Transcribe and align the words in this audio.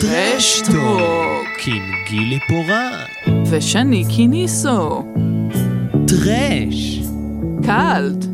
טרשטוק 0.00 1.58
עם 1.66 1.82
גילי 2.08 2.38
פורט. 2.48 3.36
ושני 3.50 4.04
קיניסו 4.16 5.04
טרש. 6.08 6.98
קאלט 7.66 8.24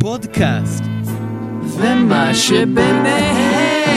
פודקאסט. 0.00 0.82
ומה 1.62 2.34
שביניהם 2.34 3.88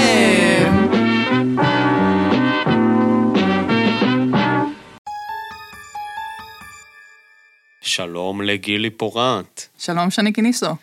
שלום 7.81 8.41
לגילי 8.41 8.89
פורט. 8.89 9.61
שלום 9.77 10.09
שני 10.09 10.33
קיניסו 10.33 10.75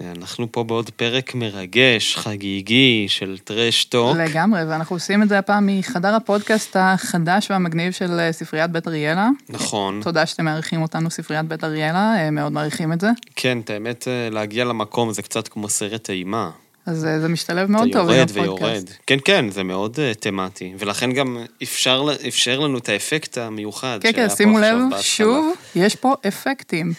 אנחנו 0.00 0.52
פה 0.52 0.64
בעוד 0.64 0.90
פרק 0.90 1.34
מרגש, 1.34 2.16
חגיגי, 2.16 3.06
של 3.08 3.38
טרשטוק. 3.44 4.16
לגמרי, 4.16 4.64
ואנחנו 4.64 4.96
עושים 4.96 5.22
את 5.22 5.28
זה 5.28 5.38
הפעם 5.38 5.78
מחדר 5.78 6.14
הפודקאסט 6.14 6.76
החדש 6.80 7.50
והמגניב 7.50 7.92
של 7.92 8.20
אה, 8.20 8.32
ספריית 8.32 8.70
בית 8.70 8.88
אריאלה. 8.88 9.28
נכון. 9.48 10.00
תודה 10.04 10.26
שאתם 10.26 10.44
מארחים 10.44 10.82
אותנו, 10.82 11.10
ספריית 11.10 11.46
בית 11.46 11.64
אריאלה, 11.64 12.14
אה, 12.16 12.30
מאוד 12.30 12.52
מעריכים 12.52 12.92
את 12.92 13.00
זה. 13.00 13.10
כן, 13.36 13.60
את 13.60 13.70
האמת, 13.70 14.08
אה, 14.08 14.30
להגיע 14.30 14.64
למקום 14.64 15.12
זה 15.12 15.22
קצת 15.22 15.48
כמו 15.48 15.68
סרט 15.68 16.10
אימה. 16.10 16.50
אז 16.86 17.06
זה 17.20 17.28
משתלב 17.28 17.70
מאוד 17.70 17.88
אתה 17.88 17.98
טוב 17.98 18.08
עם 18.08 18.16
יורד 18.16 18.30
הפודקאסט. 18.30 18.62
ויורד. 18.62 18.84
כן, 19.06 19.18
כן, 19.24 19.50
זה 19.50 19.62
מאוד 19.62 19.96
uh, 19.96 20.18
תמטי. 20.20 20.72
ולכן 20.78 21.12
גם 21.12 21.38
אפשר, 21.62 22.06
אפשר 22.28 22.60
לנו 22.60 22.78
את 22.78 22.88
האפקט 22.88 23.38
המיוחד 23.38 23.98
כן, 24.02 24.12
כן, 24.12 24.28
שימו 24.28 24.58
לב. 24.58 24.76
שוב, 25.00 25.54
יש 25.74 25.96
פה 25.96 26.14
אפקטים. 26.28 26.92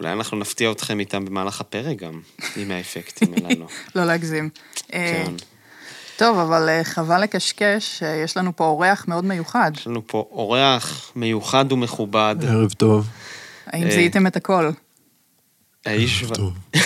אולי 0.00 0.12
אנחנו 0.12 0.36
נפתיע 0.36 0.70
אתכם 0.70 1.00
איתם 1.00 1.24
במהלך 1.24 1.60
הפרק 1.60 1.96
גם, 1.96 2.20
עם 2.56 2.70
האפקטים 2.70 3.34
הללו. 3.34 3.66
לא 3.96 4.04
להגזים. 4.04 4.48
אה, 4.92 5.22
כן. 5.26 5.32
טוב, 6.16 6.38
אבל 6.38 6.68
אה, 6.68 6.84
חבל 6.84 7.22
לקשקש, 7.22 8.02
אה, 8.02 8.16
יש 8.24 8.36
לנו 8.36 8.56
פה 8.56 8.64
אורח 8.64 9.04
מאוד 9.08 9.24
מיוחד. 9.24 9.72
יש 9.76 9.86
לנו 9.86 10.06
פה 10.06 10.28
אורח 10.30 11.12
מיוחד 11.16 11.72
ומכובד, 11.72 12.36
ערב 12.48 12.72
טוב. 12.72 13.06
האם 13.66 13.90
זיהיתם 13.90 14.26
את 14.26 14.36
הכל? 14.36 14.70
האיש... 15.86 16.22
ו- 16.22 16.34
טוב. 16.34 16.52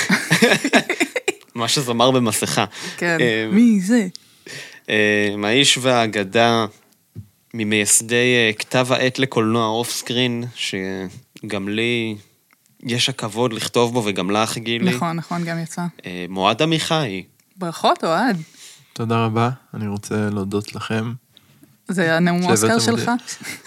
מה 1.55 1.69
שזמר 1.69 2.11
במסכה. 2.11 2.65
כן. 2.97 3.19
מי 3.53 3.81
זה? 3.81 4.07
האיש 5.45 5.79
והאגדה 5.79 6.67
ממייסדי 7.55 8.53
כתב 8.59 8.87
העת 8.91 9.19
לקולנוע 9.19 9.67
אוף 9.67 9.91
סקרין, 9.91 10.45
שגם 10.55 11.69
לי 11.69 12.17
יש 12.83 13.09
הכבוד 13.09 13.53
לכתוב 13.53 13.93
בו 13.93 14.03
וגם 14.07 14.31
לך, 14.31 14.59
גילי. 14.59 14.95
נכון, 14.95 15.17
נכון, 15.17 15.45
גם 15.45 15.59
יצא. 15.59 15.83
אה, 16.07 16.27
מועד 16.29 16.63
עמיחי. 16.63 17.25
ברכות, 17.57 18.05
אוהד. 18.05 18.37
תודה 18.93 19.25
רבה, 19.25 19.51
אני 19.75 19.87
רוצה 19.87 20.31
להודות 20.31 20.75
לכם. 20.75 21.13
זה 21.89 22.17
הנאום 22.17 22.45
אוסקר 22.45 22.79
שהבאתם 22.79 23.03
שלך? 23.03 23.11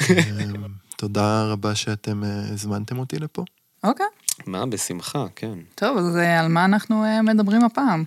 אמ, 0.10 0.54
תודה 0.98 1.44
רבה 1.46 1.76
שאתם 1.76 2.24
אה, 2.24 2.30
הזמנתם 2.54 2.98
אותי 3.00 3.20
לפה. 3.20 3.44
אוקיי. 3.84 4.06
מה, 4.48 4.66
בשמחה, 4.66 5.26
כן. 5.36 5.58
טוב, 5.76 5.98
אז 5.98 6.18
אה, 6.18 6.40
על 6.40 6.48
מה 6.48 6.66
אנחנו 6.66 7.04
מדברים 7.24 7.64
הפעם? 7.64 8.04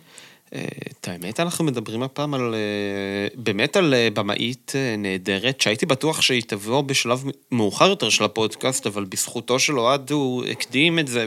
אה, 0.54 0.64
את 1.00 1.08
האמת, 1.08 1.41
אנחנו 1.41 1.64
מדברים 1.64 2.02
הפעם 2.02 2.34
על... 2.34 2.54
אה, 2.54 3.28
באמת 3.34 3.77
על 3.77 3.94
אה, 3.94 4.08
במאית 4.14 4.72
נהדרת, 4.98 5.60
שהייתי 5.60 5.86
בטוח 5.86 6.20
שהיא 6.20 6.42
תבוא 6.46 6.80
בשלב 6.80 7.24
מאוחר 7.52 7.88
יותר 7.88 8.08
של 8.08 8.24
הפודקאסט, 8.24 8.86
אבל 8.86 9.04
בזכותו 9.04 9.58
של 9.58 9.78
אוהד 9.78 10.10
הוא 10.10 10.44
הקדים 10.44 10.98
את 10.98 11.08
זה, 11.08 11.26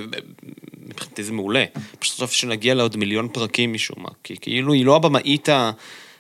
מבחינתי 0.88 1.24
זה 1.24 1.32
מעולה. 1.32 1.66
פשוט 2.00 2.16
חושב 2.16 2.28
שנגיע 2.28 2.74
לעוד 2.74 2.98
מיליון 2.98 3.28
פרקים 3.28 3.74
משום 3.74 3.98
מה, 4.00 4.10
כי 4.24 4.36
כאילו 4.42 4.74
היא 4.74 4.86
לא 4.86 4.96
הבמאית 4.96 5.50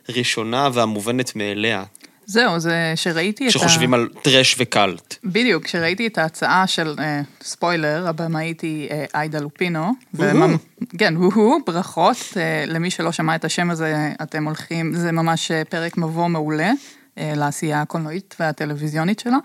הראשונה 0.07 0.69
והמובנת 0.73 1.35
מאליה, 1.35 1.83
זהו, 2.25 2.59
זה 2.59 2.93
שראיתי 2.95 3.43
את 3.43 3.55
ה... 3.55 3.59
כשחושבים 3.59 3.93
על 3.93 4.09
טרש 4.21 4.55
וקאלט. 4.59 5.15
בדיוק, 5.23 5.63
כשראיתי 5.63 6.07
את 6.07 6.17
ההצעה 6.17 6.67
של, 6.67 6.95
אה, 6.99 7.21
ספוילר, 7.43 8.05
הבמאית 8.07 8.61
היא 8.61 8.89
אה, 8.91 9.05
עאידה 9.13 9.39
לופינו. 9.39 9.91
וממ- 10.15 10.57
כן, 10.97 11.15
הוא 11.15 11.61
ברכות. 11.65 12.17
אה, 12.37 12.63
למי 12.67 12.91
שלא 12.91 13.11
שמע 13.11 13.35
את 13.35 13.45
השם 13.45 13.69
הזה, 13.71 14.11
אתם 14.21 14.45
הולכים, 14.45 14.93
זה 14.95 15.11
ממש 15.11 15.51
אה, 15.51 15.65
פרק 15.65 15.97
מבוא 15.97 16.27
מעולה 16.27 16.71
אה, 17.17 17.33
לעשייה 17.35 17.81
הקולנועית 17.81 18.35
והטלוויזיונית 18.39 19.19
שלה. 19.19 19.37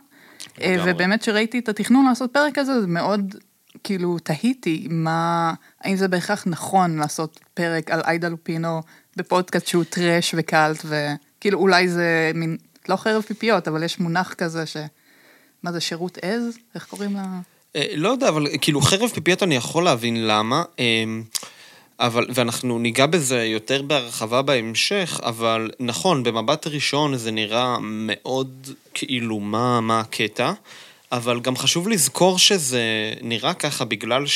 אה. 0.61 0.77
ובאמת 0.87 1.21
כשראיתי 1.23 1.59
את 1.59 1.69
התכנון 1.69 2.07
לעשות 2.07 2.33
פרק 2.33 2.55
כזה, 2.59 2.81
זה 2.81 2.87
מאוד, 2.87 3.35
כאילו, 3.85 4.19
תהיתי 4.19 4.87
מה, 4.91 5.55
האם 5.81 5.97
זה 5.97 6.09
בהכרח 6.09 6.43
נכון 6.47 6.97
לעשות 6.99 7.41
פרק 7.55 7.91
על 7.91 8.01
עאידה 8.05 8.29
לופינו 8.29 8.81
בפודקאסט 9.17 9.67
שהוא 9.67 9.85
טראש 9.85 10.35
וקאלט, 10.39 10.85
וכאילו 11.39 11.59
אולי 11.59 11.89
זה 11.89 12.31
מין, 12.35 12.57
לא 12.89 12.97
חרב 12.97 13.23
פיפיות, 13.23 13.69
אבל 13.69 13.83
יש 13.83 13.99
מונח 13.99 14.35
כזה 14.35 14.67
ש... 14.67 14.77
מה 15.63 15.73
זה, 15.73 15.81
שירות 15.81 16.19
עז? 16.23 16.59
איך 16.75 16.87
קוראים 16.87 17.15
לה? 17.15 17.25
אה, 17.77 17.87
לא 17.97 18.09
יודע, 18.09 18.29
אבל 18.29 18.47
כאילו 18.61 18.81
חרב 18.81 19.11
פיפיות 19.11 19.43
אני 19.43 19.55
יכול 19.55 19.85
להבין 19.85 20.27
למה, 20.27 20.63
אמ, 20.79 21.23
אבל, 22.01 22.27
ואנחנו 22.35 22.79
ניגע 22.79 23.07
בזה 23.07 23.45
יותר 23.45 23.83
בהרחבה 23.83 24.43
בהמשך, 24.43 25.21
אבל 25.23 25.71
נכון, 25.81 26.23
במבט 26.23 26.67
ראשון 26.67 27.17
זה 27.17 27.31
נראה 27.31 27.77
מאוד 27.81 28.71
כאילו 28.95 29.41
מה, 29.41 29.81
מה 29.81 30.01
הקטע, 30.01 30.53
אבל 31.13 31.41
גם 31.41 31.57
חשוב 31.57 31.89
לזכור 31.89 32.39
שזה 32.39 33.13
נראה 33.23 33.55
ככה 33.55 33.85
בגלל 33.85 34.27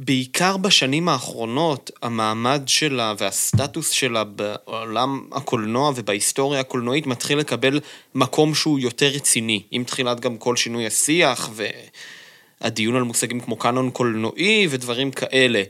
שבעיקר 0.00 0.56
בשנים 0.56 1.08
האחרונות 1.08 1.90
המעמד 2.02 2.62
שלה 2.66 3.14
והסטטוס 3.18 3.90
שלה 3.90 4.24
בעולם 4.24 5.26
הקולנוע 5.32 5.92
ובהיסטוריה 5.96 6.60
הקולנועית 6.60 7.06
מתחיל 7.06 7.38
לקבל 7.38 7.80
מקום 8.14 8.54
שהוא 8.54 8.78
יותר 8.78 9.06
רציני, 9.06 9.62
עם 9.70 9.84
תחילת 9.84 10.20
גם 10.20 10.36
כל 10.36 10.56
שינוי 10.56 10.86
השיח 10.86 11.50
והדיון 12.60 12.96
על 12.96 13.02
מושגים 13.02 13.40
כמו 13.40 13.56
קאנון 13.56 13.90
קולנועי 13.90 14.66
ודברים 14.70 15.10
כאלה. 15.10 15.62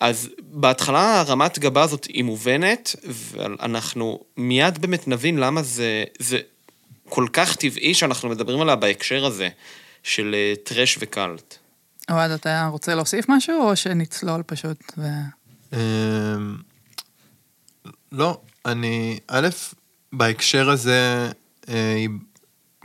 אז 0.00 0.28
בהתחלה 0.40 1.20
הרמת 1.20 1.58
גבה 1.58 1.82
הזאת 1.82 2.04
היא 2.04 2.24
מובנת, 2.24 2.96
ואנחנו 3.04 4.20
מיד 4.36 4.78
באמת 4.78 5.08
נבין 5.08 5.38
למה 5.38 5.62
זה, 5.62 6.04
זה 6.18 6.38
כל 7.08 7.26
כך 7.32 7.56
טבעי 7.56 7.94
שאנחנו 7.94 8.28
מדברים 8.28 8.60
עליה 8.60 8.76
בהקשר 8.76 9.24
הזה, 9.24 9.48
של 10.02 10.34
אה, 10.34 10.54
טרש 10.64 10.98
וקאלט. 11.00 11.58
אוהד, 12.10 12.30
אתה 12.30 12.68
רוצה 12.72 12.94
להוסיף 12.94 13.26
משהו, 13.28 13.62
או 13.62 13.76
שנצלול 13.76 14.42
פשוט? 14.46 14.92
ו... 14.98 15.06
אמ, 15.72 16.56
לא, 18.12 18.40
אני, 18.66 19.18
א', 19.28 19.48
בהקשר 20.12 20.70
הזה, 20.70 21.30
אה, 21.68 22.04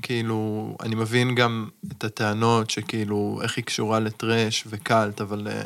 כאילו, 0.01 0.75
אני 0.84 0.95
מבין 0.95 1.35
גם 1.35 1.67
את 1.91 2.03
הטענות 2.03 2.69
שכאילו, 2.69 3.39
איך 3.44 3.57
היא 3.57 3.66
קשורה 3.66 4.00
לטרש 4.00 4.63
וקאלט, 4.67 5.22
אבל... 5.22 5.47
אה, 5.51 5.61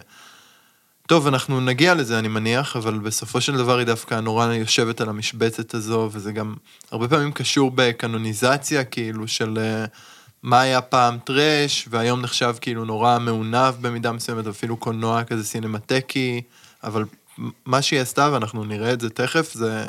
טוב, 1.07 1.27
אנחנו 1.27 1.61
נגיע 1.61 1.95
לזה, 1.95 2.19
אני 2.19 2.27
מניח, 2.27 2.75
אבל 2.75 2.99
בסופו 2.99 3.41
של 3.41 3.57
דבר 3.57 3.77
היא 3.77 3.85
דווקא 3.85 4.15
נורא 4.15 4.53
יושבת 4.53 5.01
על 5.01 5.09
המשבצת 5.09 5.73
הזו, 5.73 6.09
וזה 6.11 6.31
גם 6.31 6.55
הרבה 6.91 7.07
פעמים 7.07 7.31
קשור 7.31 7.71
בקנוניזציה, 7.75 8.83
כאילו, 8.83 9.27
של 9.27 9.57
אה, 9.57 9.85
מה 10.47 10.61
היה 10.61 10.81
פעם 10.81 11.17
טרש, 11.23 11.87
והיום 11.89 12.21
נחשב 12.21 12.55
כאילו 12.61 12.85
נורא 12.85 13.19
מעונב 13.19 13.73
במידה 13.81 14.11
מסוימת, 14.11 14.47
אפילו 14.47 14.77
קולנוע 14.77 15.23
כזה 15.23 15.43
סינמטקי, 15.43 16.41
אבל 16.83 17.05
מה 17.65 17.81
שהיא 17.81 17.99
עשתה, 17.99 18.29
ואנחנו 18.33 18.63
נראה 18.65 18.93
את 18.93 19.01
זה 19.01 19.09
תכף, 19.09 19.53
זה 19.53 19.85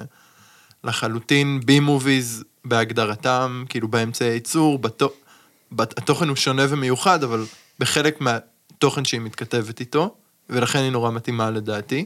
לחלוטין 0.85 1.61
בי 1.65 1.81
מוביז 1.81 2.45
בהגדרתם, 2.65 3.65
כאילו 3.69 3.89
באמצעי 3.89 4.29
הייצור. 4.29 4.79
בת- 4.79 5.99
התוכן 5.99 6.29
הוא 6.29 6.37
שונה 6.37 6.63
ומיוחד, 6.69 7.23
אבל 7.25 7.45
בחלק 7.79 8.21
מהתוכן 8.21 9.05
שהיא 9.05 9.21
מתכתבת 9.21 9.81
איתו, 9.81 10.15
ולכן 10.51 10.79
היא 10.79 10.91
נורא 10.91 11.11
מתאימה 11.11 11.51
לדעתי. 11.51 12.05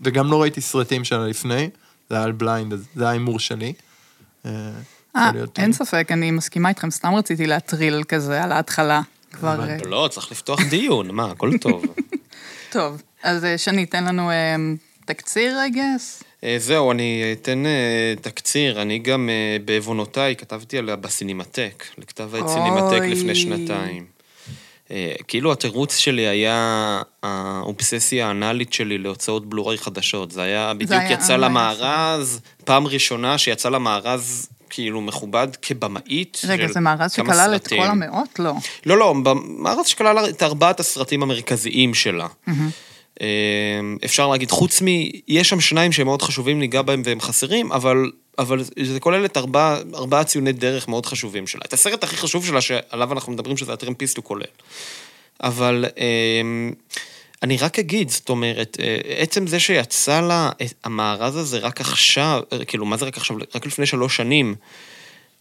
וגם 0.00 0.30
לא 0.30 0.42
ראיתי 0.42 0.60
סרטים 0.60 1.04
שלה 1.04 1.26
לפני, 1.26 1.70
זה 2.10 2.16
היה 2.16 2.24
על 2.24 2.32
blind, 2.32 2.74
זה 2.94 3.08
ההימור 3.08 3.38
שלי. 3.38 3.72
אה, 5.16 5.30
להיות- 5.34 5.58
אין 5.58 5.72
ספק, 5.72 6.08
אני 6.10 6.30
מסכימה 6.30 6.68
איתכם, 6.68 6.90
סתם 6.90 7.14
רציתי 7.14 7.46
להטריל 7.46 8.02
כזה 8.08 8.42
על 8.44 8.52
ההתחלה. 8.52 9.00
כבר... 9.32 9.60
אה, 9.68 9.76
לא, 9.86 10.08
צריך 10.10 10.32
לפתוח 10.32 10.60
דיון, 10.70 11.10
מה, 11.10 11.30
הכל 11.30 11.50
טוב. 11.60 11.84
טוב, 12.70 13.02
אז 13.22 13.44
אה, 13.44 13.58
שני, 13.58 13.86
תן 13.86 14.04
לנו 14.04 14.30
אה, 14.30 14.56
תקציר, 15.04 15.56
I 15.72 15.76
guess. 15.76 16.24
זהו, 16.58 16.92
אני 16.92 17.22
אתן 17.32 17.64
תקציר, 18.20 18.82
אני 18.82 18.98
גם 18.98 19.28
בעוונותיי 19.64 20.36
כתבתי 20.36 20.78
עליה 20.78 20.96
בסינמטק, 20.96 21.84
לכתב 21.98 22.34
העת 22.34 22.48
סינמטק. 22.48 23.00
לפני 23.02 23.34
שנתיים. 23.34 24.04
כאילו 25.28 25.52
התירוץ 25.52 25.96
שלי 25.96 26.22
היה 26.26 26.56
האובססיה 27.22 28.26
האנאלית 28.28 28.72
שלי 28.72 28.98
להוצאות 28.98 29.48
בלוריי 29.48 29.78
חדשות. 29.78 30.30
זה 30.30 30.42
היה, 30.42 30.74
בדיוק 30.74 30.90
היה- 31.00 31.12
יצא 31.12 31.36
למארז, 31.36 32.40
פעם 32.64 32.86
ראשונה 32.86 33.38
שיצא 33.38 33.68
למארז 33.68 34.48
כאילו 34.74 35.00
מכובד 35.00 35.48
כבמאית 35.62 36.40
רגע, 36.48 36.66
זה 36.66 36.80
מארז 36.80 37.12
שכלל 37.12 37.52
את. 37.56 37.68
כל 37.68 37.82
המאות? 37.82 38.38
לא. 38.38 38.52
לא, 38.86 38.98
לא, 38.98 39.14
במארז 39.22 39.86
שכלל 39.86 40.28
את 40.28 40.42
ארבעת 40.42 40.80
הסרטים 40.80 41.22
המרכזיים 41.22 41.94
שלה. 41.94 42.26
אה, 43.20 43.26
אפשר 44.04 44.28
להגיד, 44.28 44.50
חוץ 44.50 44.82
מ... 44.82 44.86
יש 45.28 45.48
שם 45.48 45.60
שניים 45.60 45.92
שהם 45.92 46.06
מאוד 46.06 46.22
חשובים, 46.22 46.58
ניגע 46.58 46.82
בהם 46.82 47.02
והם 47.04 47.20
חסרים, 47.20 47.72
אבל, 47.72 48.10
אבל 48.38 48.64
זה 48.82 49.00
כולל 49.00 49.24
את 49.24 49.36
ארבעה 49.36 49.78
ארבע 49.94 50.24
ציוני 50.24 50.52
דרך 50.52 50.88
מאוד 50.88 51.06
חשובים 51.06 51.46
שלה. 51.46 51.60
את 51.64 51.72
הסרט 51.72 52.04
הכי 52.04 52.16
חשוב 52.16 52.46
שלה, 52.46 52.60
שעליו 52.60 53.12
אנחנו 53.12 53.32
מדברים, 53.32 53.56
שזה 53.56 53.72
הטרמפיסט, 53.72 54.16
הוא 54.16 54.24
כולל. 54.24 54.44
אבל 55.42 55.84
אה, 55.98 56.42
אני 57.44 57.56
רק 57.56 57.78
אגיד, 57.78 58.10
זאת 58.10 58.28
אומרת, 58.28 58.76
אה, 58.80 58.96
עצם 59.18 59.46
זה 59.46 59.60
שיצא 59.60 60.20
לה 60.20 60.50
המארז 60.84 61.36
הזה 61.36 61.58
רק 61.58 61.80
עכשיו, 61.80 62.42
כאילו, 62.66 62.86
מה 62.86 62.96
זה 62.96 63.04
רק 63.04 63.16
עכשיו? 63.16 63.36
רק 63.54 63.66
לפני 63.66 63.86
שלוש 63.86 64.16
שנים, 64.16 64.54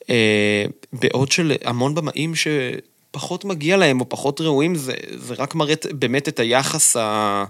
אה, 0.10 0.66
בעוד 0.94 1.32
של 1.32 1.54
המון 1.64 1.96
במאים 1.96 2.34
שפחות 2.36 3.46
מגיע 3.46 3.78
להם 3.78 4.02
או 4.02 4.10
פחות 4.10 4.42
ראויים, 4.42 4.76
זה, 4.76 4.94
זה 5.16 5.34
רק 5.38 5.56
מראה 5.56 5.74
באמת 5.92 6.28
את 6.28 6.40
היחס 6.40 6.96
ה, 6.96 7.44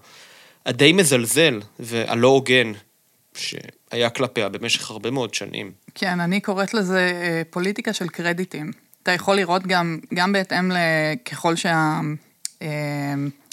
הדי 0.66 0.94
מזלזל 0.94 1.62
והלא 1.80 2.28
הוגן 2.28 2.72
שהיה 3.36 4.10
כלפיה 4.10 4.50
במשך 4.50 4.92
הרבה 4.92 5.12
מאוד 5.12 5.34
שנים. 5.34 5.72
כן, 5.96 6.20
אני 6.20 6.42
קוראת 6.42 6.74
לזה 6.74 7.22
אה, 7.24 7.42
פוליטיקה 7.50 7.94
של 7.94 8.08
קרדיטים. 8.08 8.72
אתה 9.04 9.12
יכול 9.12 9.36
לראות 9.36 9.68
גם, 9.68 10.00
גם 10.14 10.34
בהתאם 10.34 10.72
לככל 10.72 11.56
שה... 11.56 12.00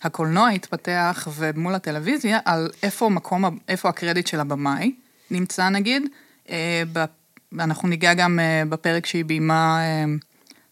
הקולנוע 0.03 0.49
התפתח 0.49 1.29
ומול 1.37 1.75
הטלוויזיה, 1.75 2.39
על 2.45 2.71
איפה 2.83 3.09
מקום, 3.09 3.59
איפה 3.69 3.89
הקרדיט 3.89 4.27
של 4.27 4.41
הבמאי 4.41 4.93
נמצא 5.31 5.69
נגיד. 5.69 6.03
אנחנו 7.59 7.89
ניגע 7.89 8.15
גם 8.15 8.39
בפרק 8.69 9.07
שהיא 9.07 9.25
ביימה 9.25 9.81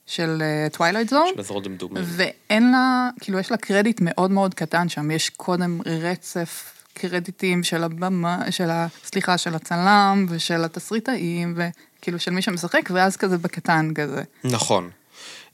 של 0.06 0.42
Twilight 0.72 1.08
Zone. 1.08 1.26
של 1.34 1.40
אזור 1.40 1.60
דמדומים. 1.60 2.04
ואין 2.06 2.70
לה, 2.70 3.10
כאילו 3.20 3.38
יש 3.38 3.50
לה 3.50 3.56
קרדיט 3.56 4.00
מאוד 4.00 4.30
מאוד 4.30 4.54
קטן 4.54 4.88
שם, 4.88 5.10
יש 5.10 5.30
קודם 5.30 5.80
רצף 5.86 6.74
קרדיטים 6.94 7.62
של 7.62 7.84
הבמה, 7.84 8.38
של 8.50 8.70
ה... 8.70 8.86
סליחה, 9.04 9.38
של 9.38 9.54
הצלם 9.54 10.26
ושל 10.28 10.64
התסריטאים, 10.64 11.54
וכאילו 11.56 12.18
של 12.18 12.30
מי 12.30 12.42
שמשחק, 12.42 12.90
ואז 12.92 13.16
כזה 13.16 13.38
בקטן 13.38 13.94
כזה. 13.94 14.22
נכון. 14.44 14.90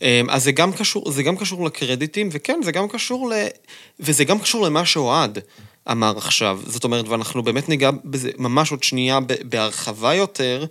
אמ, 0.02 0.30
אז 0.30 0.44
זה 0.44 0.52
גם 0.52 0.72
קשור, 0.72 1.10
זה 1.10 1.22
גם 1.22 1.36
קשור 1.36 1.64
לקרדיטים, 1.66 2.28
וכן, 2.32 2.60
זה 2.64 2.72
גם 2.72 2.88
קשור 2.88 3.30
ל... 3.30 3.32
וזה 4.00 4.24
גם 4.24 4.38
קשור 4.38 4.66
למה 4.66 4.86
שאוהד 4.86 5.38
אמר 5.90 6.18
עכשיו. 6.18 6.60
זאת 6.66 6.84
אומרת, 6.84 7.08
ואנחנו 7.08 7.42
באמת 7.42 7.68
ניגע 7.68 7.90
בזה 8.04 8.30
ממש 8.38 8.70
עוד 8.70 8.82
שנייה 8.82 9.18
בהרחבה 9.42 10.14
יותר, 10.14 10.64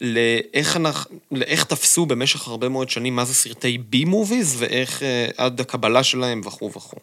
לאיך, 0.00 0.76
אנחנו, 0.76 1.18
לאיך 1.32 1.64
תפסו 1.64 2.06
במשך 2.06 2.48
הרבה 2.48 2.68
מאוד 2.68 2.90
שנים 2.90 3.16
מה 3.16 3.24
זה 3.24 3.34
סרטי 3.34 3.78
בי 3.78 4.04
מוביז, 4.04 4.56
ואיך 4.58 5.02
אה, 5.02 5.26
עד 5.36 5.60
הקבלה 5.60 6.02
שלהם 6.02 6.40
וכו' 6.44 6.72
וכו'. 6.76 6.98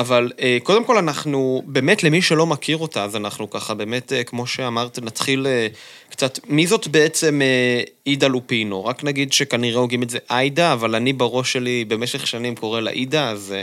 אבל 0.00 0.32
אה, 0.40 0.58
קודם 0.62 0.84
כל 0.84 0.98
אנחנו, 0.98 1.62
באמת 1.66 2.04
למי 2.04 2.22
שלא 2.22 2.46
מכיר 2.46 2.76
אותה, 2.76 3.04
אז 3.04 3.16
אנחנו 3.16 3.50
ככה 3.50 3.74
באמת, 3.74 4.12
אה, 4.12 4.24
כמו 4.24 4.46
שאמרת, 4.46 4.98
נתחיל 5.02 5.46
קצת, 6.10 6.38
מי 6.48 6.66
זאת 6.66 6.88
בעצם 6.88 7.40
עידה 8.04 8.28
לופינו? 8.28 8.84
רק 8.84 9.04
נגיד 9.04 9.32
שכנראה 9.32 9.80
הוגים 9.80 10.02
את 10.02 10.10
זה 10.10 10.18
עיידה, 10.28 10.72
אבל 10.72 10.94
אני 10.94 11.12
בראש 11.12 11.52
שלי 11.52 11.84
במשך 11.88 12.26
שנים 12.26 12.54
קורא 12.54 12.80
לה 12.80 12.90
עידה, 12.90 13.30
אז 13.30 13.54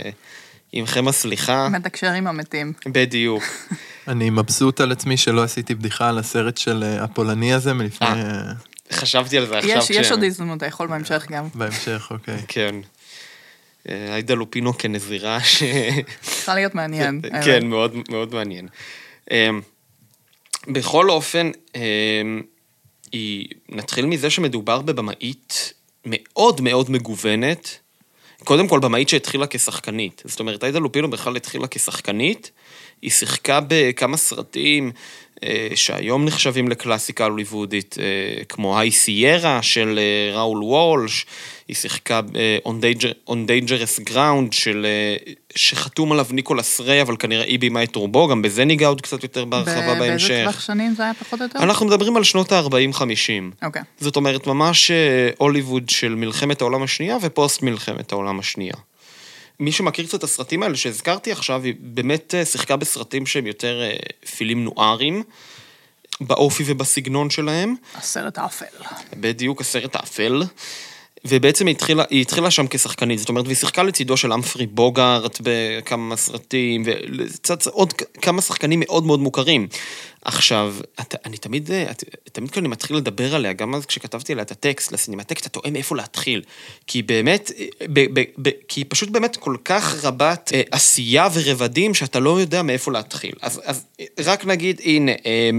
עמכם 0.71 1.07
הסליחה. 1.07 1.69
מתקשר 1.69 2.11
עם 2.11 2.27
המתים. 2.27 2.73
בדיוק. 2.85 3.43
אני 4.07 4.29
מבסוט 4.29 4.81
על 4.81 4.91
עצמי 4.91 5.17
שלא 5.17 5.43
עשיתי 5.43 5.75
בדיחה 5.75 6.09
על 6.09 6.17
הסרט 6.17 6.57
של 6.57 6.83
הפולני 6.99 7.53
הזה 7.53 7.73
מלפני... 7.73 8.21
חשבתי 8.91 9.37
על 9.37 9.45
זה 9.45 9.57
עכשיו. 9.57 9.77
יש, 9.77 9.89
יש 9.89 10.11
עוד 10.11 10.23
הזדמנות, 10.23 10.57
אתה 10.57 10.65
יכול 10.65 10.87
בהמשך 10.87 11.25
גם. 11.29 11.47
בהמשך, 11.53 12.07
אוקיי. 12.11 12.37
כן. 12.47 12.75
עאידה 14.13 14.33
לופינו 14.33 14.77
כנזירה 14.77 15.43
ש... 15.43 15.63
צריכה 16.21 16.55
להיות 16.55 16.75
מעניין. 16.75 17.21
כן, 17.45 17.67
מאוד, 17.67 17.95
מאוד 18.09 18.35
מעניין. 18.35 18.67
בכל 20.67 21.09
אופן, 21.09 21.51
נתחיל 23.69 24.05
מזה 24.05 24.29
שמדובר 24.29 24.81
בבמאית 24.81 25.73
מאוד 26.05 26.61
מאוד 26.61 26.91
מגוונת. 26.91 27.79
קודם 28.43 28.67
כל, 28.67 28.79
במאית 28.79 29.09
שהתחילה 29.09 29.47
כשחקנית. 29.47 30.21
זאת 30.25 30.39
אומרת, 30.39 30.63
עאידה 30.63 30.79
לופינו 30.79 31.09
בכלל 31.09 31.35
התחילה 31.35 31.67
כשחקנית. 31.67 32.51
היא 33.01 33.11
שיחקה 33.11 33.59
בכמה 33.67 34.17
סרטים 34.17 34.91
אה, 35.43 35.67
שהיום 35.75 36.25
נחשבים 36.25 36.67
לקלאסיקה 36.69 37.25
הוליוודית, 37.25 37.95
אה, 37.99 38.43
כמו 38.43 38.79
היי 38.79 38.91
סיירה 38.91 39.61
של 39.61 39.99
אה, 39.99 40.37
ראול 40.37 40.63
וולש, 40.63 41.25
היא 41.67 41.75
שיחקה 41.75 42.21
On, 42.65 42.69
Danger, 42.69 43.29
On 43.29 43.33
Dangerous 43.33 44.09
Ground 44.09 44.51
של, 44.51 44.85
שחתום 45.55 46.11
עליו 46.11 46.25
ניקולס 46.31 46.79
ריי, 46.79 47.01
אבל 47.01 47.17
כנראה 47.17 47.43
היא 47.43 47.59
בימה 47.59 47.83
את 47.83 47.95
רובו, 47.95 48.27
גם 48.27 48.41
בזה 48.41 48.65
ניגע 48.65 48.87
עוד 48.87 49.01
קצת 49.01 49.23
יותר 49.23 49.45
בהרחבה 49.45 49.95
בהמשך. 49.95 50.29
באיזה 50.29 50.43
טווח 50.43 50.59
שנים 50.59 50.95
זה 50.95 51.03
היה 51.03 51.13
פחות 51.13 51.39
או 51.39 51.45
יותר? 51.45 51.59
אנחנו 51.59 51.85
מדברים 51.85 52.17
על 52.17 52.23
שנות 52.23 52.51
ה-40-50. 52.51 53.65
אוקיי. 53.65 53.81
זאת 53.99 54.15
אומרת, 54.15 54.47
ממש 54.47 54.91
הוליווד 55.37 55.89
של 55.89 56.15
מלחמת 56.15 56.61
העולם 56.61 56.83
השנייה 56.83 57.17
ופוסט 57.21 57.61
מלחמת 57.61 58.11
העולם 58.11 58.39
השנייה. 58.39 58.75
מי 59.59 59.71
שמכיר 59.71 60.05
קצת 60.05 60.19
את 60.19 60.23
הסרטים 60.23 60.63
האלה 60.63 60.75
שהזכרתי 60.75 61.31
עכשיו, 61.31 61.63
היא 61.63 61.73
באמת 61.79 62.35
אה, 62.35 62.45
שיחקה 62.45 62.75
בסרטים 62.75 63.25
שהם 63.25 63.47
יותר 63.47 63.81
אה, 63.81 63.95
פילם 64.37 64.63
נוארים, 64.63 65.23
באופי 66.21 66.63
ובסגנון 66.65 67.29
שלהם. 67.29 67.75
הסרט 67.95 68.37
האפל. 68.37 68.65
בדיוק, 69.13 69.61
הסרט 69.61 69.95
האפל. 69.95 70.43
ובעצם 71.27 71.67
היא 71.67 71.75
התחילה, 71.75 72.03
היא 72.09 72.21
התחילה 72.21 72.51
שם 72.51 72.65
כשחקנית, 72.69 73.19
זאת 73.19 73.29
אומרת, 73.29 73.45
והיא 73.45 73.55
שיחקה 73.55 73.83
לצידו 73.83 74.17
של 74.17 74.33
אמפרי 74.33 74.65
בוגארט 74.65 75.39
בכמה 75.43 76.15
סרטים, 76.15 76.83
ולצד 76.85 77.57
עוד 77.71 77.93
כמה 78.21 78.41
שחקנים 78.41 78.79
מאוד 78.79 79.05
מאוד 79.05 79.19
מוכרים. 79.19 79.67
עכשיו, 80.25 80.75
את, 81.01 81.15
אני 81.25 81.37
תמיד, 81.37 81.71
את, 81.71 82.03
תמיד 82.31 82.51
כשאני 82.51 82.67
מתחיל 82.67 82.97
לדבר 82.97 83.35
עליה, 83.35 83.53
גם 83.53 83.75
אז 83.75 83.85
כשכתבתי 83.85 84.31
עליה 84.31 84.43
את 84.43 84.51
הטקסט 84.51 84.91
לסינמטקסט, 84.91 85.45
אתה 85.45 85.49
טועה 85.49 85.71
מאיפה 85.71 85.95
להתחיל. 85.95 86.41
כי 86.87 87.01
באמת, 87.01 87.51
ב, 87.83 88.19
ב, 88.19 88.23
ב, 88.41 88.49
כי 88.67 88.79
היא 88.79 88.85
פשוט 88.89 89.09
באמת 89.09 89.37
כל 89.37 89.55
כך 89.65 90.05
רבת 90.05 90.51
אה, 90.53 90.61
עשייה 90.71 91.27
ורבדים, 91.33 91.93
שאתה 91.93 92.19
לא 92.19 92.39
יודע 92.39 92.61
מאיפה 92.61 92.91
להתחיל. 92.91 93.33
אז, 93.41 93.61
אז 93.65 93.85
רק 94.25 94.45
נגיד, 94.45 94.81
הנה, 94.83 95.11
אה, 95.11 95.49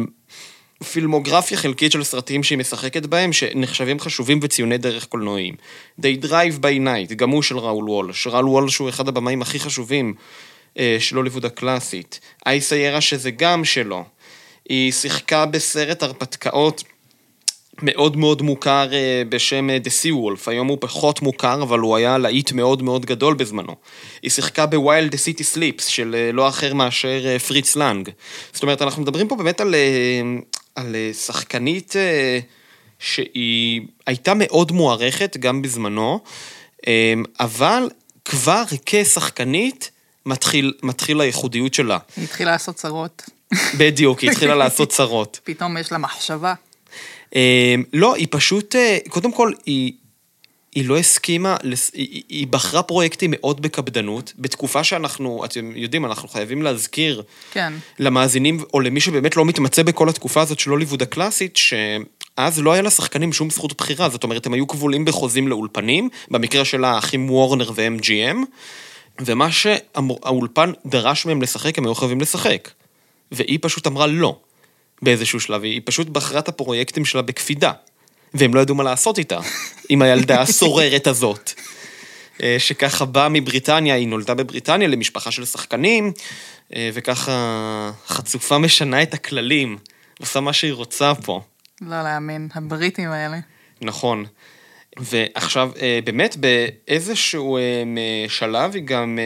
פילמוגרפיה 0.84 1.58
חלקית 1.58 1.92
של 1.92 2.04
סרטים 2.04 2.42
שהיא 2.42 2.58
משחקת 2.58 3.06
בהם, 3.06 3.32
שנחשבים 3.32 4.00
חשובים 4.00 4.40
וציוני 4.42 4.78
דרך 4.78 5.04
קולנועיים. 5.04 5.54
They 6.00 6.24
Drive 6.24 6.60
by 6.60 6.80
Night, 6.86 7.14
גם 7.14 7.30
הוא 7.30 7.42
של 7.42 7.58
ראול 7.58 7.90
וולש. 7.90 8.26
ראול 8.26 8.48
וולש 8.48 8.76
הוא 8.76 8.88
אחד 8.88 9.08
הבמאים 9.08 9.42
הכי 9.42 9.60
חשובים 9.60 10.14
אה, 10.78 10.96
של 11.00 11.16
הוליווד 11.16 11.44
הקלאסית. 11.44 12.20
אייסיירה 12.46 13.00
שזה 13.00 13.30
גם 13.30 13.64
שלו. 13.64 14.04
היא 14.68 14.92
שיחקה 14.92 15.46
בסרט 15.46 16.02
הרפתקאות 16.02 16.84
מאוד 17.82 18.16
מאוד 18.16 18.42
מוכר 18.42 18.88
אה, 18.92 19.22
בשם 19.28 19.70
אה, 19.70 19.78
The 19.84 19.88
Sea 19.88 20.12
Wolf, 20.12 20.50
היום 20.50 20.66
הוא 20.66 20.78
פחות 20.80 21.22
מוכר, 21.22 21.62
אבל 21.62 21.78
הוא 21.78 21.96
היה 21.96 22.18
להיט 22.18 22.52
מאוד 22.52 22.82
מאוד 22.82 23.06
גדול 23.06 23.34
בזמנו. 23.34 23.74
היא 24.22 24.30
שיחקה 24.30 24.66
בווילד 24.66 25.14
The 25.14 25.18
City 25.18 25.56
Sleeps 25.56 25.82
של 25.88 26.14
אה, 26.18 26.32
לא 26.32 26.48
אחר 26.48 26.74
מאשר 26.74 27.38
פריץ 27.38 27.76
לנג. 27.76 28.10
זאת 28.52 28.62
אומרת, 28.62 28.82
אנחנו 28.82 29.02
מדברים 29.02 29.28
פה 29.28 29.36
באמת 29.36 29.60
על, 29.60 29.74
על 30.76 30.96
שחקנית 31.12 31.94
שהיא 32.98 33.80
הייתה 34.06 34.32
מאוד 34.34 34.72
מוערכת 34.72 35.36
גם 35.36 35.62
בזמנו, 35.62 36.20
אבל 37.40 37.88
כבר 38.24 38.62
כשחקנית 38.86 39.90
מתחיל, 40.26 40.72
מתחיל 40.82 41.20
הייחודיות 41.20 41.74
שלה. 41.74 41.98
היא 42.16 42.24
התחילה 42.24 42.50
לעשות 42.50 42.76
צרות. 42.76 43.22
בדיוק, 43.78 44.20
היא 44.20 44.30
התחילה 44.30 44.54
לעשות 44.54 44.90
צרות. 44.90 45.40
פתאום 45.44 45.76
יש 45.76 45.92
לה 45.92 45.98
מחשבה. 45.98 46.54
לא, 47.92 48.14
היא 48.14 48.26
פשוט, 48.30 48.76
אה, 48.76 48.98
קודם 49.08 49.32
כל, 49.32 49.52
היא... 49.66 49.92
היא 50.76 50.88
לא 50.88 50.98
הסכימה, 50.98 51.56
היא, 51.92 52.22
היא 52.28 52.46
בחרה 52.46 52.82
פרויקטים 52.82 53.30
מאוד 53.34 53.62
בקפדנות, 53.62 54.32
בתקופה 54.38 54.84
שאנחנו, 54.84 55.44
אתם 55.44 55.72
יודעים, 55.74 56.04
אנחנו 56.04 56.28
חייבים 56.28 56.62
להזכיר 56.62 57.22
כן. 57.52 57.72
למאזינים, 57.98 58.64
או 58.74 58.80
למי 58.80 59.00
שבאמת 59.00 59.36
לא 59.36 59.44
מתמצא 59.44 59.82
בכל 59.82 60.08
התקופה 60.08 60.40
הזאת 60.40 60.58
של 60.58 60.70
הוליווד 60.70 61.02
הקלאסית, 61.02 61.56
שאז 61.56 62.60
לא 62.60 62.72
היה 62.72 62.82
לשחקנים 62.82 63.32
שום 63.32 63.50
זכות 63.50 63.76
בחירה, 63.76 64.08
זאת 64.08 64.24
אומרת, 64.24 64.46
הם 64.46 64.52
היו 64.52 64.66
כבולים 64.66 65.04
בחוזים 65.04 65.48
לאולפנים, 65.48 66.08
במקרה 66.30 66.64
של 66.64 66.84
האחים 66.84 67.30
וורנר 67.30 67.70
ו-MGM, 67.74 68.36
ומה 69.20 69.52
שהאולפן 69.52 70.72
דרש 70.86 71.26
מהם 71.26 71.42
לשחק, 71.42 71.78
הם 71.78 71.84
היו 71.84 71.94
חייבים 71.94 72.20
לשחק. 72.20 72.70
והיא 73.32 73.58
פשוט 73.62 73.86
אמרה 73.86 74.06
לא, 74.06 74.36
באיזשהו 75.02 75.40
שלב, 75.40 75.62
היא 75.62 75.80
פשוט 75.84 76.08
בחרה 76.08 76.38
את 76.38 76.48
הפרויקטים 76.48 77.04
שלה 77.04 77.22
בקפידה, 77.22 77.72
והם 78.38 78.54
לא 78.54 78.60
ידעו 78.60 78.74
מה 78.74 78.84
לעשות 78.84 79.18
איתה, 79.18 79.38
עם 79.88 80.02
הילדה 80.02 80.40
הסוררת 80.40 81.06
הזאת. 81.06 81.52
אה, 82.42 82.56
שככה 82.58 83.04
באה 83.04 83.28
מבריטניה, 83.28 83.94
היא 83.94 84.08
נולדה 84.08 84.34
בבריטניה 84.34 84.88
למשפחה 84.88 85.30
של 85.30 85.44
שחקנים, 85.44 86.12
אה, 86.74 86.90
וככה 86.94 87.90
חצופה 88.06 88.58
משנה 88.58 89.02
את 89.02 89.14
הכללים, 89.14 89.78
עושה 90.20 90.40
מה 90.40 90.52
שהיא 90.52 90.72
רוצה 90.72 91.14
פה. 91.14 91.40
לא 91.80 92.02
להאמין, 92.02 92.48
הבריטים 92.54 93.10
האלה. 93.10 93.38
נכון. 93.80 94.24
ועכשיו, 94.96 95.70
אה, 95.80 95.98
באמת, 96.04 96.36
באיזשהו 96.36 97.58
שלב 98.28 98.74
היא 98.74 98.82
גם 98.82 99.18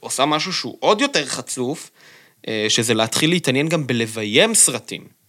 עושה 0.00 0.26
משהו 0.26 0.52
שהוא 0.52 0.76
עוד 0.80 1.00
יותר 1.00 1.26
חצוף, 1.26 1.90
שזה 2.68 2.94
להתחיל 2.94 3.30
להתעניין 3.30 3.68
גם 3.68 3.86
בלביים 3.86 4.54
סרטים. 4.54 5.19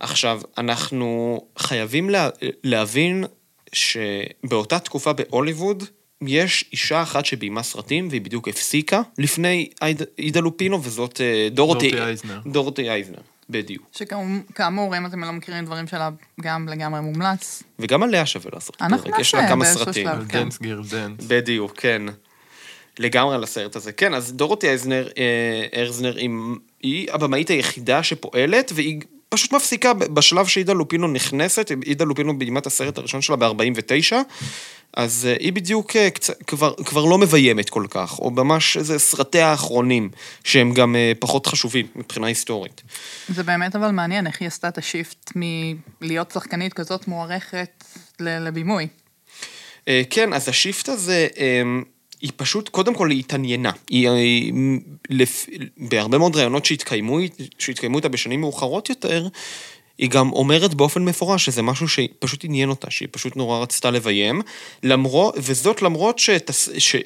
עכשיו, 0.00 0.40
אנחנו 0.58 1.40
חייבים 1.58 2.10
לה, 2.10 2.28
להבין 2.64 3.24
שבאותה 3.72 4.78
תקופה 4.78 5.12
בהוליווד, 5.12 5.84
יש 6.26 6.64
אישה 6.72 7.02
אחת 7.02 7.24
שביימה 7.26 7.62
סרטים, 7.62 8.08
והיא 8.10 8.20
בדיוק 8.20 8.48
הפסיקה 8.48 9.02
לפני 9.18 9.68
עיד- 9.80 10.02
עידה 10.16 10.40
לופינו, 10.40 10.82
וזאת 10.84 11.20
אה, 11.20 11.48
דורותי 11.50 11.90
דורותי 11.90 12.04
אייזנר. 12.06 12.40
דורותי 12.46 12.90
אייזנר, 12.90 13.18
בדיוק. 13.50 13.82
שכאמור, 13.96 14.96
אם 14.98 15.06
אתם 15.06 15.24
לא 15.24 15.32
מכירים 15.32 15.64
דברים 15.64 15.86
שלה, 15.86 16.10
גם 16.40 16.68
לגמרי 16.68 17.00
מומלץ. 17.00 17.62
וגם 17.78 18.02
עליה 18.02 18.26
שווה 18.26 18.50
לעשות 18.54 18.76
אנחנו 18.82 19.04
פרק, 19.10 19.18
יש 19.20 19.34
לה 19.34 19.40
נעשה 19.40 19.52
כמה 19.52 19.64
באיזשהו 19.64 19.84
סרטים. 19.84 20.06
שלב. 20.06 20.28
כן. 20.28 20.44
Dance, 20.44 20.58
Girl, 20.60 20.82
Dance. 20.90 21.24
בדיוק, 21.26 21.72
כן. 21.80 22.02
לגמרי 22.98 23.34
על 23.34 23.44
הסרט 23.44 23.76
הזה. 23.76 23.92
כן, 23.92 24.14
אז 24.14 24.32
דורותי 24.32 24.68
אייזנר, 24.68 25.08
אה, 25.18 25.80
ארזנר 25.80 26.16
היא, 26.16 26.30
היא 26.82 27.08
הבמאית 27.12 27.48
היחידה 27.50 28.02
שפועלת, 28.02 28.72
והיא 28.74 29.00
פשוט 29.30 29.52
מפסיקה 29.52 29.94
בשלב 29.94 30.46
שעידה 30.46 30.72
לופינו 30.72 31.08
נכנסת, 31.08 31.70
עידה 31.84 32.04
לופינו 32.04 32.38
ביימה 32.38 32.60
את 32.60 32.66
הסרט 32.66 32.98
הראשון 32.98 33.22
שלה 33.22 33.36
ב-49, 33.36 34.16
אז 34.96 35.26
אה, 35.30 35.36
היא 35.40 35.52
בדיוק 35.52 35.96
אה. 35.96 36.08
כבר, 36.46 36.74
כבר 36.84 37.04
לא 37.04 37.18
מביימת 37.18 37.70
כל 37.70 37.84
כך, 37.90 38.18
או 38.18 38.30
ממש 38.30 38.76
איזה 38.76 38.98
סרטיה 38.98 39.48
האחרונים, 39.48 40.10
שהם 40.44 40.74
גם 40.74 40.96
אה, 40.96 41.12
פחות 41.18 41.46
חשובים 41.46 41.86
מבחינה 41.96 42.26
היסטורית. 42.26 42.82
זה 43.28 43.42
באמת 43.42 43.76
אבל 43.76 43.90
מעניין 43.90 44.26
איך 44.26 44.40
היא 44.40 44.46
עשתה 44.46 44.68
את 44.68 44.78
השיפט 44.78 45.32
מלהיות 45.36 46.30
שחקנית 46.30 46.72
כזאת 46.72 47.08
מוערכת 47.08 47.84
לבימוי. 48.20 48.86
כן, 50.10 50.32
אז 50.32 50.48
השיפט 50.48 50.88
הזה, 50.88 51.28
אה, 51.38 51.62
היא 52.20 52.30
פשוט, 52.36 52.68
קודם 52.68 52.94
כל 52.94 53.10
היא 53.10 53.18
התעניינה. 53.18 53.70
היא, 53.90 54.10
היא 54.10 54.52
לפ, 55.10 55.46
בהרבה 55.76 56.18
מאוד 56.18 56.36
ראיונות 56.36 56.64
שהתקיימו, 56.64 57.18
שהתקיימו 57.58 57.96
איתה 57.96 58.08
בשנים 58.08 58.40
מאוחרות 58.40 58.88
יותר, 58.88 59.28
היא 59.98 60.10
גם 60.10 60.32
אומרת 60.32 60.74
באופן 60.74 61.04
מפורש 61.04 61.44
שזה 61.44 61.62
משהו 61.62 61.88
שפשוט 61.88 62.44
עניין 62.44 62.70
אותה, 62.70 62.90
שהיא 62.90 63.08
פשוט 63.10 63.36
נורא 63.36 63.58
רצתה 63.58 63.90
לביים, 63.90 64.42
למרות, 64.82 65.34
וזאת 65.38 65.82
למרות 65.82 66.18
שתס, 66.18 66.68
ש... 66.78 66.96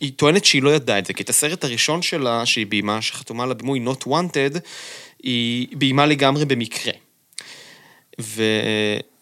היא 0.00 0.12
טוענת 0.16 0.44
שהיא 0.44 0.62
לא 0.62 0.70
ידעה 0.74 0.98
את 0.98 1.06
זה, 1.06 1.12
כי 1.12 1.22
את 1.22 1.28
הסרט 1.28 1.64
הראשון 1.64 2.02
שלה, 2.02 2.46
שהיא 2.46 2.66
ביימה, 2.66 3.02
שחתומה 3.02 3.42
על 3.42 3.50
הבימוי 3.50 3.84
Not 3.86 4.06
Wanted, 4.06 4.58
היא 5.22 5.66
ביימה 5.76 6.06
לגמרי 6.06 6.44
במקרה. 6.44 6.92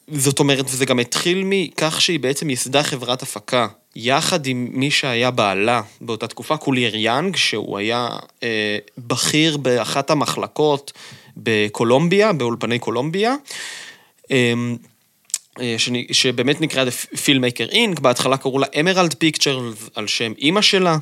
וזאת 0.08 0.38
אומרת, 0.38 0.64
וזה 0.68 0.84
גם 0.84 0.98
התחיל 0.98 1.42
מכך 1.44 2.00
שהיא 2.00 2.20
בעצם 2.20 2.50
ייסדה 2.50 2.82
חברת 2.82 3.22
הפקה, 3.22 3.66
יחד 3.96 4.46
עם 4.46 4.68
מי 4.72 4.90
שהיה 4.90 5.30
בעלה 5.30 5.82
באותה 6.00 6.26
תקופה, 6.26 6.56
קולייר 6.56 6.96
יאנג, 6.96 7.36
שהוא 7.36 7.78
היה 7.78 8.08
אה, 8.42 8.78
בכיר 8.98 9.56
באחת 9.56 10.10
המחלקות 10.10 10.92
בקולומביה, 11.36 12.32
באולפני 12.32 12.78
קולומביה. 12.78 13.34
אה, 14.30 14.52
אה, 15.60 15.74
שאני- 15.78 16.06
שבאמת 16.12 16.60
נקרא 16.60 16.84
The 16.84 17.16
Filmmaker 17.16 17.72
Inc, 17.72 18.00
בהתחלה 18.00 18.36
קראו 18.36 18.58
לה 18.58 18.66
אמרלד 18.80 19.14
פיקצ'רס 19.14 19.90
על 19.94 20.06
שם 20.06 20.32
אימא 20.38 20.60
שלה. 20.62 20.96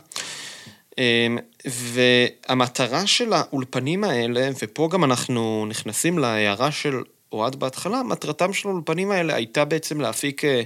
אמ, 0.98 1.38
והמטרה 1.66 3.06
של 3.06 3.32
האולפנים 3.32 4.04
האלה, 4.04 4.48
ופה 4.62 4.88
גם 4.92 5.04
אנחנו 5.04 5.66
נכנסים 5.68 6.18
להערה 6.18 6.72
של 6.72 6.94
אוהד 7.32 7.56
בהתחלה, 7.56 8.02
מטרתם 8.02 8.52
של 8.52 8.68
האולפנים 8.68 9.10
האלה 9.10 9.34
הייתה 9.34 9.64
בעצם 9.64 10.00
להפיק 10.00 10.44
אה, 10.44 10.62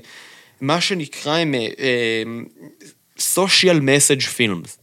מה 0.60 0.80
שנקרא 0.80 1.36
הם 1.36 1.54
אה, 1.54 2.22
social 3.18 3.80
message 3.80 4.24
films. 4.38 4.80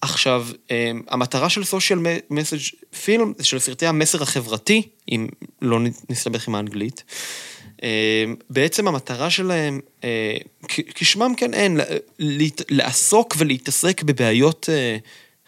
עכשיו, 0.00 0.46
אמ, 0.70 1.02
המטרה 1.08 1.48
של 1.48 1.62
social 1.62 2.30
message 2.32 2.74
film, 2.92 3.42
של 3.42 3.58
סרטי 3.58 3.86
המסר 3.86 4.22
החברתי, 4.22 4.82
אם 5.08 5.26
לא 5.62 5.78
נסתבך 6.10 6.48
עם 6.48 6.54
האנגלית, 6.54 7.04
אמ, 7.82 7.88
בעצם 8.50 8.88
המטרה 8.88 9.30
שלהם, 9.30 9.80
אה, 10.04 10.36
כשמם 10.68 11.34
כן 11.36 11.54
אין, 11.54 11.80
לעסוק 12.70 13.34
ולהתעסק 13.38 14.02
בבעיות 14.02 14.68
אה, 14.72 14.96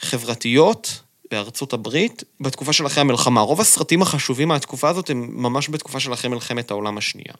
חברתיות 0.00 1.00
בארצות 1.30 1.72
הברית 1.72 2.24
בתקופה 2.40 2.72
של 2.72 2.86
אחרי 2.86 3.00
המלחמה. 3.00 3.40
רוב 3.40 3.60
הסרטים 3.60 4.02
החשובים 4.02 4.48
מהתקופה 4.48 4.88
הזאת 4.88 5.10
הם 5.10 5.28
ממש 5.32 5.68
בתקופה 5.68 6.00
של 6.00 6.12
אחרי 6.12 6.30
מלחמת 6.30 6.70
העולם 6.70 6.98
השנייה. 6.98 7.34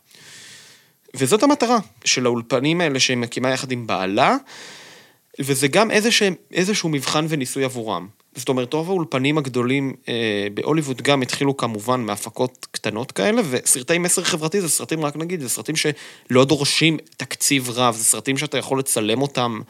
וזאת 1.17 1.43
המטרה 1.43 1.79
של 2.05 2.27
האולפנים 2.27 2.81
האלה 2.81 3.00
שהיא 3.00 3.17
מקימה 3.17 3.50
יחד 3.50 3.73
עם 3.73 3.87
בעלה, 3.87 4.37
וזה 5.38 5.69
גם 5.69 5.91
איזשהם, 5.91 6.35
איזשהו 6.53 6.88
מבחן 6.88 7.27
וניסוי 7.29 7.65
עבורם. 7.65 8.09
זאת 8.35 8.49
אומרת, 8.49 8.75
רוב 8.75 8.88
האולפנים 8.88 9.38
הגדולים 9.38 9.95
אה, 10.09 10.47
בהוליווד 10.55 11.03
גם 11.03 11.23
התחילו 11.23 11.57
כמובן 11.57 12.00
מהפקות 12.00 12.67
קטנות 12.71 13.12
כאלה, 13.12 13.43
וסרטי 13.50 13.99
מסר 13.99 14.23
חברתי 14.23 14.61
זה 14.61 14.69
סרטים, 14.69 15.05
רק 15.05 15.17
נגיד, 15.17 15.41
זה 15.41 15.49
סרטים 15.49 15.75
שלא 15.77 16.45
דורשים 16.45 16.97
תקציב 17.17 17.71
רב, 17.71 17.95
זה 17.95 18.05
סרטים 18.05 18.38
שאתה 18.38 18.59
יכול 18.59 18.79
לצלם 18.79 19.23
אותם 19.23 19.61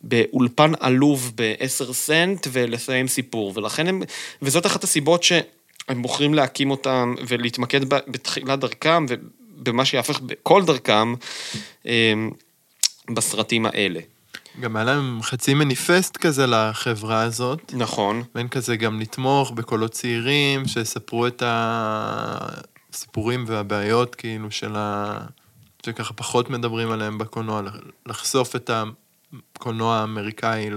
באולפן 0.00 0.72
עלוב 0.80 1.32
ב-10 1.34 1.92
סנט 1.92 2.46
ולסיים 2.52 3.08
סיפור, 3.08 3.52
ולכן 3.54 3.86
הם, 3.86 4.02
וזאת 4.42 4.66
אחת 4.66 4.84
הסיבות 4.84 5.22
שהם 5.22 6.02
בוחרים 6.02 6.34
להקים 6.34 6.70
אותם 6.70 7.14
ולהתמקד 7.26 7.88
בתחילת 7.88 8.58
דרכם 8.58 9.06
ובמה 9.58 9.84
שיהפך 9.84 10.20
בכל 10.20 10.64
דרכם 10.64 11.14
אה, 11.86 12.12
בסרטים 13.14 13.66
האלה. 13.66 14.00
גם 14.60 14.76
היה 14.76 14.84
להם 14.84 15.22
חצי 15.22 15.54
מניפסט 15.54 16.16
כזה 16.16 16.46
לחברה 16.46 17.22
הזאת. 17.22 17.74
נכון. 17.74 18.22
בין 18.34 18.48
כזה 18.48 18.76
גם 18.76 19.00
לתמוך 19.00 19.50
בקולות 19.50 19.90
צעירים, 19.90 20.68
שיספרו 20.68 21.26
את 21.26 21.42
הסיפורים 22.92 23.44
והבעיות, 23.48 24.14
כאילו, 24.14 24.50
של 24.50 24.76
ה... 24.76 25.18
שככה 25.86 26.14
פחות 26.14 26.50
מדברים 26.50 26.90
עליהם 26.90 27.18
בקולנוע, 27.18 27.62
לחשוף 28.06 28.56
את 28.56 28.70
הקולנוע 29.56 29.96
האמריקאי 29.96 30.70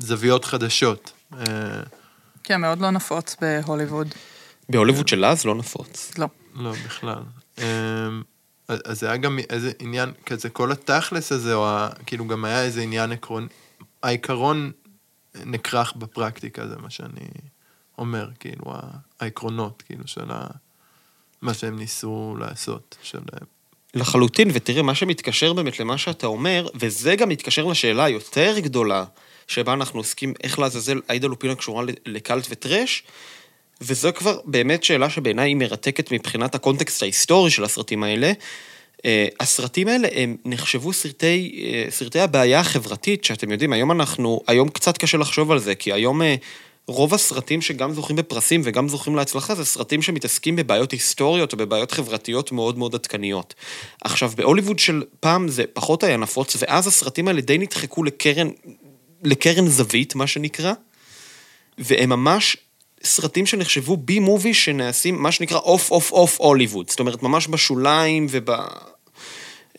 לזוויות 0.00 0.44
חדשות. 0.44 1.12
אה, 1.38 1.44
כן, 2.44 2.60
מאוד 2.60 2.80
לא 2.80 2.90
נפוץ 2.90 3.36
בהוליווד. 3.40 4.08
בהוליווד 4.68 5.08
של 5.08 5.24
אז 5.24 5.44
לא 5.44 5.54
נפוץ. 5.54 6.18
לא. 6.18 6.26
לא, 6.54 6.72
בכלל. 6.72 7.22
אה, 7.62 8.08
אז 8.68 9.00
זה 9.00 9.06
היה 9.06 9.16
גם 9.16 9.38
איזה 9.50 9.72
עניין, 9.78 10.12
כזה 10.26 10.48
כל 10.48 10.72
התכלס 10.72 11.32
הזה, 11.32 11.54
או 11.54 11.66
כאילו 12.06 12.26
גם 12.26 12.44
היה 12.44 12.62
איזה 12.62 12.82
עניין 12.82 13.12
עקרון, 13.12 13.48
העיקרון 14.02 14.72
נכרך 15.46 15.96
בפרקטיקה, 15.96 16.68
זה 16.68 16.76
מה 16.76 16.90
שאני 16.90 17.28
אומר, 17.98 18.28
כאילו, 18.40 18.64
העקרונות, 19.20 19.82
כאילו, 19.86 20.06
של 20.06 20.30
ה, 20.30 20.46
מה 21.42 21.54
שהם 21.54 21.78
ניסו 21.78 22.36
לעשות, 22.40 22.96
של... 23.02 23.18
לחלוטין, 23.94 24.50
ותראה, 24.54 24.82
מה 24.82 24.94
שמתקשר 24.94 25.52
באמת 25.52 25.80
למה 25.80 25.98
שאתה 25.98 26.26
אומר, 26.26 26.68
וזה 26.74 27.16
גם 27.16 27.28
מתקשר 27.28 27.64
לשאלה 27.64 28.04
היותר 28.04 28.58
גדולה, 28.58 29.04
שבה 29.46 29.72
אנחנו 29.72 30.00
עוסקים 30.00 30.34
איך 30.42 30.58
לעזאזל 30.58 31.00
עאידה 31.08 31.28
לופינה 31.28 31.54
קשורה 31.54 31.84
ל- 31.84 31.88
לקאלט 32.06 32.46
וטרש, 32.50 33.02
וזו 33.82 34.10
כבר 34.14 34.40
באמת 34.44 34.84
שאלה 34.84 35.10
שבעיניי 35.10 35.50
היא 35.50 35.56
מרתקת 35.56 36.12
מבחינת 36.12 36.54
הקונטקסט 36.54 37.02
ההיסטורי 37.02 37.50
של 37.50 37.64
הסרטים 37.64 38.02
האלה. 38.02 38.32
אה, 39.04 39.26
הסרטים 39.40 39.88
האלה 39.88 40.08
הם 40.14 40.36
נחשבו 40.44 40.92
סרטי, 40.92 41.64
אה, 41.64 41.90
סרטי 41.90 42.20
הבעיה 42.20 42.60
החברתית, 42.60 43.24
שאתם 43.24 43.50
יודעים, 43.50 43.72
היום 43.72 43.92
אנחנו, 43.92 44.40
היום 44.46 44.68
קצת 44.68 44.98
קשה 44.98 45.18
לחשוב 45.18 45.50
על 45.50 45.58
זה, 45.58 45.74
כי 45.74 45.92
היום 45.92 46.22
אה, 46.22 46.34
רוב 46.86 47.14
הסרטים 47.14 47.62
שגם 47.62 47.92
זוכים 47.92 48.16
בפרסים 48.16 48.60
וגם 48.64 48.88
זוכים 48.88 49.16
להצלחה, 49.16 49.54
זה 49.54 49.64
סרטים 49.64 50.02
שמתעסקים 50.02 50.56
בבעיות 50.56 50.92
היסטוריות 50.92 51.52
או 51.52 51.58
בבעיות 51.58 51.92
חברתיות 51.92 52.52
מאוד 52.52 52.78
מאוד 52.78 52.94
עדכניות. 52.94 53.54
עכשיו, 54.04 54.32
בהוליווד 54.36 54.78
של 54.78 55.02
פעם 55.20 55.48
זה 55.48 55.64
פחות 55.72 56.04
היה 56.04 56.16
נפוץ, 56.16 56.56
ואז 56.58 56.86
הסרטים 56.86 57.28
האלה 57.28 57.40
די 57.40 57.58
נדחקו 57.58 58.04
לקרן, 58.04 58.48
לקרן 59.24 59.66
זווית, 59.66 60.14
מה 60.14 60.26
שנקרא, 60.26 60.72
והם 61.78 62.10
ממש 62.10 62.56
סרטים 63.04 63.46
שנחשבו 63.46 63.96
B 63.96 64.18
movie 64.18 64.54
שנעשים, 64.54 65.22
מה 65.22 65.32
שנקרא 65.32 65.58
off 65.58 65.90
off 65.90 66.12
off 66.12 66.40
הוליווד. 66.40 66.90
זאת 66.90 67.00
אומרת, 67.00 67.22
ממש 67.22 67.48
בשוליים 67.48 68.26
וב... 68.30 68.50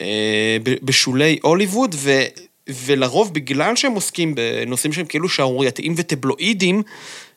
אה, 0.01 0.57
בשולי 0.63 1.39
הוליווד, 1.41 1.95
ו... 1.97 2.21
ולרוב 2.69 3.33
בגלל 3.33 3.75
שהם 3.75 3.91
עוסקים 3.91 4.35
בנושאים 4.35 4.93
שהם 4.93 5.05
כאילו 5.05 5.29
שערורייתיים 5.29 5.93
וטבלואידים 5.97 6.83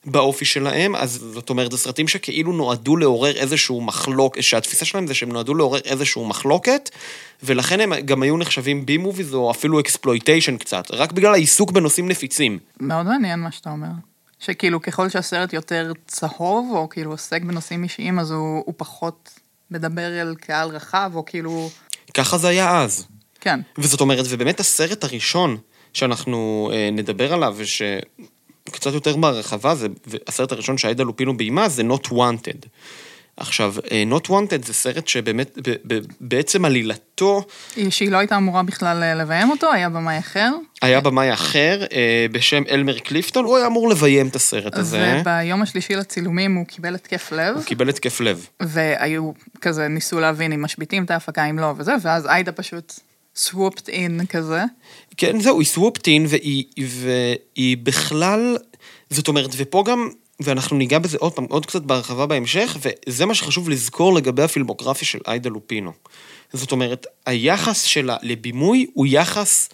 באופי 0.04 0.44
שלהם, 0.44 0.96
אז 0.96 1.10
זאת 1.32 1.50
אומרת, 1.50 1.70
זה 1.70 1.78
סרטים 1.78 2.08
שכאילו 2.08 2.52
נועדו 2.52 2.96
לעורר 2.96 3.36
איזשהו 3.36 3.80
מחלוקת, 3.80 4.42
שהתפיסה 4.42 4.84
שלהם 4.84 5.06
זה 5.06 5.14
שהם 5.14 5.32
נועדו 5.32 5.54
לעורר 5.54 5.80
איזשהו 5.84 6.26
מחלוקת, 6.26 6.90
ולכן 7.42 7.80
הם 7.80 7.94
גם 7.94 8.22
היו 8.22 8.36
נחשבים 8.36 8.86
B 8.86 8.96
movies 8.96 9.34
או 9.34 9.50
אפילו 9.50 9.80
exploitation 9.80 10.56
קצת, 10.56 10.90
רק 10.90 11.12
בגלל 11.12 11.32
העיסוק 11.32 11.70
בנושאים 11.70 12.08
נפיצים. 12.08 12.58
מאוד 12.80 13.06
מעניין 13.06 13.40
מה 13.40 13.52
שאתה 13.52 13.70
אומר. 13.70 13.88
שכאילו 14.46 14.82
ככל 14.82 15.08
שהסרט 15.08 15.52
יותר 15.52 15.92
צהוב, 16.06 16.72
או 16.74 16.88
כאילו 16.88 17.10
עוסק 17.10 17.42
בנושאים 17.42 17.84
אישיים, 17.84 18.18
אז 18.18 18.30
הוא, 18.30 18.62
הוא 18.66 18.74
פחות 18.76 19.40
מדבר 19.70 20.20
אל 20.20 20.34
קהל 20.34 20.68
רחב, 20.68 21.10
או 21.14 21.24
כאילו... 21.24 21.70
ככה 22.14 22.38
זה 22.38 22.48
היה 22.48 22.82
אז. 22.82 23.06
כן. 23.40 23.60
וזאת 23.78 24.00
אומרת, 24.00 24.24
ובאמת 24.28 24.60
הסרט 24.60 25.04
הראשון 25.04 25.56
שאנחנו 25.92 26.70
אה, 26.72 26.88
נדבר 26.92 27.32
עליו, 27.32 27.54
ושקצת 27.56 28.92
יותר 28.92 29.16
בהרחבה, 29.16 29.74
זה 29.74 29.88
הסרט 30.26 30.52
הראשון 30.52 30.78
שעידה 30.78 31.04
לופינו 31.04 31.36
ביימה, 31.36 31.68
זה 31.68 31.82
Not 31.82 32.08
Wanted. 32.08 32.66
עכשיו, 33.36 33.74
אה, 33.90 34.04
Not 34.10 34.26
Wanted 34.26 34.66
זה 34.66 34.72
סרט 34.74 35.08
שבאמת, 35.08 35.58
בעצם 36.20 36.64
עלילתו, 36.64 37.44
שהיא 37.90 38.10
לא 38.10 38.16
הייתה 38.16 38.36
אמורה 38.36 38.62
בכלל 38.62 39.02
אה, 39.02 39.14
לביים 39.14 39.50
אותו, 39.50 39.72
היה 39.72 39.88
במאי 39.88 40.18
אחר. 40.18 40.52
היה 40.82 41.00
במאי 41.00 41.32
אחר 41.32 41.84
אה, 41.92 42.26
בשם 42.32 42.62
אלמר 42.70 42.98
קליפטון, 42.98 43.44
הוא 43.44 43.56
היה 43.56 43.66
אמור 43.66 43.88
לביים 43.88 44.28
את 44.28 44.36
הסרט 44.36 44.76
הזה. 44.76 45.20
וביום 45.20 45.62
השלישי 45.62 45.96
לצילומים 45.96 46.54
הוא 46.54 46.66
קיבל 46.66 46.94
התקף 46.94 47.32
לב, 47.32 47.56
הוא 47.56 47.64
קיבל 47.64 47.88
התקף 47.88 48.20
לב. 48.20 48.46
והיו 48.60 49.32
כזה, 49.60 49.88
ניסו 49.88 50.20
להבין 50.20 50.52
אם 50.52 50.62
משביתים 50.62 51.04
את 51.04 51.10
ההפקה, 51.10 51.44
אם 51.44 51.58
לא, 51.58 51.74
וזה, 51.76 51.92
ואז 52.02 52.26
עאידה 52.26 52.52
פשוט 52.52 53.00
swooped 53.36 53.88
in 53.88 54.26
כזה. 54.28 54.62
כן, 55.16 55.40
זהו, 55.40 55.60
היא 55.60 55.66
סוופטין, 55.66 56.26
והיא, 56.28 56.64
והיא 56.78 57.76
בכלל, 57.82 58.56
זאת 59.10 59.28
אומרת, 59.28 59.50
ופה 59.56 59.84
גם, 59.86 60.08
ואנחנו 60.40 60.76
ניגע 60.76 60.98
בזה 60.98 61.18
עוד 61.20 61.32
פעם, 61.32 61.44
עוד 61.44 61.66
קצת 61.66 61.82
בהרחבה 61.82 62.26
בהמשך, 62.26 62.76
וזה 62.80 63.26
מה 63.26 63.34
שחשוב 63.34 63.68
לזכור 63.68 64.14
לגבי 64.14 64.42
הפילמוגרפיה 64.42 65.08
של 65.08 65.18
עאידה 65.26 65.50
לופינו. 65.50 65.92
זאת 66.52 66.72
אומרת, 66.72 67.06
היחס 67.26 67.82
שלה 67.82 68.16
לבימוי 68.22 68.86
הוא 68.94 69.06
יחס, 69.08 69.68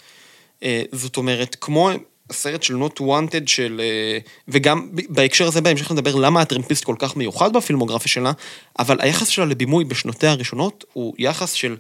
אה, 0.63 0.83
זאת 0.93 1.17
אומרת, 1.17 1.57
כמו 1.61 1.91
הסרט 2.31 2.63
של 2.63 2.75
Not 2.77 3.01
Wanted 3.01 3.47
של... 3.47 3.81
אה, 3.85 4.19
וגם 4.49 4.89
בהקשר 5.09 5.47
הזה 5.47 5.61
בהמשך 5.61 5.93
נדבר 5.93 6.15
למה 6.15 6.41
הטרמפיסט 6.41 6.85
כל 6.85 6.97
כך 6.99 7.17
מיוחד 7.17 7.53
בפילמוגרפיה 7.53 8.09
שלה, 8.09 8.33
אבל 8.79 9.01
היחס 9.01 9.29
שלה 9.29 9.45
לבימוי 9.45 9.85
בשנותיה 9.85 10.31
הראשונות 10.31 10.85
הוא 10.93 11.15
יחס 11.19 11.53
של 11.53 11.77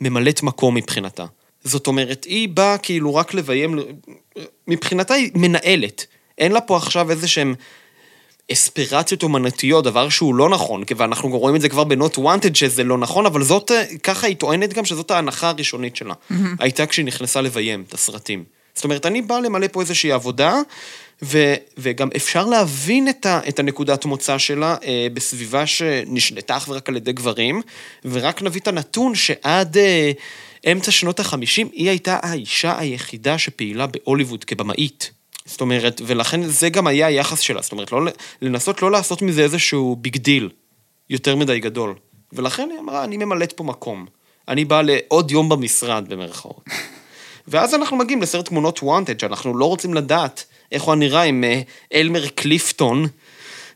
ממלאת 0.00 0.42
מקום 0.42 0.74
מבחינתה. 0.74 1.24
זאת 1.64 1.86
אומרת, 1.86 2.24
היא 2.24 2.48
באה 2.48 2.78
כאילו 2.78 3.14
רק 3.14 3.34
לביים, 3.34 3.78
מבחינתה 4.68 5.14
היא 5.14 5.30
מנהלת. 5.34 6.06
אין 6.38 6.52
לה 6.52 6.60
פה 6.60 6.76
עכשיו 6.76 7.10
איזה 7.10 7.28
שהם 7.28 7.54
אספירציות 8.52 9.22
אומנותיות, 9.22 9.84
דבר 9.84 10.08
שהוא 10.08 10.34
לא 10.34 10.48
נכון, 10.48 10.82
ואנחנו 10.96 11.38
רואים 11.38 11.56
את 11.56 11.60
זה 11.60 11.68
כבר 11.68 11.84
ב-Not 11.84 12.18
Wanted 12.18 12.54
שזה 12.54 12.84
לא 12.84 12.98
נכון, 12.98 13.26
אבל 13.26 13.42
זאת, 13.42 13.70
ככה 14.02 14.26
היא 14.26 14.36
טוענת 14.36 14.72
גם 14.72 14.84
שזאת 14.84 15.10
ההנחה 15.10 15.48
הראשונית 15.48 15.96
שלה. 15.96 16.14
Mm-hmm. 16.14 16.34
הייתה 16.58 16.86
כשהיא 16.86 17.06
נכנסה 17.06 17.40
לביים 17.40 17.84
את 17.88 17.94
הסרטים. 17.94 18.44
זאת 18.74 18.84
אומרת, 18.84 19.06
אני 19.06 19.22
באה 19.22 19.40
למלא 19.40 19.66
פה 19.72 19.80
איזושהי 19.80 20.12
עבודה, 20.12 20.60
ו, 21.22 21.54
וגם 21.78 22.08
אפשר 22.16 22.46
להבין 22.46 23.08
את, 23.08 23.26
ה, 23.26 23.40
את 23.48 23.58
הנקודת 23.58 24.04
מוצא 24.04 24.38
שלה 24.38 24.76
אה, 24.84 25.06
בסביבה 25.14 25.66
שנשלטה 25.66 26.56
אך 26.56 26.68
ורק 26.68 26.88
על 26.88 26.96
ידי 26.96 27.12
גברים, 27.12 27.62
ורק 28.04 28.42
נביא 28.42 28.60
את 28.60 28.68
הנתון 28.68 29.14
שעד 29.14 29.76
אה, 29.76 30.12
אמצע 30.72 30.90
שנות 30.90 31.20
החמישים 31.20 31.68
היא 31.72 31.88
הייתה 31.88 32.18
האישה 32.22 32.78
היחידה 32.78 33.38
שפעילה 33.38 33.86
בהוליווד 33.86 34.44
כבמאית. 34.44 35.10
זאת 35.46 35.60
אומרת, 35.60 36.00
ולכן 36.06 36.42
זה 36.42 36.68
גם 36.68 36.86
היה 36.86 37.06
היחס 37.06 37.40
שלה, 37.40 37.62
זאת 37.62 37.72
אומרת, 37.72 37.92
לא, 37.92 38.00
לנסות 38.42 38.82
לא 38.82 38.90
לעשות 38.90 39.22
מזה 39.22 39.42
איזשהו 39.42 39.96
big 39.96 40.16
deal 40.16 40.50
יותר 41.10 41.36
מדי 41.36 41.60
גדול. 41.60 41.94
ולכן 42.32 42.68
היא 42.72 42.78
אמרה, 42.78 43.04
אני 43.04 43.16
ממלאת 43.16 43.52
פה 43.52 43.64
מקום. 43.64 44.06
אני 44.48 44.64
באה 44.64 44.82
לעוד 44.82 45.30
יום 45.30 45.48
במשרד, 45.48 46.08
במרכאות. 46.08 46.64
ואז 47.48 47.74
אנחנו 47.74 47.96
מגיעים 47.96 48.22
לסרט 48.22 48.48
Not 48.48 48.82
Wanted, 48.82 49.20
שאנחנו 49.20 49.58
לא 49.58 49.64
רוצים 49.64 49.94
לדעת 49.94 50.44
איך 50.72 50.82
הוא 50.82 50.94
נראה 50.94 51.22
עם 51.22 51.44
אה, 51.44 51.60
אלמר 51.94 52.28
קליפטון, 52.28 53.06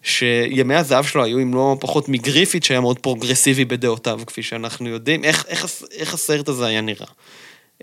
שימי 0.03 0.75
הזהב 0.75 1.05
שלו 1.05 1.25
היו 1.25 1.39
עם 1.39 1.55
לא 1.55 1.77
פחות 1.81 2.09
מגריפיט, 2.09 2.63
שהיה 2.63 2.81
מאוד 2.81 2.99
פרוגרסיבי 2.99 3.65
בדעותיו, 3.65 4.21
כפי 4.27 4.43
שאנחנו 4.43 4.89
יודעים. 4.89 5.25
איך, 5.25 5.45
איך, 5.49 5.67
איך 5.93 6.15
הסרט 6.15 6.49
הזה 6.49 6.67
היה 6.67 6.81
נראה? 6.81 7.07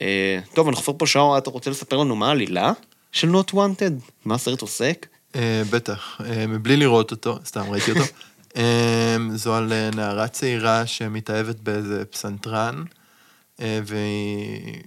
אה, 0.02 0.40
טוב, 0.54 0.68
אנחנו 0.68 0.84
כבר 0.84 0.94
פה 0.98 1.08
שעה, 1.08 1.38
אתה 1.38 1.50
רוצה 1.50 1.70
לספר 1.70 1.98
לנו 1.98 2.16
מה 2.16 2.28
העלילה 2.28 2.72
של 3.12 3.36
Not 3.36 3.54
Wanted? 3.54 4.12
מה 4.26 4.36
הסרט 4.36 4.62
עוסק? 4.62 5.08
אה, 5.36 5.62
בטח, 5.70 6.22
מבלי 6.48 6.78
לראות 6.78 7.12
אותו, 7.12 7.40
סתם 7.46 7.64
ראיתי 7.70 7.92
אותו. 7.92 8.04
זו 9.36 9.56
על 9.56 9.74
נערה 9.96 10.28
צעירה 10.28 10.88
שמתאהבת 10.88 11.60
באיזה 11.60 12.06
פסנתרן, 12.06 12.84
והיא... 13.60 14.84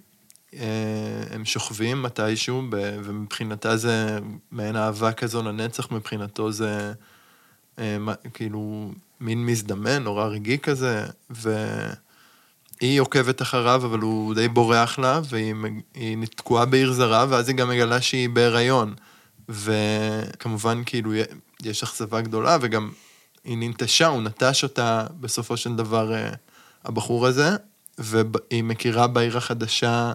אה, 0.55 1.23
הם 1.31 1.45
שוכבים 1.45 2.03
מתישהו, 2.03 2.63
ומבחינתה 3.05 3.77
זה 3.77 4.19
מעין 4.51 4.77
אהבה 4.77 5.13
כזו 5.13 5.43
לנצח, 5.43 5.91
מבחינתו 5.91 6.53
זה 6.53 6.93
אה, 7.79 7.97
כאילו 8.35 8.93
מין 9.21 9.47
מזדמן, 9.47 10.03
נורא 10.03 10.27
רגעי 10.27 10.59
כזה, 10.59 11.07
והיא 12.81 13.01
עוקבת 13.01 13.43
אחריו, 13.43 13.87
אבל 13.87 13.99
הוא 13.99 14.35
די 14.35 14.49
בורח 14.49 14.99
לה, 14.99 15.21
והיא 15.29 15.55
תקועה 16.37 16.67
בעיר 16.67 16.93
זרה, 16.93 17.27
ואז 17.29 17.49
היא 17.49 17.57
גם 17.57 17.69
מגלה 17.69 18.01
שהיא 18.01 18.29
בהיריון. 18.29 18.95
וכמובן, 19.49 20.83
כאילו, 20.87 21.13
יש 21.63 21.83
אכזבה 21.83 22.21
גדולה, 22.21 22.59
וגם 22.61 22.91
היא 23.45 23.59
ננטשה, 23.59 24.07
הוא 24.07 24.23
נטש 24.23 24.63
אותה 24.63 25.07
בסופו 25.21 25.57
של 25.57 25.77
דבר, 25.77 26.15
אה, 26.15 26.31
הבחור 26.85 27.27
הזה, 27.27 27.51
והיא 27.99 28.65
מכירה 28.65 29.07
בעיר 29.07 29.37
החדשה 29.37 30.13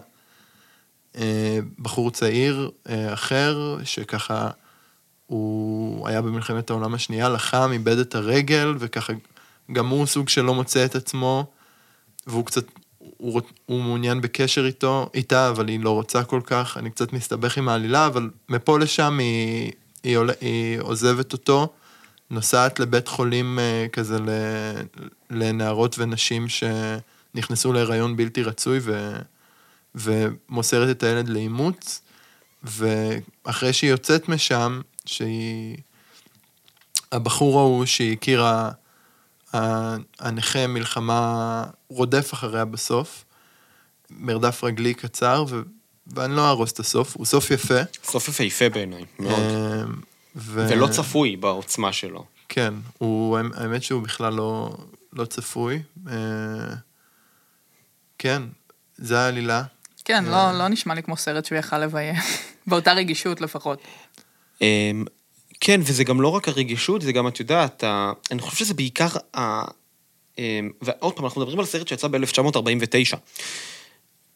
אה, 1.16 1.58
בחור 1.78 2.10
צעיר 2.10 2.70
אה, 2.88 3.12
אחר, 3.12 3.78
שככה 3.84 4.50
הוא 5.26 6.08
היה 6.08 6.22
במלחמת 6.22 6.70
העולם 6.70 6.94
השנייה, 6.94 7.28
לחם, 7.28 7.70
איבד 7.72 7.98
את 7.98 8.14
הרגל, 8.14 8.74
וככה 8.78 9.12
גם 9.72 9.88
הוא 9.88 10.06
סוג 10.06 10.28
שלא 10.28 10.54
מוצא 10.54 10.84
את 10.84 10.94
עצמו, 10.94 11.46
והוא 12.26 12.46
קצת, 12.46 12.64
הוא, 12.98 13.40
הוא 13.66 13.82
מעוניין 13.82 14.20
בקשר 14.20 14.66
איתו, 14.66 15.10
איתה, 15.14 15.48
אבל 15.48 15.68
היא 15.68 15.80
לא 15.80 15.90
רוצה 15.90 16.24
כל 16.24 16.40
כך, 16.44 16.76
אני 16.76 16.90
קצת 16.90 17.12
מסתבך 17.12 17.58
עם 17.58 17.68
העלילה, 17.68 18.06
אבל 18.06 18.30
מפה 18.48 18.78
לשם 18.78 19.18
היא, 19.18 19.72
היא, 20.02 20.18
היא, 20.18 20.26
היא 20.40 20.80
עוזבת 20.80 21.32
אותו, 21.32 21.68
נוסעת 22.30 22.80
לבית 22.80 23.08
חולים 23.08 23.58
אה, 23.58 23.86
כזה 23.92 24.18
לנערות 25.30 25.98
ונשים 25.98 26.46
שנכנסו 26.48 27.72
להיריון 27.72 28.16
בלתי 28.16 28.42
רצוי, 28.42 28.78
ו... 28.82 29.16
ומוסרת 29.94 30.96
את 30.96 31.02
הילד 31.02 31.28
לאימוץ, 31.28 32.00
ואחרי 32.64 33.72
שהיא 33.72 33.90
יוצאת 33.90 34.28
משם, 34.28 34.80
שהיא... 35.06 35.76
הבחור 37.12 37.58
ההוא 37.58 37.86
שהיא 37.86 38.12
הכירה, 38.12 38.70
הנכה 39.52 40.66
מלחמה 40.66 41.64
רודף 41.88 42.30
אחריה 42.34 42.64
בסוף, 42.64 43.24
מרדף 44.10 44.64
רגלי 44.64 44.94
קצר, 44.94 45.44
ו... 45.48 45.60
ואני 46.06 46.36
לא 46.36 46.46
אהרוס 46.46 46.72
את 46.72 46.78
הסוף, 46.78 47.16
הוא 47.16 47.26
סוף 47.26 47.50
יפה. 47.50 47.80
סוף 48.04 48.28
יפהפה 48.28 48.68
בעיניי, 48.68 49.04
מאוד. 49.18 49.40
אמ, 49.40 49.94
ו... 50.36 50.66
ולא 50.70 50.86
צפוי 50.86 51.36
בעוצמה 51.36 51.92
שלו. 51.92 52.24
כן, 52.48 52.74
הוא, 52.98 53.38
האמת 53.54 53.82
שהוא 53.82 54.02
בכלל 54.02 54.32
לא, 54.32 54.76
לא 55.12 55.24
צפוי. 55.24 55.82
אה, 56.08 56.14
כן, 58.18 58.42
זה 58.96 59.20
העלילה. 59.20 59.62
כן, 60.04 60.24
לא, 60.24 60.52
לא 60.58 60.68
נשמע 60.68 60.94
לי 60.94 61.02
כמו 61.02 61.16
סרט 61.16 61.44
שהוא 61.44 61.58
יכל 61.58 61.78
לביים, 61.78 62.14
באותה 62.66 62.92
רגישות 62.92 63.40
לפחות. 63.40 63.82
כן, 65.60 65.80
וזה 65.84 66.04
גם 66.04 66.20
לא 66.20 66.28
רק 66.28 66.48
הרגישות, 66.48 67.02
זה 67.02 67.12
גם, 67.12 67.28
את 67.28 67.40
יודעת, 67.40 67.84
אני 68.30 68.40
חושב 68.40 68.56
שזה 68.56 68.74
בעיקר 68.74 69.08
ה... 69.36 69.62
אמ, 70.38 70.70
ועוד 70.82 71.14
פעם, 71.14 71.24
אנחנו 71.24 71.40
מדברים 71.40 71.60
על 71.60 71.66
סרט 71.66 71.88
שיצא 71.88 72.08
ב-1949. 72.08 73.16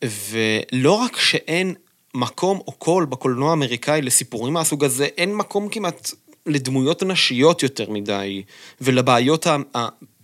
ולא 0.05 0.93
רק 0.93 1.17
שאין 1.17 1.75
מקום 2.15 2.61
או 2.67 2.73
קול 2.73 3.05
בקולנוע 3.05 3.51
האמריקאי 3.51 4.03
לסיפורים 4.03 4.55
מהסוג 4.55 4.85
הזה, 4.85 5.05
אין 5.05 5.35
מקום 5.35 5.69
כמעט 5.69 6.11
לדמויות 6.47 7.03
נשיות 7.03 7.63
יותר 7.63 7.91
מדי, 7.91 8.43
ולבעיות 8.81 9.47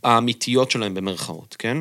האמיתיות 0.03 0.71
שלהם 0.71 0.95
במרכאות, 0.95 1.57
כן? 1.59 1.79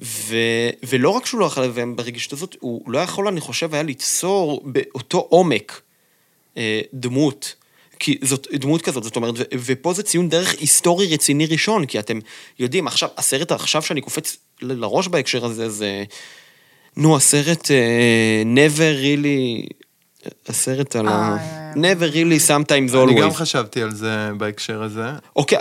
ו, 0.00 0.36
ולא 0.82 1.10
רק 1.10 1.26
שהוא 1.26 1.40
לא 1.40 1.44
יכול 1.44 1.64
לביים 1.64 1.96
ברגישות 1.96 2.32
הזאת, 2.32 2.56
הוא 2.60 2.92
לא 2.92 2.98
יכול, 2.98 3.28
אני 3.28 3.40
חושב, 3.40 3.74
היה 3.74 3.82
ליצור 3.82 4.62
באותו 4.64 5.18
עומק 5.18 5.80
אה, 6.56 6.80
דמות. 6.94 7.54
כי 7.98 8.18
זאת 8.22 8.46
דמות 8.54 8.82
כזאת, 8.82 9.04
זאת 9.04 9.16
אומרת, 9.16 9.34
ו, 9.38 9.42
ופה 9.64 9.92
זה 9.92 10.02
ציון 10.02 10.28
דרך 10.28 10.54
היסטורי 10.60 11.14
רציני 11.14 11.46
ראשון, 11.46 11.86
כי 11.86 11.98
אתם 11.98 12.18
יודעים, 12.58 12.86
עכשיו, 12.86 13.08
הסרט 13.16 13.52
עכשיו 13.52 13.82
שאני 13.82 14.00
קופץ 14.00 14.36
לראש 14.62 15.08
בהקשר 15.08 15.44
הזה, 15.44 15.70
זה... 15.70 16.04
נו, 16.96 17.16
הסרט 17.16 17.64
uh, 17.64 18.46
never 18.56 19.02
really 19.02 19.72
הסרט 20.48 20.96
על 20.96 21.08
ה... 21.08 21.36
never 21.82 22.14
really 22.14 22.48
sometimes 22.48 22.92
always. 22.92 23.12
אני 23.12 23.20
גם 23.20 23.34
חשבתי 23.34 23.82
על 23.82 23.94
זה 23.94 24.30
בהקשר 24.36 24.82
הזה. 24.82 25.06
אוקיי, 25.36 25.58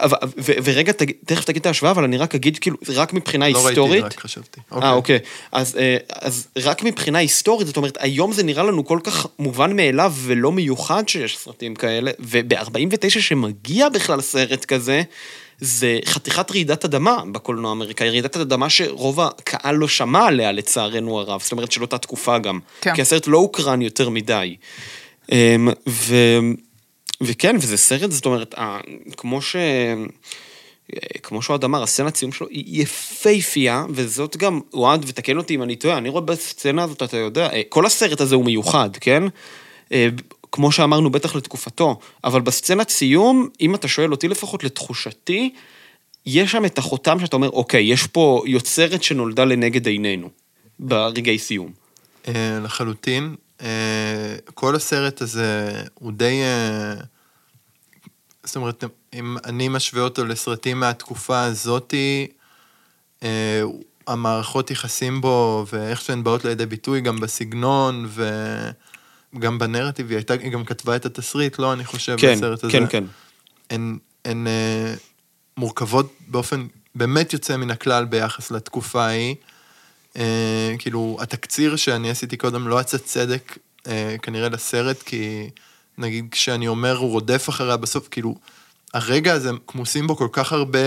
ורגע, 0.64 0.92
תכף 1.26 1.46
תגיד 1.46 1.60
את 1.60 1.66
ההשוואה, 1.66 1.92
אבל 1.92 2.04
אני 2.04 2.18
רק 2.18 2.36
אגיד, 2.36 2.58
כאילו, 2.58 2.78
רק 2.96 3.14
מבחינה 3.14 3.46
היסטורית... 3.46 3.78
לא 3.78 3.84
ראיתי, 3.84 4.06
רק 4.06 4.20
חשבתי. 4.20 4.62
אה, 4.74 4.92
אוקיי. 4.92 5.20
אוקיי. 5.54 5.80
אה, 5.80 5.98
אז 6.22 6.48
רק 6.58 6.84
מבחינה 6.84 7.20
היסטורית, 7.20 7.68
זאת 7.68 7.78
אומרת, 7.78 7.98
היום 8.00 8.32
זה 8.32 8.44
נראה 8.44 8.64
לנו 8.64 8.86
כל 8.86 9.00
כך 9.04 9.28
מובן 9.40 9.76
מאליו 9.76 10.14
ולא 10.18 10.52
מיוחד 10.52 11.10
שיש 11.10 11.38
סרטים 11.38 11.76
כאלה, 11.76 12.12
וב-49 12.20 13.10
שמגיע 13.10 13.90
בכלל 13.90 14.22
סרט 14.22 14.66
כזה, 14.66 15.02
זה 15.60 16.00
חתיכת 16.06 16.52
רעידת 16.52 16.86
אדמה 16.86 17.24
בקולנוע 17.32 17.70
האמריקאי, 17.70 18.10
רעידת 18.10 18.38
אדמה 18.38 18.70
שרוב 18.70 19.20
הקהל 19.20 19.76
לא 19.76 19.88
שמע 19.88 20.26
עליה 20.26 20.52
לצערנו 20.52 21.20
הרב, 21.20 21.42
זאת 21.42 21.52
אומרת 21.52 21.72
של 21.72 21.82
אותה 21.82 21.98
תקופה 21.98 22.38
גם. 22.38 22.60
כן. 22.82 22.96
כי 22.96 23.02
הסרט 23.02 23.28
לא 23.28 23.38
הוקרן 23.38 23.82
יותר 23.82 24.10
מדי. 24.10 24.56
אמ, 25.32 25.70
ו... 25.90 26.16
וכן, 27.22 27.56
וזה 27.56 27.78
סרט, 27.78 28.12
זאת 28.12 28.26
אומרת, 28.26 28.56
כמו 29.18 29.42
ש... 29.42 29.56
כמו 31.24 31.42
שאוהד 31.42 31.64
אמר, 31.64 31.84
הסצנת 31.84 32.16
סיום 32.16 32.32
שלו 32.32 32.48
היא 32.48 32.82
יפייפייה, 32.82 33.86
וזאת 33.90 34.38
גם, 34.38 34.60
אוהד, 34.74 35.06
ותקן 35.08 35.38
אותי 35.38 35.56
אם 35.56 35.64
אני 35.64 35.76
טועה, 35.76 35.98
אני 35.98 36.10
רואה 36.10 36.22
בסצנה 36.22 36.84
הזאת, 36.84 37.04
אתה 37.04 37.18
יודע, 37.18 37.50
אה, 37.54 37.62
כל 37.70 37.86
הסרט 37.86 38.22
הזה 38.22 38.36
הוא 38.36 38.46
מיוחד, 38.46 38.90
כן? 39.02 39.24
אה, 39.92 40.08
כמו 40.52 40.72
שאמרנו, 40.72 41.10
בטח 41.10 41.36
לתקופתו, 41.36 42.00
אבל 42.24 42.42
בסצנת 42.42 42.90
סיום, 42.90 43.50
אם 43.62 43.76
אתה 43.76 43.88
שואל 43.88 44.12
אותי 44.12 44.28
לפחות, 44.28 44.64
לתחושתי, 44.64 45.54
יש 46.26 46.52
שם 46.52 46.66
את 46.66 46.78
החותם 46.78 47.20
שאתה 47.20 47.36
אומר, 47.36 47.50
אוקיי, 47.50 47.84
יש 47.84 48.08
פה 48.08 48.44
יוצרת 48.46 49.04
שנולדה 49.04 49.46
לנגד 49.46 49.88
עינינו, 49.88 50.30
ברגעי 50.80 51.40
סיום. 51.40 51.72
אה, 52.28 52.60
לחלוטין. 52.64 53.36
אה, 53.62 54.36
כל 54.54 54.76
הסרט 54.76 55.22
הזה 55.22 55.82
הוא 55.94 56.12
די... 56.12 56.42
אה, 56.42 56.94
זאת 58.44 58.56
אומרת, 58.56 58.84
אם 59.14 59.38
אני 59.46 59.68
משווה 59.68 60.02
אותו 60.02 60.26
לסרטים 60.26 60.80
מהתקופה 60.80 61.44
הזאתי, 61.44 62.28
אה, 63.24 63.62
המערכות 64.08 64.72
יחסים 64.72 65.22
בו 65.22 65.66
ואיך 65.74 66.02
שהן 66.02 66.24
באות 66.24 66.46
לידי 66.46 66.66
ביטוי, 66.66 67.02
גם 67.02 67.20
בסגנון 67.20 68.10
וגם 69.34 69.60
בנרטיב, 69.60 70.10
היא 70.10 70.18
הייתה, 70.18 70.34
היא 70.34 70.52
גם 70.52 70.66
כתבה 70.66 70.96
את 70.96 71.06
התסריט, 71.06 71.60
לא, 71.60 71.74
אני 71.74 71.86
חושב, 71.86 72.16
כן, 72.20 72.36
בסרט 72.38 72.64
הזה. 72.64 72.72
כן, 72.72 72.88
כן. 72.90 73.04
הן, 73.70 73.98
הן 74.26 74.48
מורכבות 75.58 76.14
באופן 76.28 76.68
באמת 76.96 77.34
יוצא 77.34 77.58
מן 77.58 77.72
הכלל 77.72 78.06
ביחס 78.06 78.52
לתקופה 78.52 79.06
ההיא. 79.06 79.36
אה, 80.18 80.76
כאילו, 80.80 81.18
התקציר 81.22 81.76
שאני 81.76 82.10
עשיתי 82.10 82.38
קודם 82.38 82.68
לא 82.68 82.82
יצא 82.82 82.98
צדק 82.98 83.58
אה, 83.88 84.16
כנראה 84.22 84.50
לסרט, 84.50 85.04
כי 85.04 85.50
נגיד 85.98 86.28
כשאני 86.32 86.68
אומר 86.68 86.98
הוא 86.98 87.12
רודף 87.12 87.50
אחריה 87.50 87.78
בסוף, 87.78 88.08
כאילו, 88.08 88.36
הרגע 88.94 89.34
הזה, 89.34 89.50
כמוסים 89.68 90.08
בו 90.08 90.16
כל 90.16 90.28
כך 90.32 90.54
הרבה 90.54 90.80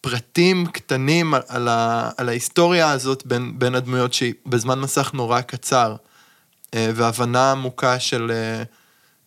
פרטים 0.00 0.66
קטנים 0.66 1.34
על, 1.34 1.42
על, 1.48 1.68
ה, 1.68 2.10
על 2.16 2.28
ההיסטוריה 2.28 2.90
הזאת 2.90 3.26
בין, 3.26 3.58
בין 3.58 3.74
הדמויות 3.74 4.12
שהיא 4.12 4.34
בזמן 4.46 4.80
מסך 4.80 5.10
נורא 5.14 5.40
קצר, 5.40 5.96
אה, 6.74 6.90
והבנה 6.94 7.52
עמוקה 7.52 8.00
של, 8.00 8.32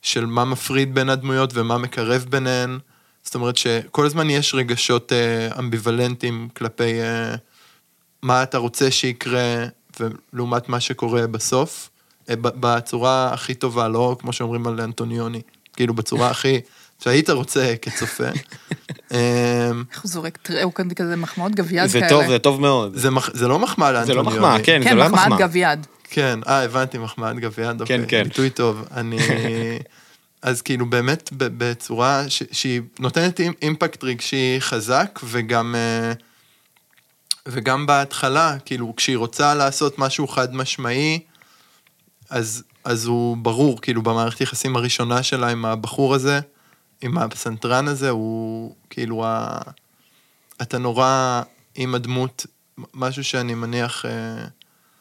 של 0.02 0.26
מה 0.26 0.46
מפריד 0.46 0.96
בין 0.96 1.10
הדמויות 1.10 1.52
ומה 1.54 1.78
מקרב 1.78 2.26
ביניהן. 2.30 2.80
זאת 3.26 3.36
אומרת 3.36 3.58
שכל 3.58 4.06
הזמן 4.06 4.30
יש 4.30 4.56
רגשות 4.56 5.12
אה, 5.12 5.60
אמביוולנטיים 5.60 6.50
כלפי 6.58 7.02
אה, 7.02 7.36
מה 8.22 8.44
אתה 8.44 8.58
רוצה 8.58 8.92
שיקרה, 8.92 9.66
ולעומת 10.00 10.70
מה 10.70 10.80
שקורה 10.80 11.28
בסוף, 11.28 11.90
אה, 12.30 12.36
בצורה 12.40 13.30
הכי 13.34 13.54
טובה, 13.54 13.88
לא 13.88 14.16
כמו 14.20 14.34
שאומרים 14.34 14.68
על 14.68 14.82
אנטוניוני, 14.82 15.42
כאילו 15.74 15.94
בצורה 15.94 16.30
הכי 16.30 16.60
שהיית 17.04 17.30
רוצה 17.30 17.74
כצופה. 17.82 18.24
אה, 19.14 19.70
איך 19.92 20.02
הוא 20.04 20.12
זורק, 20.12 20.38
תראה, 20.42 20.64
הוא 20.64 20.74
כאן 20.74 20.94
כזה 20.94 21.16
מחמאות 21.16 21.56
גביד 21.56 21.86
זה 21.86 22.00
כאלה. 22.00 22.10
טוב, 22.10 22.28
זה 22.28 22.40
טוב 22.40 22.62
מאוד. 22.62 22.96
זה. 22.96 23.10
זה 23.34 23.48
לא 23.48 23.60
מחמאה 23.60 24.06
זה 24.06 24.14
לאנטוניוני. 24.14 24.26
לא 24.26 24.42
מחמאה, 24.42 24.64
כן, 24.64 24.80
זה 24.84 24.90
כן, 24.90 24.98
לא 24.98 25.02
היה 25.02 25.12
מחמאת 25.12 25.28
מחמאה. 25.28 25.48
גביד. 25.48 25.88
כן, 26.04 26.40
אה, 26.48 26.64
הבנתי, 26.64 26.98
מחמאת 26.98 27.36
גביעד, 27.36 27.82
אוקיי. 27.82 28.06
כן. 28.08 28.24
ביטוי 28.24 28.50
טוב. 28.50 28.86
אני... 28.92 29.18
אז 30.42 30.62
כאילו 30.62 30.86
באמת 30.86 31.30
ב- 31.38 31.48
בצורה 31.58 32.24
ש... 32.30 32.44
שהיא 32.52 32.82
נותנת 33.00 33.40
אימ- 33.40 33.54
אימפקט 33.62 34.04
רגשי 34.04 34.58
חזק, 34.60 35.20
וגם... 35.24 35.76
אה, 35.76 36.14
וגם 37.48 37.86
בהתחלה, 37.86 38.58
כאילו, 38.66 38.94
כשהיא 38.96 39.18
רוצה 39.18 39.56
לעשות 39.56 40.00
משהו 40.00 40.28
חד 40.28 40.56
משמעי, 40.56 41.20
אז, 42.30 42.64
אז 42.84 43.06
הוא 43.06 43.38
ברור, 43.38 43.82
כאילו, 43.82 44.02
במערכת 44.02 44.42
יחסים 44.42 44.76
הראשונה 44.76 45.24
שלה 45.24 45.48
עם 45.48 45.66
הבחור 45.66 46.16
הזה, 46.16 46.40
עם 47.02 47.18
הפסנתרן 47.18 47.88
הזה, 47.88 48.10
הוא 48.10 48.76
כאילו, 48.90 49.26
ה... 49.26 49.62
אתה 50.62 50.78
נורא 50.78 51.42
עם 51.76 51.96
הדמות, 51.96 52.46
משהו 52.94 53.24
שאני 53.24 53.54
מניח, 53.56 54.06
אה, 54.06 54.46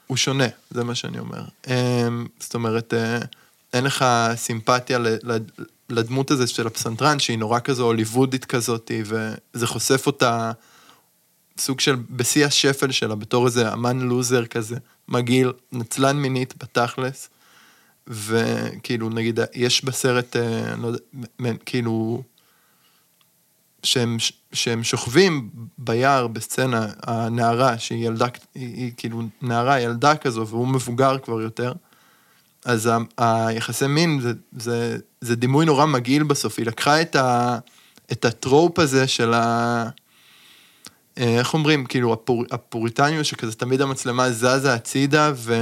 הוא 0.06 0.16
שונה, 0.16 0.46
זה 0.70 0.84
מה 0.84 0.94
שאני 0.94 1.18
אומר. 1.18 1.42
אה, 1.68 2.08
זאת 2.40 2.54
אומרת, 2.54 2.94
אה, 2.94 3.18
אין 3.72 3.84
לך 3.84 4.04
סימפתיה 4.34 4.98
ל, 4.98 5.06
ל, 5.22 5.36
לדמות 5.88 6.30
הזה 6.30 6.46
של 6.46 6.66
הפסנתרן, 6.66 7.18
שהיא 7.18 7.38
נורא 7.38 7.60
כזו 7.60 7.84
הוליוודית 7.84 8.44
כזאת, 8.44 8.90
וזה 9.04 9.66
חושף 9.66 10.06
אותה 10.06 10.52
סוג 11.58 11.80
של, 11.80 11.96
בשיא 12.10 12.46
השפל 12.46 12.90
שלה, 12.90 13.14
בתור 13.14 13.46
איזה 13.46 13.72
אמן 13.72 14.00
לוזר 14.00 14.46
כזה, 14.46 14.76
מגעיל, 15.08 15.52
נצלן 15.72 16.16
מינית 16.16 16.54
בתכלס, 16.62 17.28
וכאילו, 18.06 19.08
נגיד, 19.08 19.40
יש 19.54 19.84
בסרט, 19.84 20.36
אה, 20.36 20.76
לא 20.76 20.86
יודע, 20.86 21.52
כאילו, 21.66 22.22
שהם, 23.82 24.16
שהם 24.52 24.84
שוכבים 24.84 25.50
ביער 25.78 26.26
בסצנה, 26.26 26.86
הנערה, 27.02 27.78
שהיא 27.78 28.06
ילדה, 28.06 28.26
היא, 28.54 28.74
היא 28.74 28.92
כאילו 28.96 29.22
נערה, 29.42 29.80
ילדה 29.80 30.16
כזו, 30.16 30.46
והוא 30.46 30.68
מבוגר 30.68 31.18
כבר 31.18 31.40
יותר, 31.40 31.72
אז 32.64 32.90
היחסי 33.18 33.86
מין 33.86 34.20
זה, 34.20 34.32
זה, 34.52 34.98
זה 35.20 35.36
דימוי 35.36 35.66
נורא 35.66 35.86
מגעיל 35.86 36.22
בסוף, 36.22 36.58
היא 36.58 36.66
לקחה 36.66 37.02
את, 37.02 37.16
ה, 37.16 37.58
את 38.12 38.24
ה 38.24 38.33
trope 38.33 38.78
הזה 38.78 39.06
של 39.06 39.34
ה... 39.34 39.88
אה, 41.18 41.38
איך 41.38 41.54
אומרים, 41.54 41.86
כאילו 41.86 42.12
הפור, 42.12 42.44
הפוריטניות 42.50 43.24
שכזה 43.26 43.54
תמיד 43.54 43.80
המצלמה 43.80 44.30
זזה 44.30 44.74
הצידה 44.74 45.32
ו, 45.34 45.54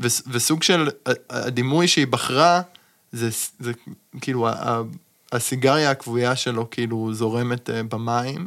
ו, 0.00 0.06
וסוג 0.30 0.62
של 0.62 0.88
הדימוי 1.30 1.88
שהיא 1.88 2.06
בחרה 2.06 2.60
זה, 3.12 3.28
זה 3.60 3.72
כאילו 4.20 4.48
ה- 4.48 4.52
ה- 4.52 4.82
הסיגריה 5.32 5.90
הכבויה 5.90 6.36
שלו 6.36 6.70
כאילו 6.70 7.14
זורמת 7.14 7.70
אה, 7.70 7.82
במים. 7.82 8.46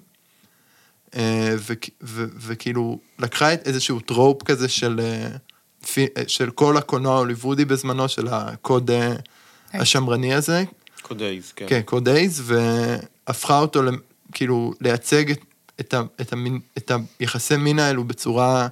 אה, 1.16 1.56
ו, 1.58 1.74
ו, 2.04 2.26
וכאילו 2.40 3.00
לקחה 3.20 3.54
את 3.54 3.68
איזשהו 3.68 4.00
trope 4.00 4.44
כזה 4.44 4.68
של, 4.70 5.00
אה, 5.04 5.28
פי- 5.94 6.08
אה, 6.18 6.24
של 6.28 6.50
כל 6.52 6.78
הקולנוע 6.78 7.16
ההוליוודי 7.16 7.66
בזמנו 7.66 8.10
של 8.10 8.28
הקוד 8.28 8.92
אה, 8.92 9.14
השמרני 9.74 10.34
הזה. 10.34 10.64
קודייז, 11.02 11.52
כן. 11.56 11.66
כן, 11.70 11.82
קוד 11.86 12.08
אייז, 12.10 12.44
והפכה 12.46 13.60
אותו, 13.60 13.84
למ- 13.84 13.98
כאילו, 14.32 14.74
לייצג 14.82 15.32
את, 15.32 15.40
את, 15.80 15.94
ה, 15.94 16.02
את, 16.22 16.34
המין, 16.34 16.60
את 16.78 16.92
היחסי 17.20 17.58
מין 17.58 17.80
האלו 17.80 18.04
בצורה 18.04 18.68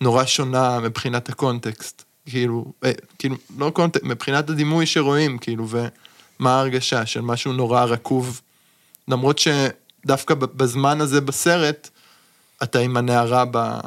נורא 0.00 0.24
שונה 0.24 0.80
מבחינת 0.80 1.28
הקונטקסט. 1.28 2.04
כאילו, 2.26 2.72
אה, 2.84 2.92
כאילו, 3.18 3.36
לא 3.58 3.70
קונטקסט, 3.70 4.04
מבחינת 4.04 4.50
הדימוי 4.50 4.86
שרואים, 4.86 5.38
כאילו, 5.38 5.66
ומה 5.68 6.56
ההרגשה 6.56 7.06
של 7.06 7.20
משהו 7.20 7.52
נורא 7.52 7.84
רקוב. 7.84 8.40
למרות 9.08 9.38
שדווקא 9.38 10.34
בזמן 10.34 11.00
הזה 11.00 11.20
בסרט, 11.20 11.90
אתה 12.62 12.78
עם 12.78 12.96
הנערה 12.96 13.44
ב, 13.50 13.80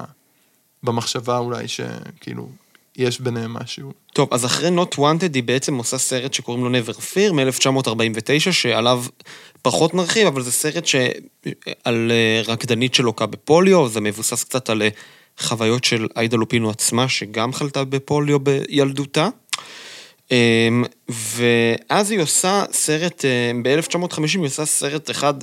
במחשבה 0.83 1.37
אולי 1.37 1.67
שכאילו, 1.67 2.49
יש 2.99 3.21
ביניהם 3.21 3.53
משהו. 3.53 3.93
טוב, 4.13 4.29
אז 4.31 4.45
אחרי 4.45 4.69
Not 4.69 4.95
Wanted 4.95 5.33
היא 5.33 5.43
בעצם 5.43 5.75
עושה 5.75 5.97
סרט 5.97 6.33
שקוראים 6.33 6.63
לו 6.63 6.79
Never 6.79 6.93
Fear 6.93 7.33
מ-1949, 7.33 8.51
שעליו 8.51 9.03
פחות 9.61 9.93
נרחיב, 9.93 10.27
אבל 10.27 10.41
זה 10.41 10.51
סרט 10.51 10.85
שעל 10.85 12.11
אה, 12.11 12.41
רקדנית 12.47 12.93
שלוקה 12.93 13.25
בפוליו, 13.25 13.89
זה 13.89 14.01
מבוסס 14.01 14.43
קצת 14.43 14.69
על 14.69 14.81
אה, 14.81 14.89
חוויות 15.39 15.83
של 15.83 16.07
עאידה 16.15 16.37
לופינו 16.37 16.69
עצמה, 16.69 17.09
שגם 17.09 17.53
חלתה 17.53 17.83
בפוליו 17.83 18.39
בילדותה. 18.39 19.29
אמ, 20.31 20.83
ואז 21.09 22.11
היא 22.11 22.19
עושה 22.19 22.63
סרט, 22.71 23.25
אה, 23.25 23.51
ב-1950 23.63 24.27
היא 24.27 24.45
עושה 24.45 24.65
סרט 24.65 25.11
אחד 25.11 25.33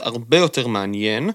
הרבה 0.00 0.36
יותר 0.36 0.66
מעניין, 0.66 1.30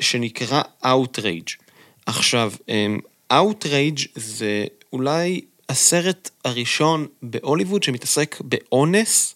שנקרא 0.00 0.62
Outrage. 0.84 1.70
עכשיו, 2.06 2.52
אמ, 2.68 2.98
Outrage 3.32 4.06
זה 4.14 4.64
אולי 4.92 5.40
הסרט 5.68 6.30
הראשון 6.44 7.06
בהוליווד 7.22 7.82
שמתעסק 7.82 8.36
באונס 8.40 9.34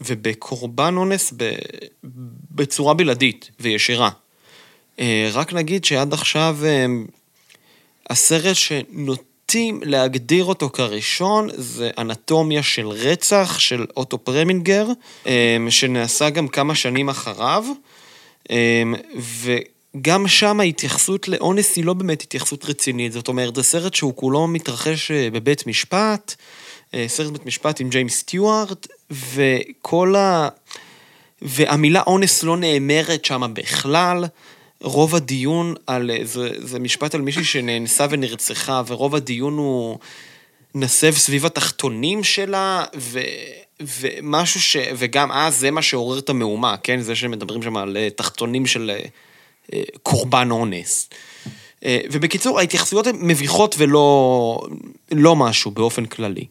ובקורבן 0.00 0.96
אונס 0.96 1.32
בצורה 2.50 2.94
בלעדית 2.94 3.50
וישירה. 3.60 4.10
אה, 5.00 5.30
רק 5.32 5.52
נגיד 5.52 5.84
שעד 5.84 6.12
עכשיו 6.12 6.56
אה, 6.64 6.86
הסרט 8.10 8.56
שנוטים 8.56 9.80
להגדיר 9.84 10.44
אותו 10.44 10.70
כראשון 10.70 11.48
זה 11.54 11.90
אנטומיה 11.98 12.62
של 12.62 12.88
רצח 12.88 13.58
של 13.58 13.86
אוטו 13.96 14.18
פרמינגר, 14.24 14.86
אה, 15.26 15.56
שנעשה 15.68 16.30
גם 16.30 16.48
כמה 16.48 16.74
שנים 16.74 17.08
אחריו, 17.08 17.64
אה, 18.50 18.82
וגם 19.98 20.28
שם 20.28 20.60
ההתייחסות 20.60 21.28
לאונס 21.28 21.76
היא 21.76 21.84
לא 21.84 21.92
באמת 21.92 22.22
התייחסות 22.22 22.64
רצינית, 22.64 23.12
זאת 23.12 23.28
אומרת, 23.28 23.54
זה 23.54 23.62
סרט 23.62 23.94
שהוא 23.94 24.16
כולו 24.16 24.46
מתרחש 24.46 25.10
אה, 25.10 25.28
בבית 25.32 25.66
משפט, 25.66 26.34
אה, 26.94 27.04
סרט 27.08 27.32
בית 27.32 27.46
משפט 27.46 27.80
עם 27.80 27.88
ג'יימס 27.88 28.18
סטיוארט, 28.18 28.86
וכל 29.10 30.16
ה... 30.16 30.48
והמילה 31.42 32.02
אונס 32.06 32.42
לא 32.42 32.56
נאמרת 32.56 33.24
שם 33.24 33.42
בכלל. 33.52 34.24
רוב 34.82 35.14
הדיון 35.14 35.74
על, 35.86 36.10
זה, 36.22 36.50
זה 36.58 36.78
משפט 36.78 37.14
על 37.14 37.20
מישהי 37.20 37.44
שנאנסה 37.44 38.06
ונרצחה, 38.10 38.82
ורוב 38.86 39.14
הדיון 39.14 39.58
הוא 39.58 39.98
נסב 40.74 41.12
סביב 41.12 41.46
התחתונים 41.46 42.24
שלה, 42.24 42.84
ו, 42.96 43.20
ומשהו 43.82 44.60
ש... 44.60 44.76
וגם 44.96 45.32
אז 45.32 45.56
זה 45.56 45.70
מה 45.70 45.82
שעורר 45.82 46.18
את 46.18 46.28
המהומה, 46.28 46.76
כן? 46.82 47.00
זה 47.00 47.14
שמדברים 47.14 47.62
שם 47.62 47.76
על 47.76 47.96
אה, 47.96 48.08
תחתונים 48.10 48.66
של 48.66 48.90
אה, 48.94 48.94
אה, 48.94 49.08
קורבן 50.02 50.50
אונס. 50.50 51.08
ובקיצור, 51.84 52.58
ההתייחסויות 52.58 53.06
הן 53.06 53.16
מביכות 53.20 53.74
ולא 53.78 54.60
לא 55.12 55.36
משהו 55.36 55.70
באופן 55.70 56.04
כללי. 56.06 56.44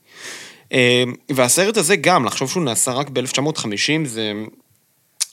והסרט 1.30 1.78
הזה 1.78 1.96
גם, 1.96 2.26
לחשוב 2.26 2.50
שהוא 2.50 2.64
נעשה 2.64 2.92
רק 2.92 3.10
ב-1950, 3.10 4.06
זה... 4.06 4.34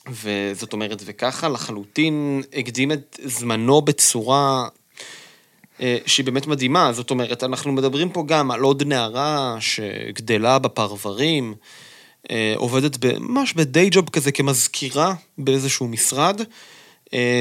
וזאת 0.09 0.73
אומרת, 0.73 1.03
וככה 1.05 1.49
לחלוטין 1.49 2.43
הקדים 2.55 2.93
את 2.93 3.19
זמנו 3.25 3.83
בצורה 3.83 4.69
אה, 5.81 5.97
שהיא 6.07 6.27
באמת 6.27 6.47
מדהימה. 6.47 6.93
זאת 6.93 7.11
אומרת, 7.11 7.45
אנחנו 7.45 7.73
מדברים 7.73 8.11
פה 8.11 8.25
גם 8.27 8.51
על 8.51 8.61
עוד 8.61 8.83
נערה 8.83 9.57
שגדלה 9.61 10.59
בפרברים, 10.59 11.55
אה, 12.31 12.55
עובדת 12.57 13.05
ממש 13.21 13.53
בדיי 13.53 13.89
ג'וב 13.91 14.09
כזה 14.09 14.33
כמזכירה 14.33 15.15
באיזשהו 15.39 15.89
משרד, 15.89 16.41
אה, 16.41 16.47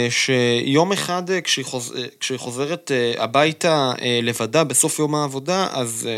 שיום 0.09 0.91
אחד 0.91 1.23
כשהיא, 1.43 1.65
חוז... 1.65 1.93
כשהיא 2.19 2.37
חוזרת 2.37 2.91
הביתה 3.17 3.93
לבדה 4.23 4.63
בסוף 4.63 4.99
יום 4.99 5.15
העבודה, 5.15 5.67
אז 5.71 6.09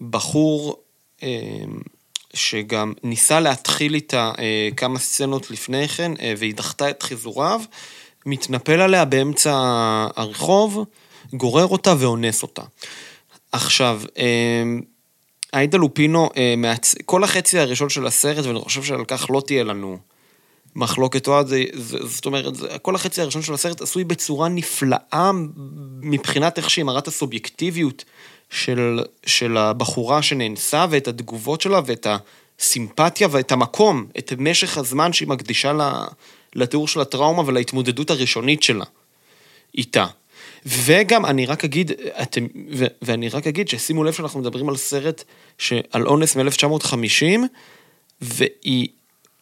בחור 0.00 0.76
שגם 2.34 2.92
ניסה 3.02 3.40
להתחיל 3.40 3.94
איתה 3.94 4.32
כמה 4.76 4.98
סצנות 4.98 5.50
לפני 5.50 5.88
כן, 5.88 6.12
והיא 6.38 6.54
דחתה 6.54 6.90
את 6.90 7.02
חיזוריו, 7.02 7.60
מתנפל 8.26 8.80
עליה 8.80 9.04
באמצע 9.04 9.52
הרחוב, 10.16 10.84
גורר 11.32 11.66
אותה 11.66 11.94
ואונס 11.98 12.42
אותה. 12.42 12.62
עכשיו, 13.52 14.02
עאידה 15.52 15.78
לופינו, 15.78 16.30
אה. 16.36 16.74
כל 17.04 17.24
החצי 17.24 17.58
הראשון 17.58 17.88
של 17.88 18.06
הסרט, 18.06 18.46
ואני 18.46 18.60
חושב 18.60 18.82
שעל 18.82 19.04
כך 19.04 19.26
לא 19.30 19.42
תהיה 19.46 19.64
לנו 19.64 19.98
מחלוקת 20.76 21.28
אוהד, 21.28 21.46
זאת 22.04 22.26
אומרת, 22.26 22.54
כל 22.82 22.94
החצי 22.94 23.22
הראשון 23.22 23.42
של 23.42 23.54
הסרט 23.54 23.80
עשוי 23.80 24.04
בצורה 24.04 24.48
נפלאה 24.48 25.30
מבחינת 26.02 26.58
איך 26.58 26.70
שהיא 26.70 26.84
מראה 26.84 26.98
את 26.98 27.08
הסובייקטיביות 27.08 28.04
של, 28.50 29.00
של 29.26 29.56
הבחורה 29.56 30.22
שנאנסה, 30.22 30.86
ואת 30.90 31.08
התגובות 31.08 31.60
שלה, 31.60 31.80
ואת 31.86 32.06
הסימפתיה, 32.58 33.28
ואת 33.30 33.52
המקום, 33.52 34.06
את 34.18 34.32
משך 34.38 34.78
הזמן 34.78 35.12
שהיא 35.12 35.28
מקדישה 35.28 35.72
לתיאור 36.54 36.88
של 36.88 37.00
הטראומה 37.00 37.42
ולהתמודדות 37.46 38.10
הראשונית 38.10 38.62
שלה 38.62 38.84
איתה. 39.74 40.06
וגם, 40.66 41.26
אני 41.26 41.46
רק 41.46 41.64
אגיד, 41.64 41.92
אתם, 42.22 42.46
ו, 42.72 42.84
ואני 43.02 43.28
רק 43.28 43.46
אגיד 43.46 43.68
ששימו 43.68 44.04
לב 44.04 44.12
שאנחנו 44.12 44.40
מדברים 44.40 44.68
על 44.68 44.76
סרט 44.76 45.24
על 45.90 46.06
אונס 46.06 46.36
מ-1950, 46.36 47.38
והיא 48.20 48.88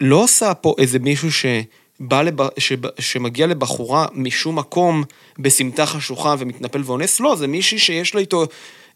לא 0.00 0.16
עושה 0.16 0.54
פה 0.54 0.74
איזה 0.78 0.98
מישהו 0.98 1.28
שבא 1.32 2.22
לב, 2.22 2.36
ש, 2.58 2.72
שמגיע 2.98 3.46
לבחורה 3.46 4.06
משום 4.14 4.58
מקום 4.58 5.04
בסמטה 5.38 5.86
חשוכה 5.86 6.34
ומתנפל 6.38 6.82
ואונס, 6.84 7.20
לא, 7.20 7.36
זה 7.36 7.46
מישהי 7.46 7.78
שיש 7.78 8.14
לה 8.14 8.20
איתו 8.20 8.46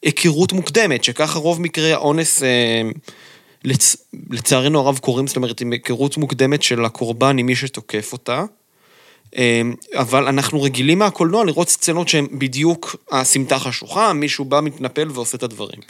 היכרות 0.02 0.52
מוקדמת, 0.52 1.04
שככה 1.04 1.38
רוב 1.38 1.60
מקרי 1.60 1.92
האונס, 1.92 2.42
אה, 2.42 2.82
לצ, 3.64 3.96
לצערנו 4.30 4.80
הרב 4.80 4.98
קורים, 4.98 5.26
זאת 5.26 5.36
אומרת, 5.36 5.60
עם 5.60 5.72
היכרות 5.72 6.16
מוקדמת 6.16 6.62
של 6.62 6.84
הקורבן 6.84 7.38
עם 7.38 7.46
מי 7.46 7.56
שתוקף 7.56 8.12
אותה. 8.12 8.44
אמ, 9.36 9.74
אבל 9.94 10.28
אנחנו 10.28 10.62
רגילים 10.62 10.98
מהקולנוע 10.98 11.44
לראות 11.44 11.68
סצנות 11.68 12.08
שהן 12.08 12.26
בדיוק 12.32 12.96
הסמטה 13.10 13.58
חשוכה, 13.58 14.12
מישהו 14.12 14.44
בא, 14.44 14.60
מתנפל 14.60 15.08
ועושה 15.10 15.36
את 15.36 15.42
הדברים. 15.42 15.80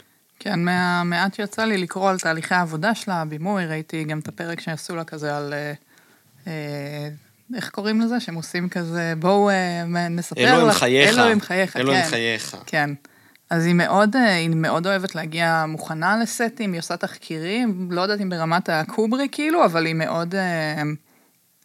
כן, 0.45 0.65
מהמעט 0.65 1.35
שיצא 1.35 1.65
לי 1.65 1.79
לקרוא 1.79 2.11
על 2.11 2.19
תהליכי 2.19 2.55
העבודה 2.55 2.95
שלה, 2.95 3.21
הבימוי, 3.21 3.67
ראיתי 3.67 4.05
גם 4.05 4.19
את 4.19 4.29
הפרק 4.29 4.61
שעשו 4.61 4.97
לה 4.97 5.05
כזה 5.05 5.37
על... 5.37 5.53
אה, 5.53 5.73
אה, 6.47 7.09
איך 7.55 7.71
קוראים 7.71 8.01
לזה? 8.01 8.21
שהם 8.21 8.35
עושים 8.35 8.69
כזה, 8.69 9.13
בואו 9.19 9.51
אה, 9.51 9.85
נספר 10.11 10.41
לך. 10.41 10.51
אלוהים 10.51 10.71
חייך. 10.73 11.09
אלוהים 11.09 11.41
חייך, 11.41 11.77
אלוהים 11.77 12.03
כן. 12.03 12.09
חייך. 12.11 12.57
כן. 12.67 12.91
אז 13.51 13.67
היא 13.67 13.75
מאוד, 13.75 14.17
היא 14.17 14.49
מאוד 14.49 14.87
אוהבת 14.87 15.15
להגיע 15.15 15.65
מוכנה 15.69 16.17
לסטים, 16.23 16.73
היא 16.73 16.79
עושה 16.79 16.97
תחקירים, 16.97 17.89
לא 17.91 18.01
יודעת 18.01 18.21
אם 18.21 18.29
ברמת 18.29 18.69
הקוברי 18.69 19.29
כאילו, 19.33 19.65
אבל 19.65 19.87
היא 19.87 19.95
מאוד... 19.95 20.35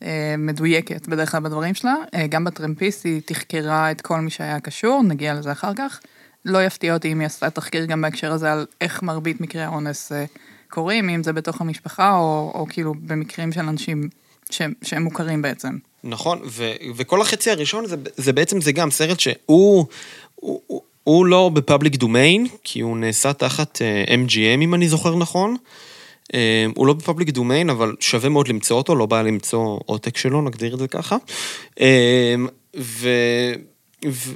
אה, 0.03 0.35
מדויקת 0.37 1.07
בדרך 1.07 1.31
כלל 1.31 1.39
בדברים 1.39 1.73
שלה. 1.73 1.95
אה, 2.13 2.27
גם 2.27 2.43
בטרמפיסט 2.43 3.05
היא 3.05 3.21
תחקרה 3.25 3.91
את 3.91 4.01
כל 4.01 4.19
מי 4.19 4.29
שהיה 4.29 4.59
קשור, 4.59 5.03
נגיע 5.03 5.33
לזה 5.33 5.51
אחר 5.51 5.73
כך. 5.75 5.99
לא 6.45 6.63
יפתיע 6.63 6.93
אותי 6.93 7.11
אם 7.11 7.19
היא 7.19 7.25
עשתה 7.25 7.49
תחקיר 7.49 7.85
גם 7.85 8.01
בהקשר 8.01 8.31
הזה 8.31 8.51
על 8.51 8.65
איך 8.81 9.03
מרבית 9.03 9.41
מקרי 9.41 9.61
האונס 9.61 10.11
אה, 10.11 10.25
קורים, 10.69 11.09
אם 11.09 11.23
זה 11.23 11.33
בתוך 11.33 11.61
המשפחה 11.61 12.13
או, 12.17 12.51
או 12.55 12.65
כאילו 12.69 12.93
במקרים 13.01 13.51
של 13.51 13.59
אנשים 13.59 14.09
שהם, 14.49 14.73
שהם 14.81 15.03
מוכרים 15.03 15.41
בעצם. 15.41 15.77
נכון, 16.03 16.41
ו, 16.45 16.71
וכל 16.95 17.21
החצי 17.21 17.51
הראשון 17.51 17.85
זה, 17.85 17.95
זה 18.17 18.33
בעצם, 18.33 18.61
זה 18.61 18.71
גם 18.71 18.91
סרט 18.91 19.19
שהוא... 19.19 19.35
הוא, 20.35 20.61
הוא, 20.67 20.81
הוא 21.03 21.25
לא 21.25 21.49
בפאבליק 21.53 21.95
דומיין, 21.95 22.47
כי 22.63 22.79
הוא 22.79 22.97
נעשה 22.97 23.33
תחת 23.33 23.81
MGM, 24.07 24.61
אם 24.61 24.73
אני 24.73 24.87
זוכר 24.87 25.15
נכון. 25.15 25.55
אמ, 26.33 26.39
הוא 26.75 26.87
לא 26.87 26.93
בפאבליק 26.93 27.29
דומיין, 27.29 27.69
אבל 27.69 27.95
שווה 27.99 28.29
מאוד 28.29 28.47
למצוא 28.47 28.77
אותו, 28.77 28.95
לא 28.95 29.05
בעיה 29.05 29.23
למצוא 29.23 29.79
עותק 29.85 30.17
שלו, 30.17 30.41
נגדיר 30.41 30.73
את 30.73 30.79
זה 30.79 30.87
ככה. 30.87 31.17
אמ, 31.79 32.47
ו... 32.77 33.09
ו... 34.05 34.33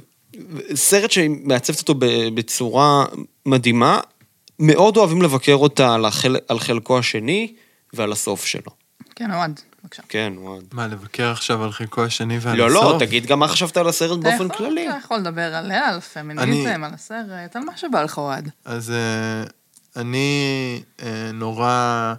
סרט 0.74 1.10
שמעצבת 1.10 1.80
אותו 1.80 1.94
בצורה 2.34 3.04
מדהימה, 3.46 4.00
מאוד 4.58 4.96
אוהבים 4.96 5.22
לבקר 5.22 5.54
אותה 5.54 5.94
על, 5.94 6.04
החל... 6.04 6.36
על 6.48 6.58
חלקו 6.58 6.98
השני 6.98 7.54
ועל 7.92 8.12
הסוף 8.12 8.44
שלו. 8.44 8.70
כן, 9.14 9.32
אוהד, 9.32 9.60
בבקשה. 9.82 10.02
כן, 10.08 10.32
אוהד. 10.36 10.64
מה, 10.72 10.86
לבקר 10.86 11.30
עכשיו 11.30 11.64
על 11.64 11.72
חלקו 11.72 12.04
השני 12.04 12.38
ועל 12.40 12.58
לא, 12.58 12.66
הסוף? 12.66 12.82
לא, 12.84 12.92
לא, 12.92 12.98
תגיד 12.98 13.26
גם 13.26 13.38
מה 13.38 13.48
חשבת 13.48 13.76
על 13.76 13.88
הסרט 13.88 14.18
באופן 14.18 14.46
יכול, 14.46 14.48
כללי. 14.56 14.88
אתה 14.88 14.98
יכול 15.04 15.16
לדבר 15.16 15.54
עליה, 15.54 15.88
על 15.88 16.00
פמיניזם, 16.00 16.42
אני... 16.42 16.86
על 16.86 16.94
הסרט, 16.94 17.56
על 17.56 17.62
מה 17.62 17.76
שבא 17.76 18.02
לך, 18.02 18.18
אוהד. 18.18 18.50
אז... 18.64 18.92
Uh... 19.46 19.50
אני 19.96 20.82
אה, 21.02 21.30
נורא 21.32 22.14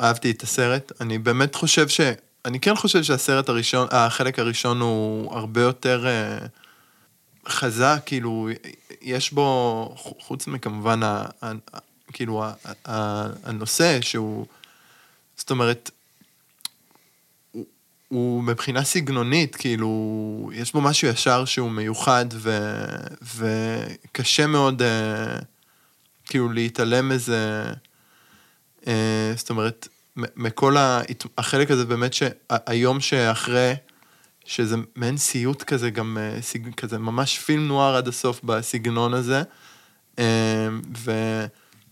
אהבתי 0.00 0.30
את 0.30 0.42
הסרט. 0.42 0.92
אני 1.00 1.18
באמת 1.18 1.54
חושב 1.54 1.88
ש... 1.88 2.00
אני 2.44 2.60
כן 2.60 2.76
חושב 2.76 3.02
שהסרט 3.02 3.48
הראשון, 3.48 3.88
החלק 3.90 4.38
הראשון 4.38 4.80
הוא 4.80 5.34
הרבה 5.34 5.60
יותר 5.60 6.06
אה, 6.06 6.38
חזק, 7.48 8.02
כאילו, 8.06 8.48
יש 9.02 9.32
בו, 9.32 9.94
חוץ 9.96 10.46
מכמובן, 10.46 11.00
כאילו, 12.12 12.44
הנושא 13.44 14.00
שהוא, 14.00 14.46
זאת 15.36 15.50
אומרת, 15.50 15.90
הוא, 17.52 17.64
הוא 18.08 18.42
מבחינה 18.42 18.84
סגנונית, 18.84 19.56
כאילו, 19.56 20.50
יש 20.54 20.72
בו 20.72 20.80
משהו 20.80 21.08
ישר 21.08 21.44
שהוא 21.44 21.70
מיוחד 21.70 22.26
ו, 22.32 22.58
וקשה 23.22 24.46
מאוד... 24.46 24.82
אה, 24.82 25.38
כאילו 26.32 26.52
להתעלם 26.52 27.08
מזה, 27.08 27.64
אה, 28.86 29.32
זאת 29.36 29.50
אומרת, 29.50 29.88
מכל 30.16 30.76
ה... 30.76 31.00
החלק 31.38 31.70
הזה 31.70 31.84
באמת 31.84 32.12
שהיום 32.12 33.00
שאחרי, 33.00 33.74
שזה 34.44 34.76
מעין 34.96 35.16
סיוט 35.16 35.62
כזה, 35.62 35.90
גם 35.90 36.18
אה, 36.20 36.42
סיג, 36.42 36.74
כזה 36.74 36.98
ממש 36.98 37.38
פילם 37.38 37.68
נוער 37.68 37.96
עד 37.96 38.08
הסוף 38.08 38.40
בסגנון 38.44 39.14
הזה, 39.14 39.42
אה, 40.18 40.68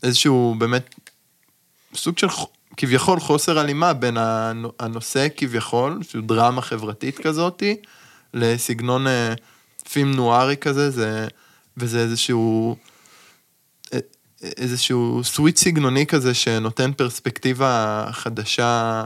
ואיזשהו 0.02 0.54
באמת 0.58 0.94
סוג 1.94 2.18
של 2.18 2.26
כביכול 2.76 3.20
חוסר 3.20 3.58
הלימה 3.58 3.92
בין 3.92 4.16
הנושא 4.80 5.26
כביכול, 5.36 5.98
שהוא 6.02 6.22
דרמה 6.28 6.62
חברתית 6.62 7.18
כזאתי, 7.18 7.76
לסגנון 8.34 9.06
אה, 9.06 9.34
פילם 9.92 10.12
נוארי 10.12 10.56
כזה, 10.56 10.90
זה, 10.90 11.28
וזה 11.76 12.00
איזשהו... 12.00 12.76
איזשהו 14.42 15.20
סוויט 15.24 15.56
סגנוני 15.56 16.06
כזה 16.06 16.34
שנותן 16.34 16.92
פרספקטיבה 16.92 18.06
חדשה 18.12 19.04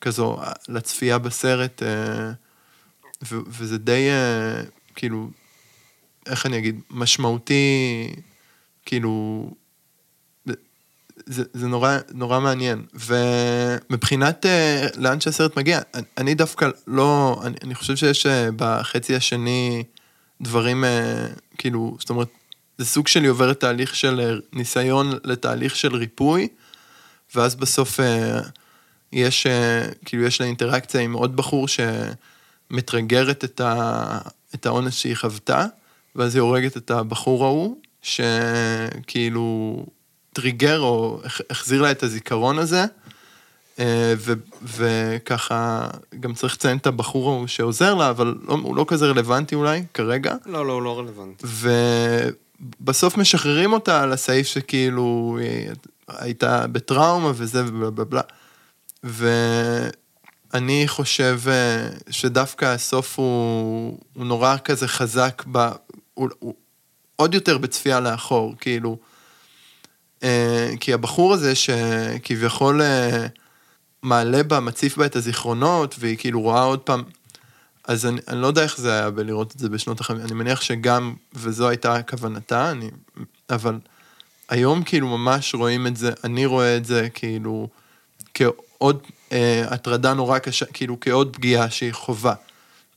כזו 0.00 0.38
לצפייה 0.68 1.18
בסרט, 1.18 1.82
אה, 1.82 2.32
וזה 3.30 3.78
די, 3.78 4.08
אה, 4.10 4.62
כאילו, 4.94 5.30
איך 6.26 6.46
אני 6.46 6.58
אגיד, 6.58 6.80
משמעותי, 6.90 8.14
כאילו, 8.86 9.50
זה, 11.26 11.42
זה 11.52 11.68
נורא, 11.68 11.98
נורא 12.12 12.40
מעניין. 12.40 12.86
ומבחינת 12.94 14.46
uh, 14.46 15.00
לאן 15.00 15.20
שהסרט 15.20 15.56
מגיע, 15.56 15.80
אני, 16.18 16.34
דווקא 16.34 16.68
לא, 16.86 17.40
אני, 17.44 17.56
אני 17.64 17.74
חושב 17.74 17.96
שיש 17.96 18.26
בחצי 18.56 19.16
השני 19.16 19.84
דברים, 20.40 20.84
כאילו, 21.58 21.96
זאת 22.00 22.10
אומרת, 22.10 22.28
זה 22.78 22.84
סוג 22.84 23.08
שלי 23.08 23.28
עוברת 23.28 23.60
תהליך 23.60 23.96
של 23.96 24.20
אה, 24.20 24.34
ניסיון 24.52 25.12
לתהליך 25.24 25.76
של 25.76 25.96
ריפוי, 25.96 26.48
ואז 27.34 27.54
בסוף 27.54 28.00
אה, 28.00 28.40
יש, 29.12 29.46
אה, 29.46 29.82
כאילו, 30.04 30.24
יש 30.24 30.40
לה 30.40 30.46
אינטראקציה 30.46 31.00
עם 31.00 31.12
עוד 31.12 31.36
בחור 31.36 31.66
שמטרגרת 31.68 33.44
את, 33.44 33.60
ה, 33.60 34.18
את 34.54 34.66
האונס 34.66 34.94
שהיא 34.94 35.16
חוותה, 35.16 35.66
ואז 36.16 36.34
היא 36.34 36.40
הורגת 36.42 36.76
את 36.76 36.90
הבחור 36.90 37.44
ההוא, 37.44 37.76
שכאילו 38.02 39.86
טריגר 40.32 40.80
או 40.80 41.20
הח- 41.24 41.40
החזיר 41.50 41.82
לה 41.82 41.90
את 41.90 42.02
הזיכרון 42.02 42.58
הזה. 42.58 42.84
ו, 44.16 44.32
וככה, 44.62 45.88
גם 46.20 46.34
צריך 46.34 46.54
לציין 46.54 46.76
את 46.76 46.86
הבחור 46.86 47.30
ההוא 47.30 47.46
שעוזר 47.46 47.94
לה, 47.94 48.10
אבל 48.10 48.34
לא, 48.48 48.54
הוא 48.54 48.76
לא 48.76 48.84
כזה 48.88 49.06
רלוונטי 49.06 49.54
אולי, 49.54 49.84
כרגע. 49.94 50.34
לא, 50.46 50.66
לא, 50.66 50.72
הוא 50.72 50.82
לא 50.82 50.98
רלוונטי. 50.98 51.46
ובסוף 52.60 53.16
משחררים 53.16 53.72
אותה 53.72 54.02
על 54.02 54.12
הסעיף 54.12 54.46
שכאילו 54.46 55.38
היא 55.40 55.70
הייתה 56.08 56.66
בטראומה 56.66 57.32
וזה 57.34 57.64
ובלה 57.64 57.90
בלה 57.90 58.04
בלה. 58.04 58.22
ואני 60.52 60.84
חושב 60.88 61.40
אה, 61.48 61.88
שדווקא 62.10 62.64
הסוף 62.64 63.18
הוא, 63.18 63.98
הוא 64.14 64.24
נורא 64.24 64.56
כזה 64.64 64.88
חזק, 64.88 65.42
ב, 65.52 65.68
הוא, 66.14 66.28
הוא 66.38 66.54
עוד 67.16 67.34
יותר 67.34 67.58
בצפייה 67.58 68.00
לאחור, 68.00 68.54
כאילו. 68.60 68.98
אה, 70.22 70.70
כי 70.80 70.92
הבחור 70.92 71.34
הזה 71.34 71.54
שכביכול 71.54 72.82
אה, 72.82 73.26
מעלה 74.02 74.42
בה, 74.42 74.60
מציף 74.60 74.96
בה 74.96 75.06
את 75.06 75.16
הזיכרונות, 75.16 75.94
והיא 75.98 76.16
כאילו 76.16 76.40
רואה 76.40 76.62
עוד 76.62 76.80
פעם, 76.80 77.02
אז 77.88 78.06
אני, 78.06 78.20
אני 78.28 78.42
לא 78.42 78.46
יודע 78.46 78.62
איך 78.62 78.78
זה 78.78 78.92
היה 78.92 79.10
בלראות 79.10 79.54
את 79.54 79.58
זה 79.58 79.68
בשנות 79.68 80.00
ה-50, 80.00 80.12
אני 80.12 80.34
מניח 80.34 80.60
שגם, 80.60 81.14
וזו 81.34 81.68
הייתה 81.68 82.02
כוונתה, 82.02 82.70
אני, 82.70 82.90
אבל 83.50 83.78
היום 84.48 84.82
כאילו 84.82 85.18
ממש 85.18 85.54
רואים 85.54 85.86
את 85.86 85.96
זה, 85.96 86.12
אני 86.24 86.46
רואה 86.46 86.76
את 86.76 86.84
זה 86.84 87.08
כאילו 87.14 87.68
כעוד 88.34 89.02
אה, 89.32 89.64
הטרדה 89.70 90.14
נורא 90.14 90.38
קשה, 90.38 90.66
כאילו 90.66 91.00
כעוד 91.00 91.36
פגיעה 91.36 91.70
שהיא 91.70 91.92
חובה. 91.92 92.34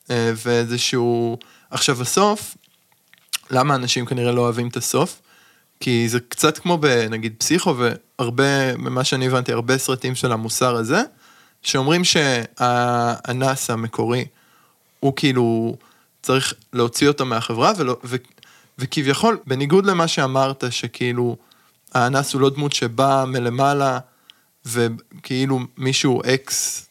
אה, 0.10 0.32
ואיזשהו... 0.36 1.38
עכשיו 1.70 2.02
הסוף, 2.02 2.58
למה 3.52 3.76
אנשים 3.76 4.06
כנראה 4.06 4.32
לא 4.32 4.42
אוהבים 4.42 4.68
את 4.68 4.78
הסוף? 4.78 5.22
כי 5.80 6.10
זה 6.10 6.20
קצת 6.20 6.58
כמו 6.58 6.78
בנגיד 6.78 7.34
פסיכו, 7.38 7.76
והרבה, 7.78 8.78
ממה 8.78 9.04
שאני 9.04 9.28
הבנתי, 9.28 9.52
הרבה 9.52 9.78
סרטים 9.78 10.16
של 10.16 10.32
המוסר 10.32 10.76
הזה, 10.76 11.02
שאומרים 11.64 12.04
שהאנס 12.04 13.70
המקורי, 13.70 14.26
הוא 15.02 15.14
כאילו 15.16 15.76
צריך 16.22 16.54
להוציא 16.74 17.08
אותו 17.08 17.26
מהחברה, 17.26 17.72
ולא, 17.78 17.98
ו, 18.04 18.16
וכביכול, 18.78 19.38
בניגוד 19.48 19.86
למה 19.86 20.08
שאמרת, 20.08 20.64
שכאילו 20.70 21.38
האנס 21.94 22.34
הוא 22.34 22.42
לא 22.42 22.50
דמות 22.50 22.74
שבאה 22.74 23.26
מלמעלה, 23.26 24.00
וכאילו 24.66 25.60
מישהו 25.78 26.22
אקס, 26.26 26.88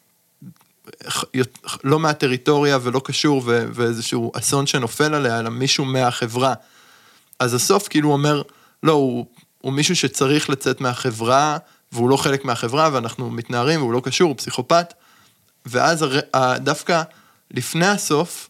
לא 1.84 1.98
מהטריטוריה 1.98 2.78
ולא 2.82 3.00
קשור, 3.04 3.42
ו, 3.46 3.66
ואיזשהו 3.74 4.32
אסון 4.34 4.66
שנופל 4.66 5.14
עליה, 5.14 5.38
אלא 5.38 5.50
מישהו 5.50 5.84
מהחברה. 5.84 6.54
אז 7.38 7.54
הסוף 7.54 7.88
כאילו 7.88 8.12
אומר, 8.12 8.42
לא, 8.82 8.92
הוא, 8.92 9.26
הוא 9.60 9.72
מישהו 9.72 9.96
שצריך 9.96 10.50
לצאת 10.50 10.80
מהחברה, 10.80 11.58
והוא 11.92 12.10
לא 12.10 12.16
חלק 12.16 12.44
מהחברה, 12.44 12.90
ואנחנו 12.92 13.30
מתנערים, 13.30 13.80
והוא 13.80 13.92
לא 13.92 14.00
קשור, 14.04 14.28
הוא 14.28 14.36
פסיכופת. 14.36 14.94
ואז 15.66 16.02
הר... 16.02 16.58
דווקא 16.58 17.02
לפני 17.50 17.86
הסוף, 17.86 18.48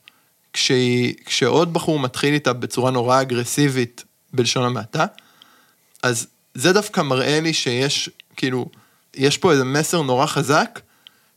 כשהיא, 0.52 1.14
כשעוד 1.24 1.72
בחור 1.72 1.98
מתחיל 1.98 2.34
איתה 2.34 2.52
בצורה 2.52 2.90
נורא 2.90 3.20
אגרסיבית, 3.20 4.04
בלשון 4.32 4.64
המעטה, 4.64 5.06
אז 6.02 6.26
זה 6.54 6.72
דווקא 6.72 7.00
מראה 7.00 7.40
לי 7.40 7.52
שיש, 7.52 8.10
כאילו, 8.36 8.66
יש 9.16 9.38
פה 9.38 9.52
איזה 9.52 9.64
מסר 9.64 10.02
נורא 10.02 10.26
חזק, 10.26 10.80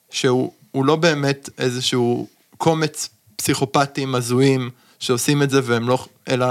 שהוא 0.09 0.85
לא 0.85 0.95
באמת 0.95 1.49
איזשהו 1.57 2.27
קומץ 2.57 3.09
פסיכופטים 3.35 4.15
הזויים 4.15 4.69
שעושים 4.99 5.43
את 5.43 5.49
זה 5.49 5.59
והם 5.63 5.89
לא, 5.89 6.05
אלא 6.27 6.45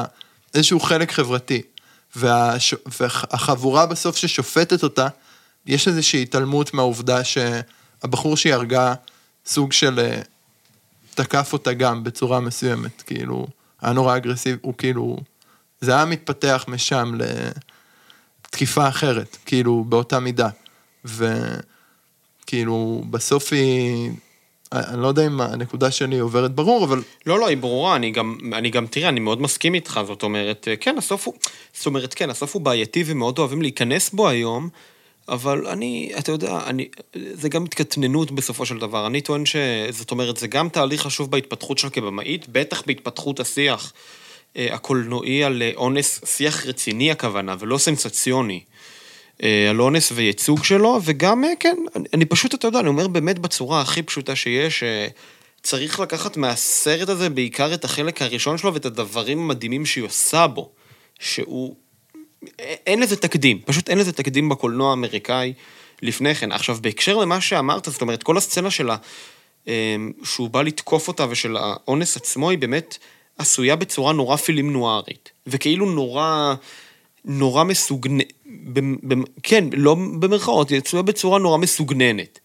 איזשהו 0.54 0.80
חלק 0.80 1.12
חברתי. 1.12 1.62
והש... 2.16 2.74
והחבורה 3.00 3.86
בסוף 3.86 4.16
ששופטת 4.16 4.82
אותה, 4.82 5.08
יש 5.66 5.88
איזושהי 5.88 6.22
התעלמות 6.22 6.74
מהעובדה 6.74 7.20
שהבחור 7.24 8.36
שהיא 8.36 8.54
הרגה 8.54 8.94
סוג 9.46 9.72
של 9.72 10.00
אה, 10.00 10.20
תקף 11.14 11.52
אותה 11.52 11.72
גם 11.72 12.04
בצורה 12.04 12.40
מסוימת, 12.40 13.02
כאילו, 13.02 13.46
היה 13.80 13.92
נורא 13.92 14.16
אגרסיבי, 14.16 14.58
הוא 14.62 14.74
כאילו, 14.78 15.16
זה 15.80 15.94
היה 15.94 16.04
מתפתח 16.04 16.64
משם 16.68 17.12
לתקיפה 18.42 18.88
אחרת, 18.88 19.36
כאילו, 19.46 19.84
באותה 19.88 20.20
מידה. 20.20 20.48
וכאילו, 21.04 23.02
בסוף 23.10 23.52
היא, 23.52 24.10
אני 24.72 25.02
לא 25.02 25.08
יודע 25.08 25.26
אם 25.26 25.40
הנקודה 25.40 25.90
שלי 25.90 26.18
עוברת 26.18 26.54
ברור, 26.54 26.84
אבל... 26.84 27.02
לא, 27.26 27.38
לא, 27.38 27.48
היא 27.48 27.56
ברורה, 27.56 27.96
אני 27.96 28.10
גם, 28.10 28.38
אני 28.52 28.70
גם, 28.70 28.86
תראה, 28.86 29.08
אני 29.08 29.20
מאוד 29.20 29.40
מסכים 29.40 29.74
איתך, 29.74 30.00
זאת 30.06 30.22
אומרת, 30.22 30.68
כן, 30.80 30.98
הסוף 30.98 31.26
הוא, 31.26 31.34
זאת 31.72 31.86
אומרת, 31.86 32.14
כן, 32.14 32.30
הסוף 32.30 32.54
הוא 32.54 32.62
בעייתי 32.62 33.04
ומאוד 33.06 33.38
אוהבים 33.38 33.62
להיכנס 33.62 34.10
בו 34.10 34.28
היום, 34.28 34.68
אבל 35.28 35.66
אני, 35.66 36.12
אתה 36.18 36.32
יודע, 36.32 36.60
אני, 36.66 36.88
זה 37.32 37.48
גם 37.48 37.64
התקטננות 37.64 38.30
בסופו 38.30 38.66
של 38.66 38.78
דבר. 38.78 39.06
אני 39.06 39.20
טוען 39.20 39.46
ש... 39.46 39.56
זאת 39.90 40.10
אומרת, 40.10 40.36
זה 40.36 40.46
גם 40.46 40.68
תהליך 40.68 41.02
חשוב 41.02 41.30
בהתפתחות 41.30 41.78
שלה 41.78 41.90
כבמאית, 41.90 42.48
בטח 42.48 42.82
בהתפתחות 42.86 43.40
השיח 43.40 43.92
אה, 44.56 44.74
הקולנועי 44.74 45.44
על 45.44 45.62
אונס, 45.76 46.20
שיח 46.24 46.66
רציני 46.66 47.10
הכוונה, 47.10 47.56
ולא 47.58 47.78
סנסציוני. 47.78 48.60
אה, 49.42 49.70
על 49.70 49.80
אונס 49.80 50.12
וייצוג 50.14 50.64
שלו, 50.64 51.00
וגם, 51.04 51.44
כן, 51.60 51.76
אני, 51.96 52.04
אני 52.14 52.24
פשוט, 52.24 52.54
אתה 52.54 52.68
יודע, 52.68 52.80
אני 52.80 52.88
אומר 52.88 53.08
באמת 53.08 53.38
בצורה 53.38 53.80
הכי 53.80 54.02
פשוטה 54.02 54.36
שיש, 54.36 54.82
צריך 55.62 56.00
לקחת 56.00 56.36
מהסרט 56.36 57.08
הזה 57.08 57.30
בעיקר 57.30 57.74
את 57.74 57.84
החלק 57.84 58.22
הראשון 58.22 58.58
שלו 58.58 58.74
ואת 58.74 58.86
הדברים 58.86 59.38
המדהימים 59.38 59.86
שהיא 59.86 60.04
עושה 60.04 60.46
בו, 60.46 60.70
שהוא 61.20 61.76
אין 62.58 63.00
לזה 63.00 63.16
תקדים, 63.16 63.60
פשוט 63.64 63.88
אין 63.88 63.98
לזה 63.98 64.12
תקדים 64.12 64.48
בקולנוע 64.48 64.90
האמריקאי 64.90 65.52
לפני 66.02 66.34
כן. 66.34 66.52
עכשיו, 66.52 66.78
בהקשר 66.80 67.16
למה 67.16 67.40
שאמרת, 67.40 67.84
זאת 67.84 68.02
אומרת, 68.02 68.22
כל 68.22 68.36
הסצנה 68.36 68.70
שלה, 68.70 68.96
שהוא 70.24 70.50
בא 70.50 70.62
לתקוף 70.62 71.08
אותה 71.08 71.26
ושל 71.30 71.56
האונס 71.56 72.16
עצמו, 72.16 72.50
היא 72.50 72.58
באמת 72.58 72.98
עשויה 73.38 73.76
בצורה 73.76 74.12
נורא 74.12 74.36
פילים 74.36 74.72
נוארית. 74.72 75.30
וכאילו 75.46 75.86
נורא, 75.86 76.54
נורא 77.24 77.64
מסוגננת, 77.64 78.32
כן, 79.42 79.64
לא 79.72 79.94
במרכאות, 79.94 80.70
היא 80.70 80.80
עשויה 80.84 81.02
בצורה 81.02 81.38
נורא 81.38 81.58
מסוגננת. 81.58 82.38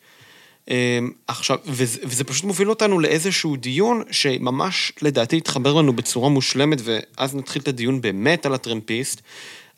עכשיו, 1.27 1.57
וזה, 1.65 1.99
וזה 2.03 2.23
פשוט 2.23 2.43
מוביל 2.43 2.69
אותנו 2.69 2.99
לאיזשהו 2.99 3.55
דיון 3.55 4.03
שממש 4.11 4.91
לדעתי 5.01 5.37
התחבר 5.37 5.73
לנו 5.73 5.93
בצורה 5.93 6.29
מושלמת, 6.29 6.77
ואז 6.83 7.35
נתחיל 7.35 7.61
את 7.61 7.67
הדיון 7.67 8.01
באמת 8.01 8.45
על 8.45 8.53
הטרמפיסט. 8.53 9.21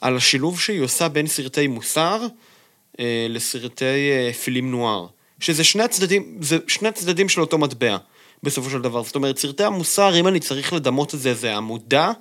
על 0.01 0.17
השילוב 0.17 0.59
שהיא 0.59 0.81
עושה 0.81 1.07
בין 1.07 1.27
סרטי 1.27 1.67
מוסר 1.67 2.27
אה, 2.99 3.27
לסרטי 3.29 3.85
אה, 3.85 4.33
פילים 4.33 4.71
נואר. 4.71 5.07
שזה 5.39 5.63
שני 5.63 5.83
הצדדים, 5.83 6.37
זה 6.41 6.57
שני 6.67 6.87
הצדדים 6.87 7.29
של 7.29 7.41
אותו 7.41 7.57
מטבע, 7.57 7.97
בסופו 8.43 8.69
של 8.69 8.81
דבר. 8.81 9.03
זאת 9.03 9.15
אומרת, 9.15 9.37
סרטי 9.37 9.63
המוסר, 9.63 10.19
אם 10.19 10.27
אני 10.27 10.39
צריך 10.39 10.73
לדמות 10.73 11.15
את 11.15 11.19
זה, 11.19 11.33
זה 11.33 11.55
המודע 11.55 12.11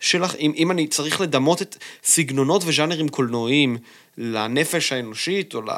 שלך, 0.00 0.34
אם, 0.34 0.52
אם 0.56 0.70
אני 0.70 0.86
צריך 0.86 1.20
לדמות 1.20 1.62
את 1.62 1.76
סגנונות 2.04 2.62
וז'אנרים 2.66 3.08
קולנועיים 3.08 3.76
לנפש 4.18 4.92
האנושית, 4.92 5.54
או 5.54 5.62
ל... 5.62 5.70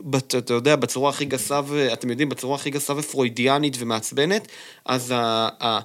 בת, 0.00 0.34
אתה 0.34 0.54
יודע, 0.54 0.76
בצורה 0.76 1.10
הכי 1.10 1.24
גסה, 1.24 1.60
ואתם 1.66 2.10
יודעים, 2.10 2.28
בצורה 2.28 2.54
הכי 2.54 2.70
גסה 2.70 2.92
ופרוידיאנית 2.96 3.76
ומעצבנת, 3.78 4.48
אז 4.84 5.10
ה, 5.10 5.48
ה, 5.62 5.80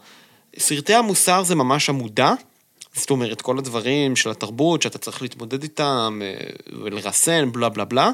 סרטי 0.57 0.93
המוסר 0.93 1.43
זה 1.43 1.55
ממש 1.55 1.89
המודע. 1.89 2.33
זאת 2.95 3.09
אומרת, 3.09 3.41
כל 3.41 3.57
הדברים 3.57 4.15
של 4.15 4.29
התרבות 4.29 4.81
שאתה 4.81 4.97
צריך 4.97 5.21
להתמודד 5.21 5.63
איתם 5.63 6.21
ולרסן, 6.83 7.51
בלה 7.51 7.69
בלה 7.69 7.85
בלה. 7.85 8.11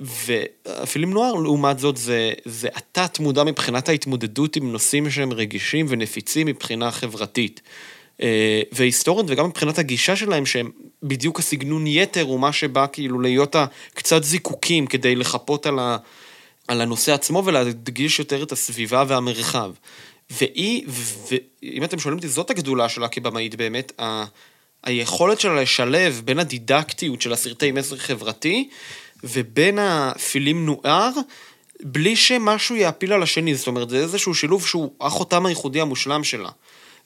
והפילים 0.00 1.12
נוער, 1.12 1.34
לעומת 1.34 1.78
זאת, 1.78 1.96
זה, 1.96 2.32
זה 2.44 2.68
התת 2.74 3.18
מודע 3.18 3.44
מבחינת 3.44 3.88
ההתמודדות 3.88 4.56
עם 4.56 4.72
נושאים 4.72 5.10
שהם 5.10 5.32
רגישים 5.32 5.86
ונפיצים 5.88 6.46
מבחינה 6.46 6.90
חברתית. 6.90 7.60
והיסטורית 8.72 9.26
וגם 9.28 9.46
מבחינת 9.46 9.78
הגישה 9.78 10.16
שלהם, 10.16 10.46
שהם 10.46 10.70
בדיוק 11.02 11.38
הסגנון 11.38 11.86
יתר, 11.86 12.22
הוא 12.22 12.40
מה 12.40 12.52
שבא 12.52 12.86
כאילו 12.92 13.20
להיות 13.20 13.56
קצת 13.94 14.22
זיקוקים 14.22 14.86
כדי 14.86 15.14
לחפות 15.14 15.66
על, 15.66 15.78
ה, 15.78 15.96
על 16.68 16.80
הנושא 16.80 17.12
עצמו 17.12 17.42
ולהדגיש 17.44 18.18
יותר 18.18 18.42
את 18.42 18.52
הסביבה 18.52 19.04
והמרחב. 19.08 19.72
והיא, 20.30 20.86
ואם 21.62 21.84
אתם 21.84 21.98
שואלים 21.98 22.18
אותי, 22.18 22.28
זאת 22.28 22.50
הגדולה 22.50 22.88
שלה 22.88 23.08
כבמאית 23.08 23.54
באמת, 23.54 24.00
ה... 24.00 24.24
היכולת 24.84 25.40
שלה 25.40 25.62
לשלב 25.62 26.22
בין 26.24 26.38
הדידקטיות 26.38 27.22
של 27.22 27.32
הסרטי 27.32 27.72
מסר 27.72 27.96
חברתי 27.96 28.68
ובין 29.24 29.78
הפילים 29.78 30.66
נוער, 30.66 31.10
בלי 31.82 32.16
שמשהו 32.16 32.76
יעפיל 32.76 33.12
על 33.12 33.22
השני, 33.22 33.54
זאת 33.54 33.66
אומרת, 33.66 33.88
זה 33.88 33.96
איזשהו 33.96 34.34
שילוב 34.34 34.66
שהוא 34.66 34.92
החותם 35.00 35.46
הייחודי 35.46 35.80
המושלם 35.80 36.24
שלה. 36.24 36.48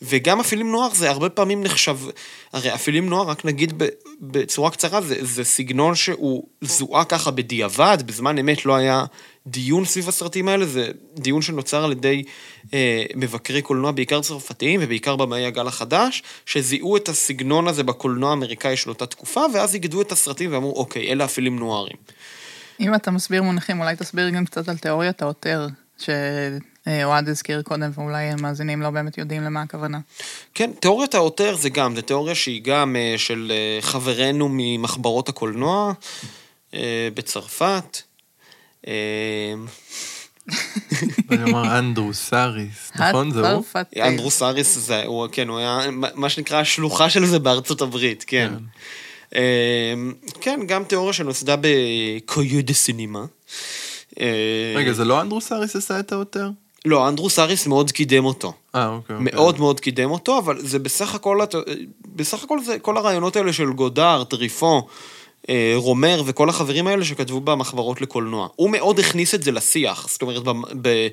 וגם 0.03 0.41
הפילים 0.41 0.71
נוער 0.73 0.95
זה 0.95 1.11
הרבה 1.11 1.29
פעמים 1.29 1.63
נחשב, 1.63 1.99
הרי 2.53 2.71
הפילים 2.71 3.09
נוער, 3.09 3.29
רק 3.29 3.45
נגיד 3.45 3.83
בצורה 4.21 4.71
קצרה, 4.71 5.01
זה, 5.01 5.17
זה 5.21 5.45
סגנון 5.45 5.95
שהוא 5.95 6.49
זוהה 6.61 7.05
ככה 7.05 7.31
בדיעבד, 7.31 7.99
בזמן 8.07 8.39
אמת 8.39 8.67
לא 8.67 8.77
היה 8.77 9.05
דיון 9.47 9.85
סביב 9.85 10.09
הסרטים 10.09 10.49
האלה, 10.49 10.67
זה 10.67 10.89
דיון 11.15 11.43
שנוצר 11.43 11.85
על 11.85 11.93
ידי 11.93 12.23
אה, 12.75 13.05
מבקרי 13.15 13.63
קולנוע, 13.63 13.91
בעיקר 13.91 14.21
צרפתיים 14.21 14.81
ובעיקר 14.83 15.17
במאי 15.17 15.47
הגל 15.47 15.67
החדש, 15.67 16.23
שזיהו 16.47 16.97
את 16.97 17.09
הסגנון 17.09 17.69
הזה 17.69 17.83
בקולנוע 17.83 18.31
האמריקאי 18.31 18.77
של 18.77 18.91
אותה 18.91 19.07
תקופה, 19.07 19.43
ואז 19.55 19.75
איגדו 19.75 20.03
את 20.03 20.13
הסרטים 20.13 20.53
ואמרו, 20.53 20.73
אוקיי, 20.73 21.13
אלה 21.13 21.25
הפילים 21.25 21.59
נוערים. 21.59 21.97
אם 22.81 22.95
אתה 22.95 23.11
מסביר 23.11 23.43
מונחים, 23.43 23.81
אולי 23.81 23.97
תסביר 23.97 24.31
גם 24.31 24.45
קצת 24.45 24.69
על 24.69 24.79
תיאוריית 24.79 25.23
העותר, 25.23 25.67
שאוהד 25.99 27.29
הזכיר 27.29 27.63
קודם, 27.63 27.91
ואולי 27.95 28.25
המאזינים 28.25 28.83
לא 28.83 28.91
באמת 28.91 29.19
יודעים 29.19 29.43
למה 29.43 29.63
הכוונה. 29.63 29.99
כן, 30.55 30.71
תיאוריית 30.81 31.15
העותר 31.15 31.57
זה 31.57 31.69
גם, 31.69 31.97
זו 31.97 32.03
תיאוריה 32.03 32.35
שהיא 32.35 32.63
גם 32.65 32.97
אה, 32.97 33.15
של 33.17 33.53
אה, 33.55 33.83
חברינו 33.83 34.49
ממחברות 34.51 35.29
הקולנוע 35.29 35.93
אה, 36.75 37.09
בצרפת. 37.15 37.99
אה, 38.89 39.55
אני 41.31 41.43
אומר 41.43 41.79
אנדרו 41.79 42.15
סאריס, 42.15 42.93
נכון? 43.01 43.31
זה 43.31 43.53
הוא? 43.53 43.65
אנדרו 44.03 44.31
סאריס, 44.31 44.79
זה, 44.79 45.05
הוא, 45.05 45.27
כן, 45.33 45.49
הוא 45.49 45.59
היה 45.59 45.79
מה 46.15 46.29
שנקרא 46.29 46.61
השלוחה 46.61 47.11
של 47.11 47.27
זה 47.27 47.39
בארצות 47.39 47.81
הברית, 47.81 48.25
כן. 48.27 48.53
אה, 49.35 49.95
כן, 50.41 50.61
גם 50.67 50.85
תיאוריה 50.85 51.13
שנוסדה 51.13 51.57
בקויו 51.61 52.65
דה 52.65 52.75
סינימה. 52.75 53.25
אה, 54.21 54.73
רגע, 54.77 54.93
זה 54.93 55.05
לא 55.05 55.21
אנדרו 55.21 55.41
סאריס 55.41 55.77
עשה 55.77 56.01
את 56.01 56.13
ה 56.13 56.18
auteur? 56.18 56.51
לא, 56.85 57.09
אנדרו 57.09 57.31
סאריס 57.31 57.67
מאוד 57.67 57.93
קידם 57.93 58.25
אותו. 58.25 58.53
אה, 58.75 58.89
אוקיי. 58.89 59.17
אוקיי. 59.17 59.33
מאוד 59.33 59.61
מאוד 59.61 59.81
קידם 59.81 60.11
אותו, 60.11 60.39
אבל 60.39 60.61
זה 60.61 60.79
בסך 60.79 61.15
הכל, 61.15 61.39
בסך 62.07 62.45
הכל 62.45 62.63
זה 62.63 62.79
כל 62.79 62.97
הרעיונות 62.97 63.37
האלה 63.37 63.53
של 63.53 63.73
גודאר, 63.73 64.25
טריפו, 64.25 64.77
אה, 64.77 64.83
רומר 65.75 66.23
וכל 66.27 66.49
החברים 66.49 66.87
האלה 66.87 67.05
שכתבו 67.05 67.41
במחברות 67.41 68.01
לקולנוע. 68.01 68.49
הוא 68.57 68.71
מאוד 68.71 68.99
הכניס 68.99 69.35
את 69.35 69.43
זה 69.43 69.53
לשיח, 69.53 70.09
זאת 70.09 70.23
אומרת, 70.23 70.43
במ- 70.43 70.63
ב, 70.83 71.09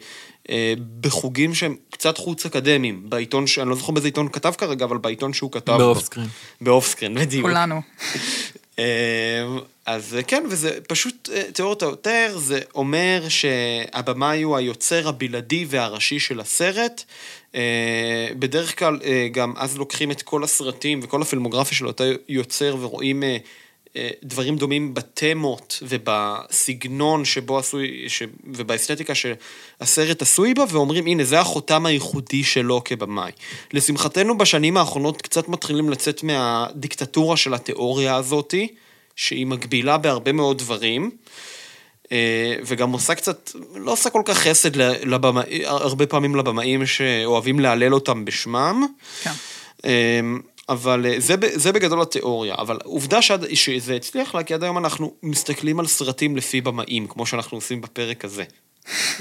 אה, 0.50 0.74
בחוגים 1.02 1.56
שהם 1.56 1.76
קצת 1.90 2.18
חוץ 2.18 2.46
אקדמיים, 2.46 3.10
בעיתון, 3.10 3.48
ש- 3.48 3.60
אני 3.60 3.70
לא 3.70 3.76
זוכר 3.76 3.92
באיזה 3.92 4.08
עיתון 4.08 4.26
הוא 4.26 4.34
כתב 4.34 4.54
כרגע, 4.58 4.86
אבל 4.86 4.98
בעיתון 4.98 5.34
שהוא 5.34 5.52
כתב. 5.52 5.78
ב 5.78 5.83
Off 5.83 6.00
Screen. 6.00 6.28
ב 6.62 6.68
Off 6.68 6.88
Screen, 6.88 7.16
בדיוק. 7.16 7.48
כולנו. 7.48 7.82
אה, 8.80 8.84
אז 9.86 10.16
אה, 10.16 10.24
כן, 10.24 10.44
וזה 10.50 10.80
פשוט, 10.88 11.30
אה, 11.34 11.44
תיאוריות 11.54 11.82
העותר, 11.84 12.36
זה 12.38 12.60
אומר 12.76 13.24
שהבמאי 13.30 14.42
הוא 14.42 14.58
היוצר 14.58 15.08
הבלעדי 15.08 15.66
והראשי 15.70 16.20
של 16.20 16.40
הסרט. 16.40 17.04
אה, 17.56 17.62
בדרך 18.40 18.80
כלל 18.80 19.00
אה, 19.04 19.28
גם 19.32 19.54
אז 19.58 19.78
לוקחים 19.78 20.12
את 20.12 20.22
כל 20.22 20.44
הסרטים 20.44 21.00
וכל 21.04 21.22
הפילמוגרפיה 21.22 21.78
של 21.78 21.88
אותו 21.88 22.04
יוצר 22.30 22.76
ורואים 22.80 23.24
אה, 23.24 23.30
אה, 23.30 23.38
דברים 24.24 24.58
דומים 24.58 24.94
בתמות 24.94 25.84
ובסגנון 25.88 27.26
שבו 27.26 27.58
עשוי, 27.58 28.06
ש... 28.08 28.24
ובאסתטיקה 28.44 29.14
שהסרט 29.16 30.22
עשוי 30.22 30.54
בה, 30.54 30.64
ואומרים, 30.70 31.06
הנה, 31.06 31.24
זה 31.24 31.40
החותם 31.40 31.86
הייחודי 31.86 32.44
שלו 32.44 32.82
כבמאי. 32.86 33.32
לשמחתנו, 33.74 34.38
בשנים 34.38 34.78
האחרונות 34.78 35.22
קצת 35.22 35.50
מתחילים 35.50 35.90
לצאת 35.90 36.24
מהדיקטטורה 36.24 37.38
של 37.38 37.54
התיאוריה 37.54 38.16
הזאתי, 38.16 38.68
שהיא 39.16 39.46
מגבילה 39.46 39.98
בהרבה 39.98 40.32
מאוד 40.32 40.58
דברים. 40.58 41.12
אה, 42.12 42.56
וגם 42.66 42.92
עושה 42.92 43.16
קצת, 43.16 43.52
לא 43.76 43.92
עושה 43.92 44.10
כל 44.10 44.22
כך 44.26 44.38
חסד 44.38 44.76
לבמאי, 45.06 45.66
הרבה 45.66 46.06
פעמים 46.06 46.36
לבמאים 46.36 46.86
שאוהבים 46.86 47.60
להלל 47.60 47.94
אותם 47.94 48.26
בשמם. 48.26 48.86
כן. 49.24 49.32
אבל 50.70 51.06
אה, 51.06 51.20
זה, 51.20 51.36
זה 51.54 51.72
בגדול 51.72 52.02
התיאוריה, 52.02 52.56
אבל 52.56 52.78
עובדה 52.84 53.22
שעד, 53.22 53.54
שזה 53.54 53.96
הצליח 53.96 54.36
לה, 54.36 54.44
כי 54.44 54.54
עד 54.54 54.64
היום 54.64 54.78
אנחנו 54.78 55.14
מסתכלים 55.24 55.80
על 55.80 55.88
סרטים 55.88 56.38
לפי 56.38 56.62
במאים, 56.62 57.08
כמו 57.08 57.26
שאנחנו 57.26 57.58
עושים 57.58 57.82
בפרק 57.82 58.26
הזה. 58.26 58.44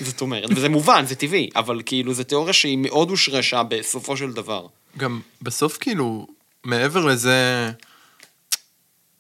זאת 0.03 0.21
אומרת, 0.21 0.51
וזה 0.51 0.69
מובן, 0.69 1.05
זה 1.07 1.15
טבעי, 1.15 1.51
אבל 1.57 1.83
כאילו, 1.87 2.15
זו 2.15 2.25
תיאוריה 2.25 2.53
שהיא 2.53 2.79
מאוד 2.79 3.11
הושרשה 3.11 3.63
בסופו 3.63 4.17
של 4.17 4.33
דבר. 4.33 4.67
גם 4.97 5.21
בסוף 5.43 5.79
כאילו, 5.81 6.27
מעבר 6.65 7.05
לזה, 7.05 7.71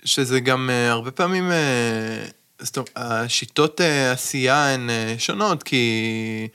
שזה 0.05 0.41
גם 0.41 0.71
אה, 0.71 0.91
הרבה 0.91 1.11
פעמים, 1.11 1.53
אה, 1.53 2.25
זאת 2.59 2.77
אומרת, 2.77 2.91
השיטות 2.97 3.81
אה, 3.81 4.13
עשייה 4.13 4.75
הן 4.75 4.91
אה, 4.91 5.15
שונות, 5.19 5.63
כי 5.63 6.49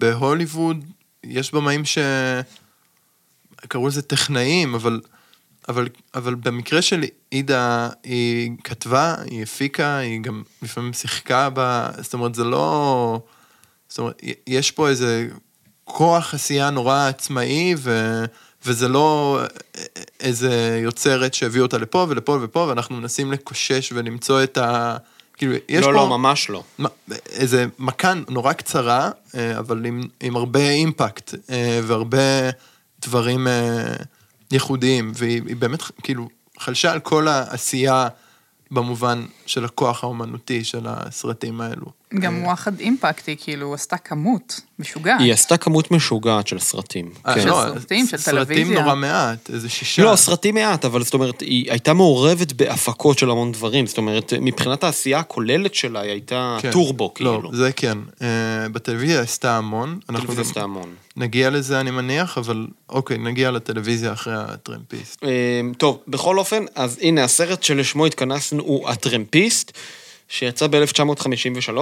בהוליווד 0.00 0.84
יש 1.24 1.54
במאים 1.54 1.84
ש... 1.84 1.98
קראו 3.68 3.88
לזה 3.88 4.02
טכנאים, 4.02 4.74
אבל, 4.74 5.00
אבל, 5.68 5.88
אבל 6.14 6.34
במקרה 6.34 6.82
של 6.82 7.04
עידה, 7.30 7.88
היא 8.04 8.50
כתבה, 8.64 9.14
היא 9.30 9.42
הפיקה, 9.42 9.96
היא 9.96 10.20
גם 10.20 10.42
לפעמים 10.62 10.92
שיחקה 10.92 11.50
בה, 11.50 11.88
זאת 12.00 12.14
אומרת, 12.14 12.34
זה 12.34 12.44
לא... 12.44 13.20
זאת 13.88 13.98
אומרת, 13.98 14.22
יש 14.46 14.70
פה 14.70 14.88
איזה 14.88 15.28
כוח 15.84 16.34
עשייה 16.34 16.70
נורא 16.70 17.08
עצמאי, 17.08 17.74
ו, 17.78 18.24
וזה 18.64 18.88
לא 18.88 19.40
איזה 20.20 20.80
יוצרת 20.82 21.34
שהביאו 21.34 21.64
אותה 21.64 21.78
לפה 21.78 22.06
ולפה 22.08 22.38
ופה, 22.42 22.66
ואנחנו 22.68 22.96
מנסים 22.96 23.32
לקושש 23.32 23.92
ולמצוא 23.92 24.42
את 24.42 24.58
ה... 24.58 24.96
כאילו, 25.36 25.54
יש 25.68 25.80
לא, 25.80 25.86
פה... 25.86 25.92
לא, 25.92 26.08
ממש 26.08 26.50
לא. 26.50 26.62
איזה 27.30 27.66
מכאן 27.78 28.22
נורא 28.28 28.52
קצרה, 28.52 29.10
אבל 29.58 29.86
עם, 29.86 30.02
עם 30.20 30.36
הרבה 30.36 30.70
אימפקט 30.70 31.34
והרבה 31.82 32.50
דברים 33.06 33.48
אה, 33.48 33.96
ייחודיים, 34.50 35.12
והיא 35.14 35.42
היא 35.46 35.56
באמת 35.56 35.82
כאילו 36.02 36.28
חלשה 36.58 36.92
על 36.92 37.00
כל 37.00 37.28
העשייה 37.28 38.08
במובן 38.70 39.26
של 39.46 39.64
הכוח 39.64 40.04
האומנותי 40.04 40.64
של 40.64 40.86
הסרטים 40.86 41.60
האלו. 41.60 41.95
גם 42.14 42.44
וואחד 42.44 42.80
אימפקט, 42.80 43.28
היא 43.28 43.36
כאילו 43.40 43.74
עשתה 43.74 43.96
כמות 43.96 44.60
משוגעת. 44.78 45.20
היא 45.20 45.32
עשתה 45.32 45.56
כמות 45.56 45.90
משוגעת 45.90 46.46
של 46.46 46.58
סרטים. 46.58 47.10
אה, 47.26 47.34
כן. 47.34 47.48
לא, 47.48 47.64
סרטים, 47.74 48.06
של 48.06 48.16
סרטים 48.16 48.44
טלוויזיה. 48.44 48.80
נורא 48.80 48.94
מעט, 48.94 49.50
איזה 49.50 49.68
שישה. 49.68 50.02
לא, 50.04 50.16
סרטים 50.16 50.54
מעט, 50.54 50.84
אבל 50.84 51.02
זאת 51.02 51.14
אומרת, 51.14 51.40
היא 51.40 51.70
הייתה 51.70 51.92
מעורבת 51.92 52.52
בהפקות 52.52 53.18
של 53.18 53.30
המון 53.30 53.52
דברים. 53.52 53.86
זאת 53.86 53.98
אומרת, 53.98 54.32
מבחינת 54.40 54.84
העשייה 54.84 55.18
הכוללת 55.18 55.74
שלה, 55.74 56.00
היא 56.00 56.10
הייתה 56.10 56.58
כן. 56.62 56.70
טורבו, 56.70 57.14
כאילו. 57.14 57.42
לא, 57.42 57.50
זה 57.52 57.72
כן. 57.72 57.98
אה, 58.22 58.68
בטלוויזיה 58.68 59.20
עשתה 59.20 59.56
המון. 59.56 59.98
אנחנו 60.08 60.26
טלוויזיה 60.26 60.44
גם 60.44 60.48
עשתה 60.50 60.62
המון. 60.62 60.94
נגיע 61.16 61.50
לזה, 61.50 61.80
אני 61.80 61.90
מניח, 61.90 62.38
אבל 62.38 62.66
אוקיי, 62.88 63.18
נגיע 63.18 63.50
לטלוויזיה 63.50 64.12
אחרי 64.12 64.34
הטרמפיסט. 64.36 65.24
טוב, 65.78 65.98
בכל 66.08 66.38
אופן, 66.38 66.64
אז 66.74 66.98
הנה, 67.02 67.24
הסרט 67.24 67.62
שלשמו 67.62 68.06
התכנסנו 68.06 68.62
הוא 68.62 68.88
הטרמפיסט, 68.88 69.72
שיצא 70.28 70.66
ב-1953. 70.66 71.78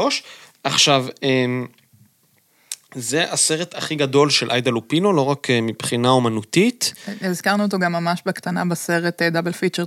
עכשיו, 0.64 1.06
אמ, 1.22 1.66
זה 2.94 3.32
הסרט 3.32 3.74
הכי 3.74 3.94
גדול 3.94 4.30
של 4.30 4.50
איידה 4.50 4.70
לופינו, 4.70 5.12
לא 5.12 5.20
רק 5.26 5.50
אה, 5.50 5.60
מבחינה 5.60 6.08
אומנותית. 6.08 6.92
הזכרנו 7.20 7.62
אותו 7.64 7.78
גם 7.78 7.92
ממש 7.92 8.22
בקטנה 8.26 8.64
בסרט 8.64 9.22
Double 9.22 9.52
Feature 9.52 9.84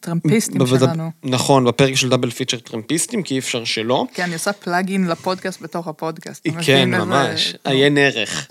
טרמפיסטים 0.00 0.58
בוודא- 0.58 0.78
שלנו. 0.86 1.10
נכון, 1.24 1.64
בפרק 1.64 1.94
של 1.94 2.08
Double 2.08 2.30
Feature 2.30 2.58
טרמפיסטים, 2.58 3.22
כי 3.22 3.34
אי 3.34 3.38
אפשר 3.38 3.64
שלא. 3.64 4.04
כן, 4.14 4.22
אני 4.22 4.34
עושה 4.34 4.52
plugging 4.52 5.06
לפודקאסט 5.06 5.60
בתוך 5.62 5.88
הפודקאסט. 5.88 6.46
כן, 6.64 6.90
ממש, 6.90 7.54
עיין 7.64 7.98
ערך. 7.98 8.46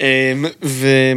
אמ, 0.00 0.06
ו- 0.64 1.12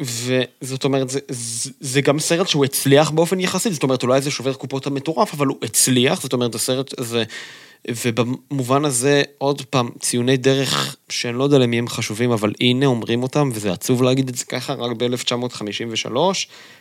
וזאת 0.00 0.84
אומרת, 0.84 1.10
זה, 1.10 1.20
זה, 1.28 1.70
זה 1.80 2.00
גם 2.00 2.18
סרט 2.18 2.48
שהוא 2.48 2.64
הצליח 2.64 3.10
באופן 3.10 3.40
יחסי, 3.40 3.70
זאת 3.72 3.82
אומרת, 3.82 4.02
אולי 4.02 4.20
זה 4.20 4.30
שובר 4.30 4.54
קופות 4.54 4.86
המטורף, 4.86 5.34
אבל 5.34 5.46
הוא 5.46 5.56
הצליח, 5.62 6.22
זאת 6.22 6.32
אומרת, 6.32 6.54
הסרט 6.54 6.98
הזה, 6.98 7.24
ובמובן 7.90 8.84
הזה, 8.84 9.22
עוד 9.38 9.62
פעם, 9.62 9.88
ציוני 10.00 10.36
דרך 10.36 10.96
שאני 11.08 11.38
לא 11.38 11.44
יודע 11.44 11.58
למי 11.58 11.78
הם 11.78 11.88
חשובים, 11.88 12.30
אבל 12.30 12.52
הנה 12.60 12.86
אומרים 12.86 13.22
אותם, 13.22 13.50
וזה 13.52 13.72
עצוב 13.72 14.02
להגיד 14.02 14.28
את 14.28 14.34
זה 14.34 14.44
ככה, 14.44 14.72
רק 14.72 14.96
ב-1953, 14.96 16.16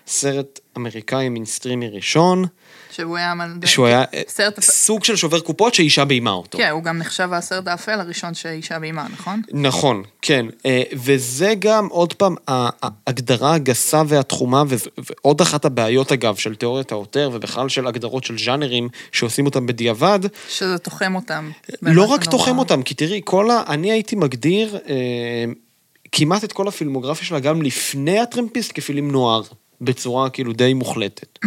סרט 0.07 0.59
אמריקאי 0.77 1.29
מינסטרימי 1.29 1.89
ראשון, 1.89 2.45
שהוא 2.91 3.17
היה... 3.17 3.33
שהוא 3.65 3.85
היה 3.85 4.03
אה, 4.13 4.21
סרט... 4.27 4.59
סוג 4.59 5.03
של 5.03 5.15
שובר 5.15 5.39
קופות 5.39 5.73
שאישה 5.73 6.05
ביימה 6.05 6.31
אותו. 6.31 6.57
כן, 6.57 6.69
הוא 6.69 6.83
גם 6.83 6.97
נחשב 6.97 7.29
הסרט 7.33 7.67
האפל 7.67 7.99
הראשון 7.99 8.33
שאישה 8.33 8.79
ביימה, 8.79 9.07
נכון? 9.13 9.41
נכון, 9.53 10.03
כן. 10.21 10.45
אה, 10.65 10.83
וזה 10.93 11.53
גם, 11.59 11.87
עוד 11.87 12.13
פעם, 12.13 12.35
ההגדרה 12.47 13.53
הגסה 13.53 14.01
והתחומה, 14.07 14.63
ועוד 14.97 15.41
אחת 15.41 15.65
הבעיות, 15.65 16.11
אגב, 16.11 16.35
של 16.35 16.55
תיאוריית 16.55 16.91
ה 16.91 16.96
auteur, 16.96 17.29
ובכלל 17.33 17.69
של 17.69 17.87
הגדרות 17.87 18.23
של 18.23 18.37
ז'אנרים 18.37 18.89
שעושים 19.11 19.45
אותם 19.45 19.65
בדיעבד, 19.67 20.19
שזה 20.49 20.77
תוחם 20.93 21.15
אותם. 21.15 21.51
לא 21.81 22.03
רק. 22.05 22.23
תוחם 22.23 22.57
אותם, 22.59 22.83
כי 22.83 22.93
תראי, 22.93 23.21
כל 23.23 23.51
ה... 23.51 23.63
אני 23.67 23.91
הייתי 23.91 24.15
מגדיר 24.15 24.77
אה, 24.89 25.45
כמעט 26.11 26.43
את 26.43 26.53
כל 26.53 26.67
הפילמוגרפיה 26.67 27.25
שלה 27.25 27.39
גם 27.39 27.61
לפני 27.61 28.19
הטרמפיסט 28.19 28.71
כפילים 28.75 29.11
נוער, 29.11 29.41
בצורה 29.81 30.29
כאילו 30.29 30.53
די 30.53 30.73
מוחלטת. 30.73 31.39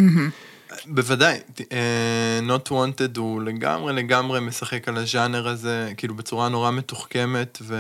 בוודאי, 0.87 1.39
אה, 1.73 2.39
Not 2.49 2.69
Wanted 2.71 3.19
הוא 3.19 3.43
לגמרי 3.43 3.93
לגמרי 3.93 4.41
משחק 4.41 4.89
על 4.89 4.97
הז'אנר 4.97 5.49
הזה, 5.49 5.93
כאילו 5.97 6.15
בצורה 6.15 6.49
נורא 6.49 6.71
מתוחכמת, 6.71 7.59
ו... 7.63 7.77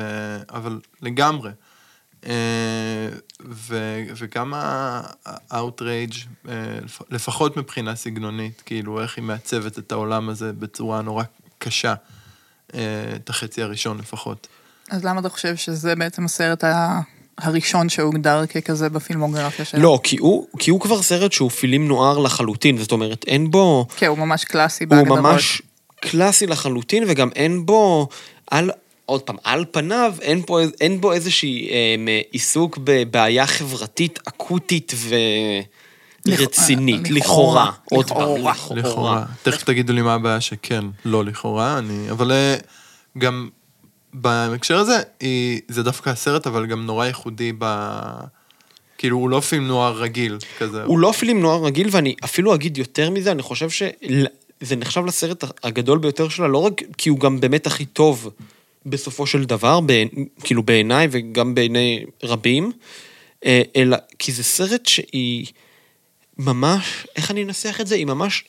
אבל 0.50 0.80
לגמרי. 1.02 1.50
אה, 2.26 2.32
ו- 3.48 4.02
וגם 4.16 4.54
ה-outrage, 4.54 6.16
אה, 6.48 6.54
לפ- 6.84 7.02
לפחות 7.10 7.56
מבחינה 7.56 7.94
סגנונית, 7.96 8.62
כאילו 8.66 9.00
איך 9.02 9.16
היא 9.16 9.24
מעצבת 9.24 9.78
את 9.78 9.92
העולם 9.92 10.28
הזה 10.28 10.52
בצורה 10.52 11.02
נורא 11.02 11.24
קשה, 11.58 11.94
אה, 12.74 12.80
את 13.16 13.28
החצי 13.28 13.62
הראשון 13.62 13.98
לפחות. 13.98 14.46
אז 14.90 15.04
למה 15.04 15.20
אתה 15.20 15.28
חושב 15.28 15.56
שזה 15.56 15.94
בעצם 15.96 16.24
הסרט 16.24 16.64
ה- 16.64 17.00
הראשון 17.38 17.88
שהוגדר 17.88 18.46
ככזה 18.46 18.88
בפילמוגרפיה 18.88 19.64
שלו? 19.64 19.82
לא, 19.82 20.00
כי 20.02 20.16
הוא, 20.16 20.46
כי 20.58 20.70
הוא 20.70 20.80
כבר 20.80 21.02
סרט 21.02 21.32
שהוא 21.32 21.50
פילים 21.50 21.88
נוער 21.88 22.18
לחלוטין, 22.18 22.78
זאת 22.78 22.92
אומרת, 22.92 23.24
אין 23.26 23.50
בו... 23.50 23.86
כן, 23.96 24.06
הוא 24.06 24.18
ממש 24.18 24.44
קלאסי 24.44 24.84
הוא 24.84 24.90
בהגדרות. 24.90 25.18
ממש 25.18 25.62
קלאסי 26.00 26.46
לחלוטין, 26.46 27.04
וגם 27.08 27.28
אין 27.36 27.66
בו, 27.66 28.08
על, 28.50 28.70
עוד 29.06 29.22
פעם, 29.22 29.36
על 29.44 29.64
פניו, 29.70 30.14
אין, 30.20 30.42
פה, 30.46 30.60
אין 30.80 31.00
בו 31.00 31.12
איזושהי 31.12 31.68
אה, 31.70 32.20
עיסוק 32.30 32.78
בבעיה 32.84 33.46
חברתית 33.46 34.18
אקוטית 34.28 34.92
ורצינית, 34.94 35.75
לכ- 36.26 36.38
לכאורה. 37.10 37.70
עוד 37.84 38.08
פעם, 38.08 38.18
לכאורה. 38.76 39.24
תכף 39.42 39.64
תגידו 39.64 39.92
לי 39.92 40.02
מה 40.02 40.14
הבעיה 40.14 40.40
שכן, 40.40 40.84
לא 41.04 41.24
לכאורה, 41.24 41.78
אני... 41.78 42.10
אבל 42.10 42.32
אה, 42.32 42.56
גם 43.18 43.48
בהקשר 44.14 44.76
הזה, 44.78 44.96
זה 45.68 45.82
דווקא 45.82 46.10
הסרט, 46.10 46.46
אבל 46.46 46.66
גם 46.66 46.86
נורא 46.86 47.06
ייחודי 47.06 47.52
ב... 47.58 47.64
כאילו, 48.98 49.16
הוא 49.16 49.30
לא 49.30 49.40
פילם 49.40 49.66
נוער 49.66 49.96
רגיל, 50.02 50.38
כזה. 50.58 50.82
הוא 50.84 50.98
לא 50.98 51.12
פילים 51.12 51.40
נוער 51.40 51.64
רגיל, 51.64 51.88
ואני 51.90 52.14
אפילו 52.24 52.54
אגיד 52.54 52.78
יותר 52.78 53.10
מזה, 53.10 53.32
אני 53.32 53.42
חושב 53.42 53.70
שזה 53.70 54.76
נחשב 54.76 55.04
לסרט 55.06 55.44
הגדול 55.64 55.98
ביותר 55.98 56.28
שלה, 56.28 56.48
לא 56.48 56.58
רק 56.58 56.72
כי 56.98 57.08
הוא 57.08 57.20
גם 57.20 57.40
באמת 57.40 57.66
הכי 57.66 57.84
טוב 57.84 58.30
בסופו 58.86 59.26
של 59.26 59.44
דבר, 59.44 59.80
בעיני, 59.80 60.10
כאילו 60.44 60.62
בעיניי 60.62 61.08
וגם 61.10 61.54
בעיני 61.54 62.04
רבים, 62.22 62.72
אה, 63.44 63.62
אלא 63.76 63.96
כי 64.18 64.32
זה 64.32 64.42
סרט 64.44 64.86
שהיא 64.86 65.46
ממש, 66.38 67.06
איך 67.16 67.30
אני 67.30 67.44
אנסח 67.44 67.80
את 67.80 67.86
זה? 67.86 67.94
היא 67.94 68.06
ממש 68.06 68.44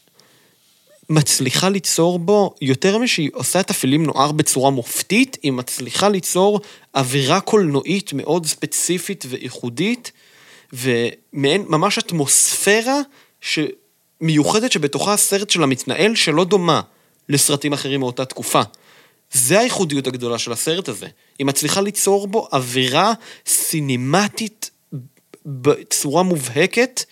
מצליחה 1.09 1.69
ליצור 1.69 2.19
בו, 2.19 2.55
יותר 2.61 2.97
משהיא 2.97 3.29
עושה 3.33 3.59
את 3.59 3.69
הפילים 3.69 4.05
נוער 4.05 4.31
בצורה 4.31 4.71
מופתית, 4.71 5.37
היא 5.43 5.51
מצליחה 5.51 6.09
ליצור 6.09 6.59
אווירה 6.95 7.39
קולנועית 7.39 8.13
מאוד 8.13 8.45
ספציפית 8.45 9.25
וייחודית, 9.29 10.11
ומעין 10.73 11.65
ממש 11.67 11.97
אטמוספירה. 11.97 12.99
מיוחדת 14.21 14.71
שבתוכה 14.71 15.13
הסרט 15.13 15.49
שלה 15.49 15.65
מתנהל, 15.65 16.15
שלא 16.15 16.45
דומה 16.45 16.81
לסרטים 17.29 17.73
אחרים 17.73 17.99
מאותה 17.99 18.25
תקופה. 18.25 18.61
זה 19.31 19.59
הייחודיות 19.59 20.07
הגדולה 20.07 20.37
של 20.37 20.51
הסרט 20.51 20.89
הזה. 20.89 21.07
היא 21.39 21.45
מצליחה 21.45 21.81
ליצור 21.81 22.27
בו 22.27 22.47
אווירה 22.53 23.13
סינמטית 23.45 24.71
בצורה 25.45 26.23
מובהקת, 26.23 27.03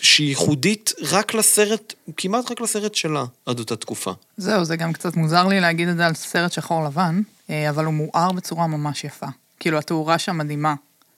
שהיא 0.00 0.28
ייחודית 0.28 0.92
רק 1.10 1.34
לסרט, 1.34 1.94
כמעט 2.16 2.50
רק 2.50 2.60
לסרט 2.60 2.94
שלה 2.94 3.24
עד 3.46 3.58
אותה 3.58 3.76
תקופה. 3.76 4.12
זהו, 4.36 4.64
זה 4.64 4.76
גם 4.76 4.92
קצת 4.92 5.16
מוזר 5.16 5.46
לי 5.46 5.60
להגיד 5.60 5.88
את 5.88 5.96
זה 5.96 6.06
על 6.06 6.14
סרט 6.14 6.52
שחור 6.52 6.84
לבן, 6.84 7.20
אה, 7.50 7.70
אבל 7.70 7.84
הוא 7.84 7.94
מואר 7.94 8.32
בצורה 8.32 8.66
ממש 8.66 9.04
יפה. 9.04 9.26
כאילו, 9.60 9.78
התאורה 9.78 10.18
שם 10.18 10.38
מדהימה. 10.38 10.74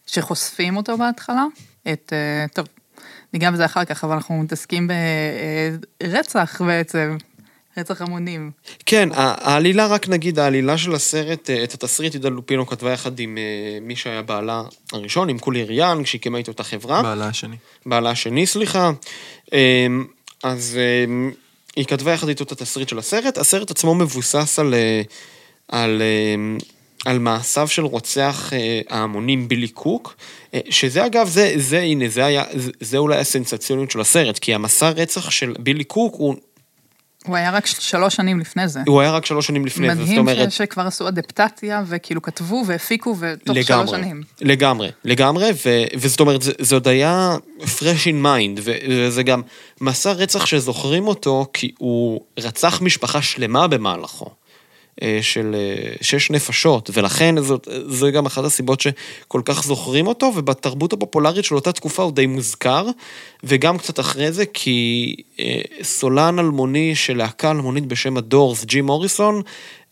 שחושפים 0.07 0.77
אותו 0.77 0.99
בהתחלה, 0.99 1.45
את... 1.93 2.13
אה, 2.13 2.47
טוב, 2.55 2.67
ניגע 3.33 3.51
בזה 3.51 3.65
אחר 3.65 3.85
כך, 3.85 4.05
אבל 4.05 4.15
אנחנו 4.15 4.43
מתעסקים 4.43 4.89
ברצח 6.03 6.63
בעצם, 6.63 7.17
רצח 7.79 8.03
המונים. 8.03 8.51
כן, 8.87 9.09
העלילה, 9.13 9.87
רק 9.87 10.09
נגיד, 10.09 10.39
העלילה 10.39 10.79
של 10.79 10.95
הסרט, 10.95 11.51
אה, 11.51 11.65
את 11.65 11.75
התסריט 11.75 12.15
עידן 12.15 12.33
לופינו 12.33 12.67
כתבה 12.67 12.93
יחד 12.93 13.21
עם 13.21 13.39
אה, 13.39 13.79
מי 13.81 13.97
שהיה 13.97 14.23
בעלה 14.23 14.63
הראשון, 14.93 15.29
עם 15.29 15.39
קולי 15.39 15.65
ריאן, 15.65 16.05
כשהיא 16.05 16.19
הקימה 16.19 16.39
איתו 16.39 16.53
את 16.53 16.61
החברה. 16.61 17.03
בעלה 17.03 17.29
השני. 17.29 17.57
בעלה 17.87 18.11
השני, 18.11 18.47
סליחה. 18.47 18.91
אמ, 19.53 20.05
אז 20.43 20.79
אמ, 21.07 21.33
היא 21.77 21.85
כתבה 21.85 22.13
יחד 22.13 22.29
איתו 22.29 22.45
את 22.45 22.53
התסריט 22.53 22.89
של 22.89 22.99
הסרט. 22.99 23.39
הסרט 23.39 23.71
עצמו 23.71 23.95
מבוסס 23.95 24.59
על, 24.59 24.75
אה, 24.75 25.03
על, 25.69 26.03
אמ, 26.35 26.59
על 27.05 27.19
מעשיו 27.19 27.69
של 27.69 27.85
רוצח 27.85 28.53
ההמונים 28.91 29.49
בילי 29.49 29.69
קוק, 29.69 30.17
שזה 30.71 31.07
אגב, 31.07 31.29
זה, 31.29 31.53
זה, 31.57 31.81
הנה, 31.81 32.09
זה 32.09 32.25
היה, 32.25 32.45
זה, 32.55 32.71
זה 32.81 32.99
אולי 32.99 33.17
הסנסציוניות 33.17 33.91
של 33.91 34.01
הסרט, 34.01 34.39
כי 34.39 34.55
המסע 34.55 34.91
רצח 34.91 35.31
של 35.31 35.55
בילי 35.59 35.85
קוק, 35.85 36.15
הוא, 36.15 36.35
הוא 37.27 37.37
היה 37.37 37.51
רק 37.51 37.67
שלוש 37.67 38.17
שנים 38.17 38.41
לפני 38.41 38.69
זה. 38.69 38.81
הוא 38.87 39.01
היה 39.01 39.11
רק 39.11 39.27
שלוש 39.27 39.47
שנים 39.47 39.67
לפני 39.67 39.89
זה, 39.89 39.95
זאת 39.95 40.03
מדהים 40.03 40.19
אומרת... 40.19 40.53
ש- 40.53 40.57
שכבר 40.57 40.87
עשו 40.87 41.09
אדפטציה, 41.09 41.83
וכאילו 41.87 42.23
כתבו 42.23 42.63
והפיקו, 42.67 43.17
ותוך 43.19 43.57
שלוש 43.63 43.91
שנים. 43.91 44.23
לגמרי, 44.41 44.91
לגמרי, 45.05 45.51
ו, 45.67 45.85
וזאת 45.97 46.21
אומרת, 46.21 46.43
זה, 46.43 46.53
זה 46.59 46.75
עוד 46.75 46.89
היה 46.89 47.37
fresh 47.61 48.05
in 48.07 48.25
mind, 48.25 48.61
ו, 48.63 48.73
וזה 48.91 49.23
גם 49.23 49.43
מסע 49.81 50.13
רצח 50.13 50.47
שזוכרים 50.47 51.09
אותו, 51.09 51.47
כי 51.53 51.73
הוא 51.79 52.21
רצח 52.39 52.83
משפחה 52.83 53.23
שלמה 53.23 53.67
במהלכו, 53.69 54.31
של 55.23 55.55
אה, 55.55 55.93
שש 56.01 56.31
נפשות, 56.31 56.91
ולכן 56.93 57.41
זאת, 57.41 57.69
זה 57.87 58.11
גם 58.11 58.27
אחת 58.27 58.45
הסיבות 58.45 58.81
שכל 58.81 59.41
כך 59.45 59.65
זוכרים 59.65 60.07
אותו, 60.07 60.33
ובתרבות 60.35 60.93
הפופולרית 60.93 61.45
של 61.45 61.55
אותה 61.55 61.73
תקופה 61.73 62.03
הוא 62.03 62.13
די 62.13 62.27
מוזכר, 62.27 62.87
וגם 63.45 63.79
קצת 63.79 64.01
אחרי 64.01 64.33
זה, 64.33 64.47
כי 64.47 65.15
אה, 65.41 65.61
סולן 65.83 66.39
אלמוני 66.39 66.95
של 66.95 67.17
להקה 67.17 67.51
אלמונית 67.51 67.87
בשם 67.87 68.17
ה 68.17 68.24
Doors, 68.24 68.65
ג'ים 68.65 68.81
מוריסון, 68.81 69.43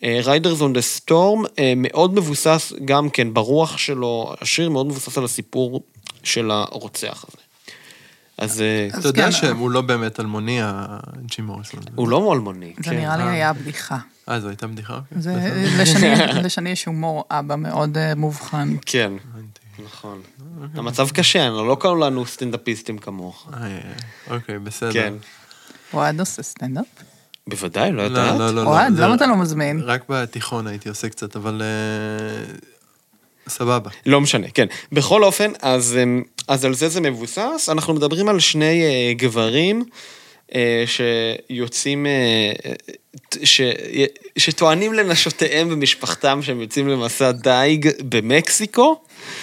Riders 0.03 0.61
on 0.61 0.73
the 0.73 0.81
Storm, 0.81 1.45
מאוד 1.77 2.15
מבוסס 2.15 2.73
גם 2.85 3.11
כן 3.11 3.35
ברוח 3.35 3.79
שלו, 3.79 4.35
השיר 4.41 4.71
מאוד 4.71 4.87
מבוסס 4.87 5.19
על 5.19 5.25
הסיפור 5.25 5.81
של 6.23 6.51
הרוצח 6.51 7.25
הזה. 7.29 7.44
אז 8.39 8.61
אה, 8.61 8.89
אז 8.93 8.99
אתה 8.99 9.09
יודע 9.09 9.25
כן. 9.25 9.33
שהוא 9.33 9.71
לא 9.71 9.81
באמת 9.81 10.21
אלמוני, 10.21 10.59
הג'ים 10.63 11.45
מוריסון. 11.47 11.81
הוא 11.95 12.09
לא 12.09 12.33
אלמוני. 12.35 12.73
זה 12.77 12.83
כן. 12.91 12.97
נראה 12.97 13.17
לי 13.17 13.23
היה 13.23 13.53
בדיחה. 13.53 13.99
אה, 14.29 14.41
זו 14.41 14.49
הייתה 14.49 14.67
בדיחה? 14.67 14.95
אוקיי, 14.95 15.23
זה. 15.23 15.35
לשני, 16.45 16.71
יש 16.71 16.85
הומור 16.85 17.25
אבא 17.31 17.57
מאוד 17.57 17.99
אה, 17.99 18.15
מובחן. 18.15 18.77
כן, 18.87 19.13
נכון. 19.85 20.21
המצב 20.75 21.11
קשה, 21.11 21.49
לא 21.51 21.77
קראו 21.81 21.97
לנו 21.97 22.27
סטנדאפיסטים 22.27 22.99
כמוך. 22.99 23.49
אה, 23.53 23.59
אה, 23.63 23.67
אה, 24.31 24.37
אוקיי, 24.37 24.59
בסדר. 24.59 24.93
כן. 24.93 25.15
אוהד 25.93 26.21
עושה 26.21 26.43
סטנדאפ? 26.43 26.85
בוודאי, 27.47 27.93
לא 27.93 27.97
לא, 27.97 28.03
יודעת. 28.03 28.39
לא, 28.39 28.51
לא. 28.55 28.63
אוהד, 28.63 28.95
זה- 28.95 29.03
למה 29.03 29.15
אתה 29.15 29.27
לא 29.27 29.37
מזמין? 29.37 29.81
רק 29.81 30.05
בתיכון 30.09 30.67
הייתי 30.67 30.89
עושה 30.89 31.09
קצת, 31.09 31.37
אבל... 31.37 31.63
סבבה. 33.49 33.91
לא 34.07 34.21
משנה, 34.21 34.47
כן. 34.55 34.67
בכל 34.93 35.25
אופן, 35.25 35.53
אז, 35.63 35.99
אמ, 36.03 36.23
אז 36.49 36.65
על 36.65 36.75
זה 36.75 36.89
זה 36.89 37.01
מבוסס. 37.01 37.69
אנחנו 37.73 37.95
מדברים 37.95 38.29
על 38.29 38.41
שני 38.41 38.83
אה, 38.83 39.13
גברים 39.17 39.85
אה, 40.55 40.85
שיוצאים, 40.87 42.07
אה, 42.07 42.73
ש, 43.45 43.61
שטוענים 44.37 44.93
לנשותיהם 44.93 45.69
ומשפחתם 45.71 46.43
שהם 46.43 46.61
יוצאים 46.61 46.89
למסע 46.89 47.31
דייג 47.31 47.89
במקסיקו. 48.09 49.01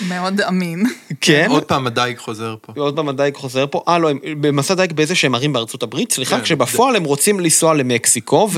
מאוד 0.07 0.41
אמין. 0.41 0.83
כן. 1.21 1.47
עוד 1.49 1.63
פעם 1.63 1.87
הדייג 1.87 2.17
חוזר 2.17 2.55
פה. 2.61 2.73
ועוד 2.75 2.95
פעם 2.95 3.09
הדייג 3.09 3.35
חוזר 3.35 3.65
פה, 3.71 3.83
אה 3.87 3.99
לא, 3.99 4.09
הם 4.09 4.19
במסע 4.23 4.73
דייג 4.73 4.93
באיזה 4.93 5.15
שהם 5.15 5.35
ערים 5.35 5.53
בארצות 5.53 5.83
הברית, 5.83 6.11
סליחה, 6.11 6.37
כן. 6.37 6.43
כשבפועל 6.43 6.95
הם 6.95 7.03
רוצים 7.03 7.39
לנסוע 7.39 7.73
למקסיקו 7.73 8.49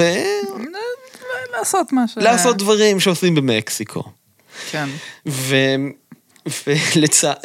לעשות 1.57 1.87
משהו. 1.91 2.21
ולעשות 2.21 2.57
דברים 2.57 2.99
שעושים 2.99 3.35
במקסיקו. 3.35 4.03
כן. 4.72 4.89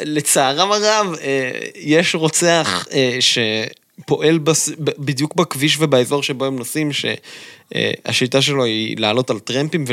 ולצערם 0.01 0.71
הרב, 0.71 1.15
אה, 1.21 1.51
יש 1.75 2.15
רוצח 2.15 2.87
אה, 2.91 3.17
שפועל 3.19 4.37
בס... 4.37 4.69
בדיוק 4.79 5.35
בכביש 5.35 5.77
ובאזור 5.79 6.23
שבו 6.23 6.45
הם 6.45 6.55
נוסעים, 6.55 6.89
שהשיטה 6.93 8.41
שלו 8.41 8.63
היא 8.63 8.97
לעלות 8.99 9.29
על 9.29 9.39
טרמפים 9.39 9.85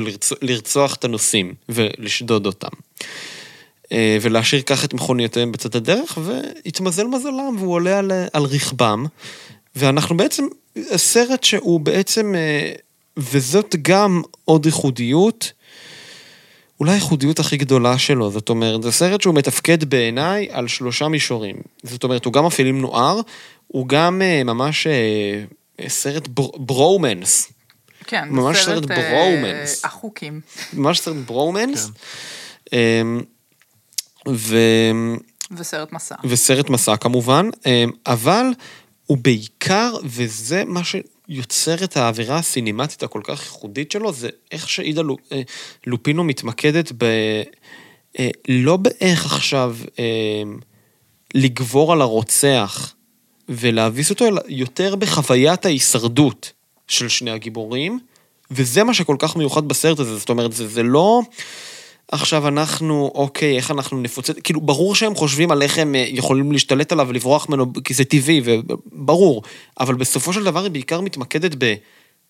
ולרצוח 0.43 0.95
את 0.95 1.05
הנוסעים 1.05 1.55
ולשדוד 1.69 2.47
אותם. 2.47 2.69
אה, 3.93 4.19
ולהשאיר 4.21 4.63
כך 4.63 4.85
את 4.85 4.95
מכוניותיהם 4.95 5.53
בצד 5.53 5.77
הדרך, 5.77 6.19
והתמזל 6.23 7.07
מזלם 7.07 7.57
והוא 7.59 7.73
עולה 7.73 7.99
על, 7.99 8.13
על 8.33 8.45
רכבם. 8.45 9.05
ואנחנו 9.77 10.17
בעצם, 10.17 10.45
סרט 10.97 11.45
שהוא 11.45 11.81
בעצם, 11.81 12.35
וזאת 13.17 13.75
גם 13.83 14.23
עוד 14.45 14.67
ייחודיות, 14.67 15.53
אולי 16.81 16.93
הייחודיות 16.93 17.39
הכי 17.39 17.57
גדולה 17.57 17.99
שלו, 17.99 18.31
זאת 18.31 18.49
אומרת, 18.49 18.83
זה 18.83 18.93
סרט 18.93 19.21
שהוא 19.21 19.35
מתפקד 19.35 19.85
בעיניי 19.85 20.49
על 20.51 20.69
שלושה 20.69 21.09
מישורים. 21.09 21.57
זאת 21.83 22.05
אומרת, 22.05 22.25
הוא 22.25 22.33
גם 22.33 22.45
מפעילים 22.45 22.81
נוער, 22.81 23.21
הוא 23.67 23.89
גם 23.89 24.23
אה, 24.23 24.45
ממש 24.45 24.87
אה, 24.87 25.89
סרט 25.89 26.29
בר, 26.29 26.49
ברומנס, 26.57 27.53
כן, 28.07 28.29
ממש 28.29 28.57
זה 28.57 28.63
סרט 28.65 28.91
אה, 28.91 28.97
ברומנס. 28.97 29.85
החוקים. 29.85 30.41
ממש 30.73 30.99
סרט 30.99 31.17
ברומנס, 31.27 31.91
כן. 32.67 32.77
אמ, 32.77 33.21
ו... 34.29 34.57
וסרט 35.51 35.93
מסע. 35.93 36.15
וסרט 36.25 36.71
מסע 36.71 36.97
כמובן, 36.97 37.49
אמ, 37.67 37.91
אבל 38.07 38.47
הוא 39.07 39.19
בעיקר, 39.19 39.95
וזה 40.05 40.65
מה 40.67 40.85
שיוצר 41.29 41.85
את 41.85 41.97
האווירה 41.97 42.37
הסינמטית 42.37 43.03
הכל 43.03 43.21
כך 43.25 43.43
ייחודית 43.43 43.93
שלו, 43.93 44.13
זה 44.13 44.29
איך 44.53 44.69
שעידה 44.69 45.03
אה, 45.33 45.43
לופינו 45.87 46.25
מתמקדת 46.25 46.93
ב... 46.99 47.05
אה, 48.19 48.29
לא 48.49 48.77
באיך 48.77 49.27
עכשיו 49.27 49.77
אה, 49.99 50.43
לגבור 51.35 51.93
על 51.93 52.01
הרוצח 52.01 52.95
ולהביס 53.49 54.11
אותו, 54.11 54.27
אלא 54.27 54.41
יותר 54.49 54.97
בחוויית 54.97 55.67
ההישרדות 55.67 56.53
של 56.89 57.09
שני 57.09 57.31
הגיבורים, 57.31 57.99
וזה 58.51 58.85
מה 58.85 58.95
שכל 58.95 59.17
כך 59.19 59.37
מיוחד 59.37 59.69
בסרט 59.69 59.99
הזה, 59.99 60.17
זאת 60.17 60.29
אומרת, 60.29 60.53
זה, 60.53 60.69
זה 60.69 60.83
לא... 60.83 61.23
עכשיו 62.13 62.49
אנחנו, 62.49 63.11
אוקיי, 63.15 63.57
איך 63.57 63.71
אנחנו 63.71 64.01
נפוצץ, 64.01 64.35
כאילו, 64.45 64.61
ברור 64.61 64.95
שהם 64.95 65.15
חושבים 65.15 65.51
על 65.51 65.63
איך 65.63 65.79
הם 65.79 65.95
אה, 65.95 66.05
יכולים 66.09 66.53
להשתלט 66.53 66.93
עליו 66.93 67.07
ולברוח 67.09 67.49
ממנו, 67.49 67.73
כי 67.85 67.95
זה 67.95 68.05
טבעי, 68.05 68.41
וברור, 68.45 69.43
אבל 69.81 69.95
בסופו 69.95 70.33
של 70.33 70.45
דבר 70.45 70.63
היא 70.63 70.71
בעיקר 70.71 71.01
מתמקדת 71.01 71.53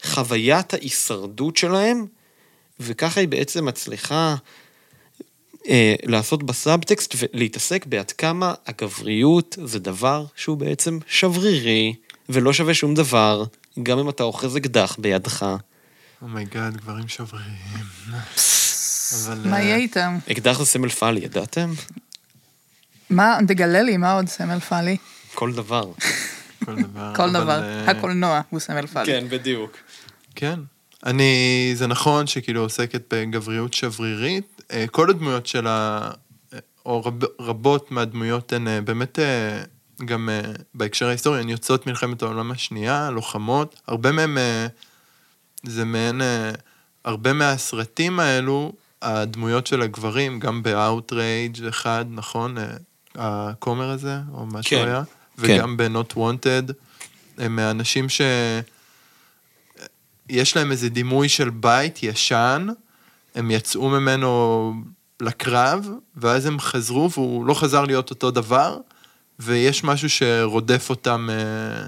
בחוויית 0.02 0.74
ההישרדות 0.74 1.56
שלהם, 1.56 2.06
וככה 2.80 3.20
היא 3.20 3.28
בעצם 3.28 3.64
מצליחה 3.64 4.36
אה, 5.68 5.94
לעשות 6.02 6.42
בסאבטקסט 6.42 7.14
ולהתעסק 7.18 7.86
בעד 7.86 8.10
כמה 8.10 8.54
הגבריות 8.66 9.58
זה 9.64 9.78
דבר 9.78 10.24
שהוא 10.36 10.56
בעצם 10.56 10.98
שברירי, 11.06 11.94
ולא 12.28 12.52
שווה 12.52 12.74
שום 12.74 12.94
דבר, 12.94 13.44
גם 13.82 13.98
אם 13.98 14.08
אתה 14.08 14.22
אוחז 14.22 14.56
אקדח 14.56 14.96
בידך. 14.98 15.46
oh 16.22 16.36
my 16.36 16.49
god, 16.49 16.76
גברים 16.76 17.08
שבריריים. 17.08 17.84
אבל... 19.14 19.50
מה 19.50 19.56
אה, 19.56 19.62
יהיה 19.62 19.76
איתם? 19.76 20.18
אקדח 20.32 20.58
זה 20.58 20.64
סמל 20.64 20.88
פאלי, 20.88 21.20
ידעתם? 21.20 21.72
מה, 23.10 23.38
תגלה 23.48 23.82
לי, 23.82 23.96
מה 23.96 24.12
עוד 24.12 24.28
סמל 24.28 24.60
פאלי? 24.60 24.96
כל 25.34 25.52
דבר. 25.52 25.92
כל 26.64 26.82
דבר. 26.82 27.12
כל 27.16 27.22
אבל, 27.22 27.40
דבר. 27.40 27.62
אה, 27.62 27.90
הקולנוע 27.90 28.40
הוא 28.50 28.60
סמל 28.60 28.86
פאלי. 28.86 29.06
כן, 29.06 29.28
בדיוק. 29.28 29.76
כן. 30.34 30.60
אני, 31.06 31.72
זה 31.74 31.86
נכון 31.86 32.26
שכאילו 32.26 32.60
עוסקת 32.60 33.14
בגבריות 33.14 33.72
שברירית. 33.72 34.62
אה, 34.72 34.84
כל 34.90 35.10
הדמויות 35.10 35.46
שלה, 35.46 36.10
או 36.86 37.04
רב, 37.04 37.24
רבות 37.40 37.90
מהדמויות 37.90 38.52
הן 38.52 38.84
באמת 38.84 39.18
גם 40.04 40.28
בהקשר 40.74 41.08
ההיסטורי, 41.08 41.40
הן 41.40 41.48
יוצאות 41.48 41.86
מלחמת 41.86 42.22
העולם 42.22 42.50
השנייה, 42.50 43.10
לוחמות. 43.10 43.80
הרבה 43.86 44.12
מהן, 44.12 44.38
זה 45.62 45.84
מעין, 45.84 46.20
הרבה 47.04 47.32
מהסרטים 47.32 48.20
האלו, 48.20 48.72
הדמויות 49.02 49.66
של 49.66 49.82
הגברים, 49.82 50.40
גם 50.40 50.62
ב-Outrage 50.62 51.68
אחד, 51.68 52.04
נכון? 52.10 52.58
אה, 52.58 52.64
הכומר 53.18 53.90
הזה, 53.90 54.18
או 54.32 54.46
מה 54.46 54.58
כן, 54.58 54.62
שהוא 54.62 54.80
היה. 54.80 55.02
וגם 55.38 55.76
ב-Not 55.76 56.16
Wanted, 56.16 56.72
הם 57.38 57.58
האנשים 57.58 58.08
ש... 58.08 58.20
יש 60.28 60.56
להם 60.56 60.70
איזה 60.70 60.88
דימוי 60.88 61.28
של 61.28 61.50
בית 61.50 62.02
ישן, 62.02 62.66
הם 63.34 63.50
יצאו 63.50 63.88
ממנו 63.88 64.72
לקרב, 65.20 65.88
ואז 66.16 66.46
הם 66.46 66.60
חזרו, 66.60 67.10
והוא 67.10 67.46
לא 67.46 67.54
חזר 67.54 67.84
להיות 67.84 68.10
אותו 68.10 68.30
דבר, 68.30 68.78
ויש 69.38 69.84
משהו 69.84 70.10
שרודף 70.10 70.86
אותם... 70.90 71.28
אה, 71.30 71.86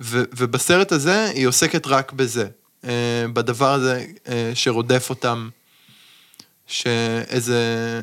ו, 0.00 0.22
ובסרט 0.36 0.92
הזה 0.92 1.24
היא 1.24 1.46
עוסקת 1.46 1.86
רק 1.86 2.12
בזה, 2.12 2.48
אה, 2.84 3.24
בדבר 3.32 3.72
הזה 3.72 4.06
שרודף 4.54 5.06
אותם, 5.10 5.48
שאיזה 6.72 8.00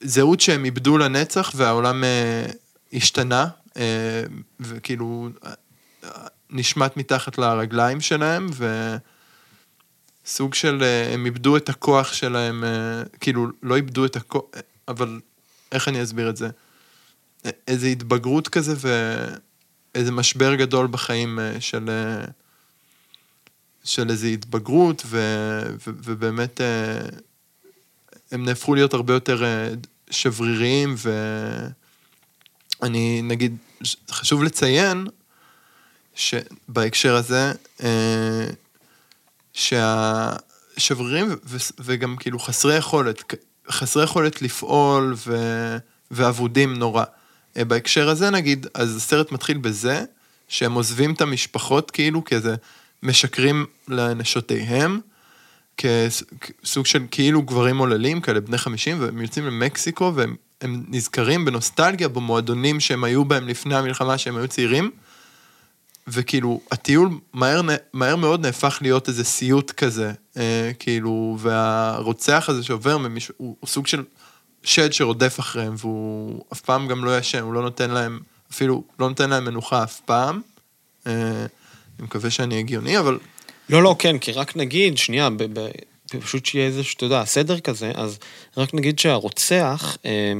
זהות 0.00 0.40
שהם 0.40 0.64
איבדו 0.64 0.98
לנצח 0.98 1.52
והעולם 1.56 2.04
השתנה, 2.92 3.46
וכאילו 4.60 5.28
נשמט 6.50 6.96
מתחת 6.96 7.38
לרגליים 7.38 8.00
שלהם, 8.00 8.50
וסוג 10.24 10.54
של, 10.54 10.82
אה, 10.82 11.14
הם 11.14 11.26
איבדו 11.26 11.56
את 11.56 11.68
הכוח 11.68 12.12
שלהם, 12.12 12.64
אה, 12.64 13.02
כאילו, 13.20 13.46
לא 13.62 13.76
איבדו 13.76 14.04
את 14.04 14.16
הכוח, 14.16 14.44
אבל 14.88 15.20
איך 15.72 15.88
אני 15.88 16.02
אסביר 16.02 16.30
את 16.30 16.36
זה? 16.36 16.48
איזו 17.68 17.86
התבגרות 17.86 18.48
כזה 18.48 18.74
ואיזה 19.94 20.12
משבר 20.12 20.54
גדול 20.54 20.86
בחיים 20.86 21.38
אה, 21.38 21.60
של, 21.60 21.90
של 23.84 24.10
איזו 24.10 24.26
התבגרות, 24.26 25.02
ו, 25.06 25.18
ו, 25.86 25.90
ובאמת 26.04 26.60
הם 28.32 28.44
נהפכו 28.44 28.74
להיות 28.74 28.94
הרבה 28.94 29.14
יותר 29.14 29.42
שבריריים, 30.10 30.94
ואני, 32.80 33.22
נגיד, 33.22 33.56
חשוב 34.10 34.42
לציין, 34.42 35.06
שבהקשר 36.14 37.16
הזה, 37.16 37.52
אה, 37.82 38.46
שהשברירים 39.52 41.36
וגם 41.78 42.16
כאילו 42.16 42.38
חסרי 42.38 42.76
יכולת, 42.76 43.34
חסרי 43.70 44.04
יכולת 44.04 44.42
לפעול 44.42 45.14
ו- 45.26 45.76
ואבודים 46.10 46.74
נורא. 46.74 47.04
אה, 47.56 47.64
בהקשר 47.64 48.08
הזה 48.08 48.30
נגיד, 48.30 48.66
אז 48.74 48.96
הסרט 48.96 49.32
מתחיל 49.32 49.58
בזה 49.58 50.04
שהם 50.48 50.72
עוזבים 50.72 51.12
את 51.12 51.20
המשפחות 51.20 51.90
כאילו 51.90 52.24
כאיזה 52.24 52.54
משקרים 53.02 53.66
לנשותיהם, 53.88 55.00
כסוג 55.78 56.86
של 56.86 57.06
כאילו 57.10 57.42
גברים 57.42 57.78
עוללים, 57.78 58.20
כאלה 58.20 58.40
בני 58.40 58.58
50, 58.58 59.00
והם 59.00 59.20
יוצאים 59.20 59.46
למקסיקו 59.46 60.12
והם 60.14 60.36
נזכרים 60.64 61.44
בנוסטלגיה 61.44 62.08
במועדונים 62.08 62.80
שהם 62.80 63.04
היו 63.04 63.24
בהם 63.24 63.48
לפני 63.48 63.76
המלחמה, 63.76 64.18
שהם 64.18 64.36
היו 64.36 64.48
צעירים. 64.48 64.90
וכאילו, 66.08 66.60
הטיול 66.72 67.10
מהר, 67.32 67.60
מהר 67.92 68.16
מאוד 68.16 68.40
נהפך 68.46 68.78
להיות 68.82 69.08
איזה 69.08 69.24
סיוט 69.24 69.70
כזה, 69.70 70.12
אה, 70.36 70.70
כאילו, 70.78 71.36
והרוצח 71.40 72.46
הזה 72.48 72.62
שעובר 72.62 72.98
ממישהו, 72.98 73.34
הוא, 73.36 73.56
הוא 73.60 73.68
סוג 73.68 73.86
של 73.86 74.04
שד 74.62 74.92
שרודף 74.92 75.40
אחריהם, 75.40 75.74
והוא 75.78 76.44
אף 76.52 76.60
פעם 76.60 76.88
גם 76.88 77.04
לא 77.04 77.18
ישן, 77.18 77.42
הוא 77.42 77.54
לא 77.54 77.62
נותן 77.62 77.90
להם, 77.90 78.20
אפילו 78.52 78.84
לא 78.98 79.08
נותן 79.08 79.30
להם 79.30 79.44
מנוחה 79.44 79.82
אף 79.82 80.00
פעם. 80.00 80.40
אה, 81.06 81.12
אני 81.98 82.06
מקווה 82.06 82.30
שאני 82.30 82.58
הגיוני, 82.58 82.98
אבל... 82.98 83.18
לא, 83.70 83.82
לא, 83.82 83.96
כן, 83.98 84.18
כי 84.18 84.32
רק 84.32 84.56
נגיד, 84.56 84.98
שנייה, 84.98 85.30
ב- 85.30 85.60
ב- 85.60 85.70
פשוט 86.20 86.46
שיהיה 86.46 86.66
איזה, 86.66 86.82
אתה 86.96 87.04
יודע, 87.04 87.24
סדר 87.24 87.60
כזה, 87.60 87.92
אז 87.94 88.18
רק 88.56 88.74
נגיד 88.74 88.98
שהרוצח, 88.98 89.96
אה, 90.04 90.32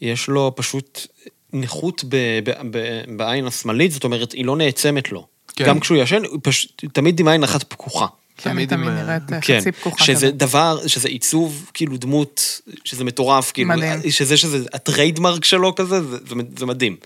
יש 0.00 0.28
לו 0.28 0.52
פשוט 0.56 1.06
נכות 1.52 2.04
ב, 2.08 2.16
ב, 2.44 2.50
ב, 2.70 3.02
בעין 3.16 3.46
השמאלית, 3.46 3.92
זאת 3.92 4.04
אומרת, 4.04 4.32
היא 4.32 4.44
לא 4.44 4.56
נעצמת 4.56 5.12
לו. 5.12 5.26
כן. 5.56 5.64
גם 5.66 5.80
כשהוא 5.80 5.96
ישן, 5.98 6.22
הוא 6.24 6.40
פשוט 6.42 6.84
תמיד 6.92 7.20
עם 7.20 7.28
עין 7.28 7.44
אחת 7.44 7.62
פקוחה. 7.62 8.06
כן, 8.36 8.50
תמיד 8.50 8.68
תמיד 8.68 8.88
עם, 8.88 8.94
נראית 8.94 9.32
אה, 9.32 9.40
כן, 9.40 9.60
חצי 9.60 9.72
פקוחה 9.72 10.04
שזה 10.04 10.14
כזה. 10.14 10.30
דבר, 10.30 10.86
שזה 10.86 11.08
עיצוב, 11.08 11.70
כאילו 11.74 11.96
דמות, 11.96 12.60
שזה 12.84 13.04
מטורף, 13.04 13.52
כאילו, 13.52 13.68
מדהים. 13.68 14.10
שזה 14.10 14.36
שזה 14.36 14.64
הטריידמרק 14.72 15.44
שלו 15.44 15.74
כזה, 15.74 16.02
זה, 16.02 16.16
זה, 16.16 16.34
זה 16.58 16.66
מדהים. 16.66 16.96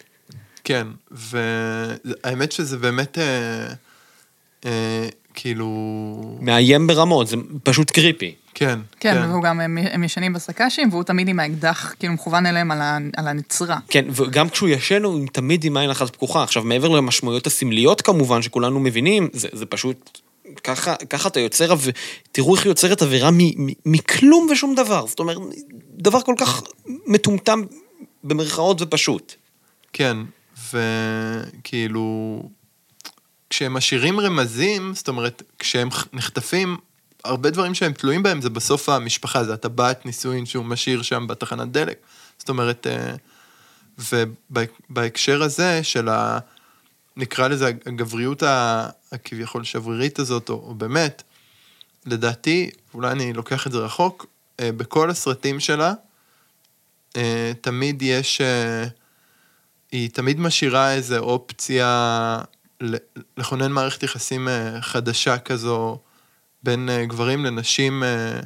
כן, 0.64 0.86
והאמת 1.10 2.52
שזה 2.52 2.76
באמת, 2.78 3.18
אה, 3.18 3.72
אה, 4.66 5.08
כאילו... 5.34 6.36
מאיים 6.40 6.86
ברמות, 6.86 7.26
זה 7.26 7.36
פשוט 7.62 7.90
קריפי. 7.90 8.34
כן, 8.54 8.78
כן, 9.00 9.22
והוא 9.28 9.42
גם, 9.42 9.60
הם 9.60 9.78
הם 9.78 10.04
ישנים 10.04 10.32
בסק"שים, 10.32 10.88
והוא 10.90 11.02
תמיד 11.02 11.28
עם 11.28 11.40
האקדח, 11.40 11.94
כאילו 11.98 12.12
מכוון 12.14 12.46
אליהם 12.46 12.70
על 12.70 12.80
ה- 12.80 12.98
על 13.16 13.28
הנצרה. 13.28 13.78
כן, 13.88 14.04
וגם 14.08 14.48
כשהוא 14.48 14.68
ישן 14.68 15.02
הוא 15.04 15.26
תמיד 15.32 15.64
עם 15.64 15.76
עין 15.76 15.90
אחת 15.90 16.10
פקוחה. 16.16 16.42
עכשיו, 16.42 16.62
מעבר 16.62 16.88
למשמעויות 16.88 17.46
הסמליות 17.46 18.00
כמובן, 18.02 18.42
שכולנו 18.42 18.80
מבינים, 18.80 19.28
זה, 19.32 19.48
זה 19.52 19.66
פשוט... 19.66 20.18
ככה, 20.64 20.94
ככה 20.96 21.28
אתה 21.28 21.40
יוצר. 21.40 21.74
תראו 22.32 22.54
איך 22.54 22.64
היא 22.64 22.70
יוצרת 22.70 23.02
עבירה 23.02 23.30
מ, 23.30 23.38
מ, 23.38 23.72
מכלום 23.86 24.48
ושום 24.52 24.74
דבר. 24.74 25.06
זאת 25.06 25.18
אומרת, 25.18 25.36
דבר 25.98 26.20
כל 26.20 26.34
כך 26.38 26.62
מטומטם 27.06 27.62
במרכאות 28.24 28.82
ופשוט. 28.82 29.34
כן, 29.92 30.16
וכאילו, 30.72 32.42
כשהם 33.52 33.74
משאירים 33.74 34.20
רמזים, 34.20 34.94
זאת 34.94 35.08
אומרת, 35.08 35.42
כשהם 35.58 35.88
נחטפים, 36.12 36.76
הרבה 37.24 37.50
דברים 37.50 37.74
שהם 37.74 37.92
תלויים 37.92 38.22
בהם 38.22 38.40
זה 38.40 38.50
בסוף 38.50 38.88
המשפחה, 38.88 39.44
זה 39.44 39.54
הטבעת 39.54 40.06
נישואין 40.06 40.46
שהוא 40.46 40.64
משאיר 40.64 41.02
שם 41.02 41.26
בתחנת 41.26 41.72
דלק. 41.72 41.98
זאת 42.38 42.48
אומרת, 42.48 42.86
אה, 42.86 43.14
ובהקשר 43.98 45.42
הזה 45.42 45.84
של 45.84 46.08
ה... 46.08 46.38
נקרא 47.16 47.48
לזה 47.48 47.66
הגבריות 47.86 48.42
הכביכול 49.12 49.64
שברירית 49.64 50.18
הזאת, 50.18 50.48
או, 50.48 50.54
או 50.54 50.74
באמת, 50.74 51.22
לדעתי, 52.06 52.70
אולי 52.94 53.10
אני 53.10 53.32
לוקח 53.32 53.66
את 53.66 53.72
זה 53.72 53.78
רחוק, 53.78 54.26
אה, 54.60 54.72
בכל 54.72 55.10
הסרטים 55.10 55.60
שלה, 55.60 55.92
אה, 57.16 57.52
תמיד 57.60 58.02
יש, 58.02 58.40
היא 59.92 60.10
תמיד 60.10 60.40
משאירה 60.40 60.92
איזו 60.92 61.18
אופציה 61.18 62.40
לכונן 63.36 63.72
מערכת 63.72 64.02
יחסים 64.02 64.48
אה, 64.48 64.80
חדשה 64.80 65.38
כזו 65.38 65.98
בין 66.62 66.88
אה, 66.88 67.04
גברים 67.04 67.44
לנשים, 67.44 68.02
אה, 68.04 68.40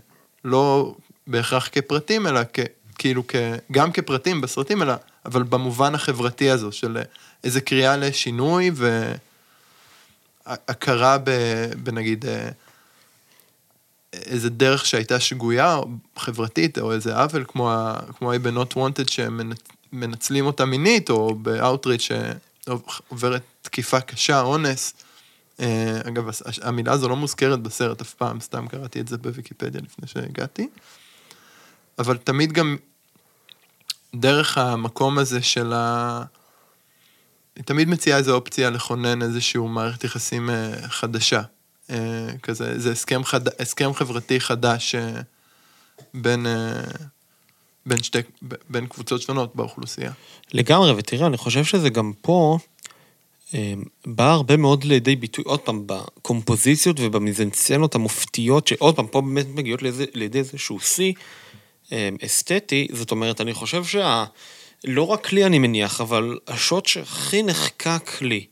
לא 0.44 0.94
בהכרח 1.26 1.68
כפרטים, 1.72 2.26
אלא 2.26 2.40
כ, 2.52 2.60
כאילו 2.98 3.22
כ, 3.28 3.34
גם 3.72 3.92
כפרטים 3.92 4.40
בסרטים, 4.40 4.82
אלא, 4.82 4.94
אבל 5.24 5.42
במובן 5.42 5.94
החברתי 5.94 6.50
הזו, 6.50 6.72
של 6.72 6.98
איזה 7.44 7.60
קריאה 7.60 7.96
לשינוי 7.96 8.70
והכרה 10.46 11.18
ב, 11.18 11.30
בנגיד, 11.82 12.24
איזה 14.12 14.50
דרך 14.50 14.86
שהייתה 14.86 15.20
שגויה, 15.20 15.78
חברתית, 16.16 16.78
או 16.78 16.92
איזה 16.92 17.16
עוול, 17.16 17.44
כמו, 17.48 17.72
ה- 17.72 17.98
כמו 18.18 18.32
ה- 18.32 18.38
ב-Not 18.38 18.74
Wanted 18.76 19.10
שמנצלים 19.10 20.46
אותה 20.46 20.64
מינית, 20.64 21.10
או 21.10 21.34
ב-Outreach 21.42 22.12
שעוברת 22.66 23.42
תקיפה 23.68 24.00
קשה, 24.00 24.40
אונס. 24.40 24.94
אה, 25.60 26.00
אגב, 26.08 26.28
המילה 26.62 26.92
הזו 26.92 27.08
לא 27.08 27.16
מוזכרת 27.16 27.60
בסרט 27.60 28.00
אף 28.00 28.14
פעם, 28.14 28.40
סתם 28.40 28.68
קראתי 28.68 29.00
את 29.00 29.08
זה 29.08 29.18
בוויקיפדיה 29.18 29.80
לפני 29.80 30.08
שהגעתי. 30.08 30.68
אבל 31.98 32.16
תמיד 32.16 32.52
גם 32.52 32.76
דרך 34.14 34.58
המקום 34.58 35.18
הזה 35.18 35.42
של 35.42 35.72
ה... 35.72 36.22
היא 37.56 37.64
תמיד 37.64 37.88
מציעה 37.88 38.18
איזו 38.18 38.34
אופציה 38.34 38.70
לכונן 38.70 39.22
איזשהו 39.22 39.68
מערכת 39.68 40.04
יחסים 40.04 40.50
אה, 40.50 40.88
חדשה. 40.88 41.42
אה, 41.90 42.28
כזה, 42.42 42.78
זה 42.78 42.92
הסכם, 42.92 43.24
חד... 43.24 43.60
הסכם 43.60 43.94
חברתי 43.94 44.40
חדש 44.40 44.94
בין, 46.14 46.46
בין, 47.86 48.02
שתי, 48.02 48.18
בין 48.70 48.86
קבוצות 48.86 49.22
שונות 49.22 49.56
באוכלוסייה. 49.56 50.12
לגמרי, 50.52 50.92
ותראה, 50.92 51.26
אני 51.26 51.36
חושב 51.36 51.64
שזה 51.64 51.88
גם 51.88 52.12
פה 52.20 52.58
בא 54.06 54.32
הרבה 54.32 54.56
מאוד 54.56 54.84
לידי 54.84 55.16
ביטוי, 55.16 55.44
עוד 55.46 55.60
פעם, 55.60 55.82
בקומפוזיציות 55.86 56.96
ובמיזנצנות 57.00 57.94
המופתיות, 57.94 58.66
שעוד 58.66 58.96
פעם, 58.96 59.06
פה 59.06 59.20
באמת 59.20 59.46
מגיעות 59.54 59.82
לידי, 59.82 60.04
לידי 60.14 60.38
איזשהו 60.38 60.80
שיא 60.80 61.12
אה, 61.92 62.08
אסתטי, 62.24 62.88
זאת 62.92 63.10
אומרת, 63.10 63.40
אני 63.40 63.54
חושב 63.54 63.84
שה... 63.84 64.24
לא 64.84 65.02
רק 65.02 65.32
לי 65.32 65.44
אני 65.44 65.58
מניח, 65.58 66.00
אבל 66.00 66.38
השוט 66.48 66.86
שהכי 66.86 67.42
נחקק 67.42 68.10
לי 68.22 68.46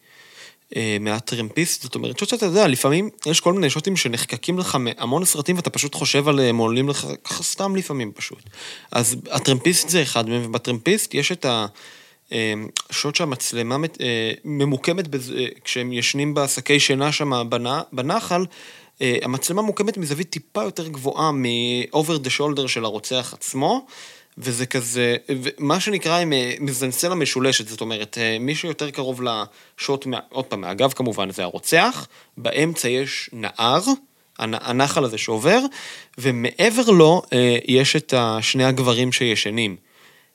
אה, 0.77 0.97
מהטרמפיסט, 1.01 1.83
זאת 1.83 1.95
אומרת, 1.95 2.19
שוט 2.19 2.29
שאתה 2.29 2.47
יודע, 2.47 2.69
לפעמים 2.69 3.11
יש 3.27 3.41
כל 3.41 3.53
מיני 3.53 3.71
שוטים 3.71 3.97
שנחקקים 3.97 4.59
לך 4.59 4.75
מהמון 4.75 5.25
סרטים 5.25 5.57
ואתה 5.57 5.71
פשוט 5.71 5.95
חושב 5.95 6.29
עליהם, 6.29 6.57
עולים 6.57 6.89
לך 6.89 7.07
סתם 7.43 7.77
לפעמים 7.77 8.13
פשוט. 8.13 8.43
אז 8.93 9.17
הטרמפיסט 9.31 9.89
זה 9.89 10.03
אחד 10.03 10.29
מהם, 10.29 10.43
ובטרמפיסט 10.45 11.15
יש 11.15 11.33
את 11.33 11.45
ה... 11.45 11.67
אה, 12.33 12.55
שוט 12.91 13.15
שהמצלמה 13.15 13.77
אה, 14.01 14.33
ממוקמת 14.45 15.09
בז- 15.09 15.33
אה, 15.37 15.47
כשהם 15.65 15.93
ישנים 15.93 16.35
בשקי 16.35 16.81
שינה 16.81 17.13
שם 17.13 17.33
בנ- 17.51 17.85
בנחל, 17.93 18.45
אה, 19.03 19.17
המצלמה 19.23 19.63
מוקמת 19.63 19.97
מזווית 19.99 20.31
טיפה 20.31 20.63
יותר 20.63 20.89
גבוהה 20.89 21.33
מ-over 21.33 22.19
the 22.27 22.31
shoulder 22.39 22.69
של 22.69 22.85
הרוצח 22.85 23.35
עצמו, 23.35 23.87
וזה 24.39 24.67
כזה, 24.67 25.17
מה 25.59 25.81
שנקרא 25.81 26.19
עם 26.21 26.33
אה, 26.33 26.55
מזנסצנה 26.61 27.15
משולשת, 27.15 27.69
זאת 27.69 27.81
אומרת, 27.81 28.19
מי 28.41 28.55
שיותר 28.55 28.91
קרוב 28.91 29.21
לשוט, 29.23 30.07
עוד 30.29 30.45
פעם, 30.45 30.61
מהגב 30.61 30.93
כמובן, 30.93 31.31
זה 31.31 31.43
הרוצח, 31.43 32.07
באמצע 32.37 32.89
יש 32.89 33.31
נהר, 33.33 33.81
הנ- 34.39 34.55
הנחל 34.61 35.05
הזה 35.05 35.19
שעובר, 35.19 35.61
ומעבר 36.19 36.91
לו 36.91 37.23
יש 37.69 37.97
את 37.97 38.15
שני 38.41 38.65
הגברים 38.65 39.13
שישנים. 39.13 39.77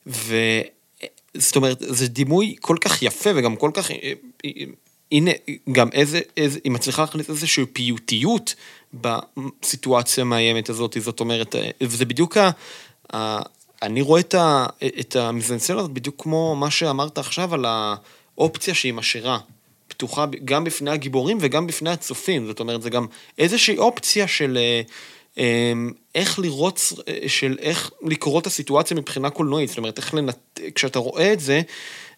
ו... 0.07 0.35
זאת 1.37 1.55
אומרת, 1.55 1.77
זה 1.79 2.07
דימוי 2.07 2.55
כל 2.59 2.77
כך 2.81 3.01
יפה 3.01 3.29
וגם 3.35 3.55
כל 3.55 3.71
כך... 3.73 3.91
אה, 3.91 4.13
אה, 4.45 4.51
הנה, 5.11 5.31
גם 5.71 5.89
איזה, 5.93 6.21
איזה, 6.37 6.59
היא 6.63 6.71
מצליחה 6.71 7.01
להכניס 7.01 7.29
איזושהי 7.29 7.65
פיוטיות 7.65 8.55
בסיטואציה 8.93 10.21
המאיימת 10.21 10.69
הזאת, 10.69 10.97
זאת 10.99 11.19
אומרת, 11.19 11.55
אה, 11.55 11.69
וזה 11.81 12.05
בדיוק 12.05 12.37
ה... 12.37 12.49
ה 13.13 13.39
אני 13.81 14.01
רואה 14.01 14.19
את, 14.19 14.35
את 14.99 15.15
המזנסצנה 15.15 15.79
הזאת 15.79 15.91
בדיוק 15.91 16.15
כמו 16.17 16.55
מה 16.55 16.71
שאמרת 16.71 17.17
עכשיו 17.17 17.53
על 17.53 17.65
האופציה 17.65 18.73
שהיא 18.73 18.93
משאירה. 18.93 19.39
פתוחה 19.87 20.25
גם 20.45 20.63
בפני 20.63 20.91
הגיבורים 20.91 21.37
וגם 21.41 21.67
בפני 21.67 21.89
הצופים, 21.89 22.45
זאת 22.45 22.59
אומרת, 22.59 22.81
זה 22.81 22.89
גם 22.89 23.05
איזושהי 23.37 23.77
אופציה 23.77 24.27
של 24.27 24.57
איך 26.15 26.39
לראות, 26.39 26.93
אה, 27.07 27.13
של 27.27 27.57
איך 27.61 27.91
לקרוא 28.01 28.39
את 28.39 28.47
הסיטואציה 28.47 28.97
מבחינה 28.97 29.29
קולנועית, 29.29 29.69
זאת 29.69 29.77
אומרת, 29.77 29.97
איך 29.97 30.13
לנט... 30.13 30.59
כשאתה 30.75 30.99
רואה 30.99 31.33
את 31.33 31.39
זה, 31.39 31.61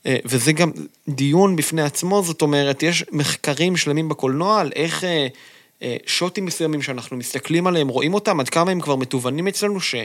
אה, 0.05 0.17
וזה 0.25 0.51
גם 0.51 0.71
דיון 1.07 1.55
בפני 1.55 1.81
עצמו, 1.81 2.23
זאת 2.23 2.41
אומרת, 2.41 2.83
יש 2.83 3.05
מחקרים 3.11 3.77
שלמים 3.77 4.09
בקולנוע 4.09 4.59
על 4.59 4.71
איך 4.75 5.03
אה, 5.03 5.27
שוטים 6.05 6.45
מסוימים 6.45 6.81
שאנחנו 6.81 7.17
מסתכלים 7.17 7.67
עליהם, 7.67 7.87
רואים 7.87 8.13
אותם, 8.13 8.39
עד 8.39 8.49
כמה 8.49 8.71
הם 8.71 8.81
כבר 8.81 8.95
מתוונים 8.95 9.47
אצלנו, 9.47 9.81
ש... 9.81 9.95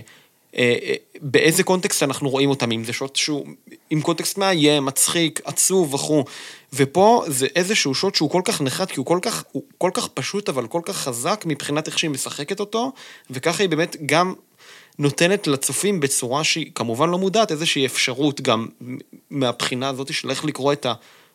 אה, 0.58 0.76
אה, 0.82 0.94
באיזה 1.20 1.62
קונטקסט 1.62 2.02
אנחנו 2.02 2.28
רואים 2.28 2.50
אותם, 2.50 2.72
אם 2.72 2.84
זה 2.84 2.92
שוט 2.92 3.16
שהוא 3.16 3.46
עם 3.90 4.00
קונטקסט 4.00 4.38
מאיים, 4.38 4.84
מצחיק, 4.84 5.40
עצוב 5.44 5.94
וכו'. 5.94 6.24
ופה 6.72 7.24
זה 7.26 7.46
איזשהו 7.56 7.94
שוט 7.94 8.14
שהוא 8.14 8.30
כל 8.30 8.42
כך 8.44 8.60
נחת, 8.60 8.90
כי 8.90 8.98
הוא 8.98 9.06
כל 9.06 9.18
כך, 9.22 9.44
הוא 9.52 9.62
כל 9.78 9.90
כך 9.94 10.08
פשוט, 10.08 10.48
אבל 10.48 10.66
כל 10.66 10.80
כך 10.84 10.96
חזק 10.96 11.44
מבחינת 11.46 11.86
איך 11.86 11.98
שהיא 11.98 12.10
משחקת 12.10 12.60
אותו, 12.60 12.92
וככה 13.30 13.62
היא 13.62 13.70
באמת 13.70 13.96
גם 14.06 14.34
נותנת 14.98 15.46
לצופים 15.46 16.00
בצורה 16.00 16.44
שהיא 16.44 16.70
כמובן 16.74 17.10
לא 17.10 17.18
מודעת, 17.18 17.52
איזושהי 17.52 17.86
אפשרות 17.86 18.40
גם 18.40 18.66
מהבחינה 19.30 19.88
הזאת 19.88 20.12
של 20.12 20.30
איך 20.30 20.44
לקרוא 20.44 20.72
את 20.72 20.86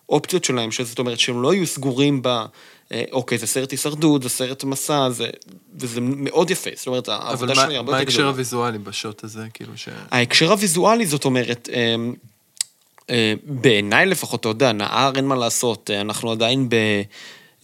האופציות 0.09 0.43
שלהם, 0.43 0.71
שזאת 0.71 0.99
אומרת 0.99 1.19
שהם 1.19 1.41
לא 1.41 1.53
יהיו 1.53 1.67
סגורים 1.67 2.19
ב... 2.21 2.45
אה, 2.91 3.03
אוקיי, 3.11 3.37
זה 3.37 3.47
סרט 3.47 3.71
הישרדות, 3.71 4.23
זה 4.23 4.29
סרט 4.29 4.63
מסע, 4.63 5.09
זה, 5.09 5.29
וזה 5.79 6.01
מאוד 6.01 6.51
יפה, 6.51 6.69
זאת 6.75 6.87
אומרת, 6.87 7.09
אבל 7.09 7.27
העבודה 7.27 7.53
מה, 7.53 7.61
שלי 7.61 7.75
הרבה 7.75 7.91
מה 7.91 7.97
יותר 7.97 7.97
ההקשר 7.97 8.17
גדולה. 8.17 8.29
הוויזואלי 8.29 8.77
בשוט 8.77 9.23
הזה, 9.23 9.45
כאילו 9.53 9.77
ש... 9.77 9.89
ההקשר 10.11 10.51
הוויזואלי, 10.51 11.05
זאת 11.05 11.25
אומרת, 11.25 11.69
אה, 11.73 11.95
אה, 13.11 13.33
בעיניי 13.43 14.05
לפחות, 14.05 14.39
אתה 14.39 14.49
יודע, 14.49 14.71
נהר 14.71 15.11
אין 15.15 15.25
מה 15.25 15.35
לעשות, 15.35 15.89
אה, 15.93 16.01
אנחנו 16.01 16.31
עדיין 16.31 16.69
ב... 16.69 16.75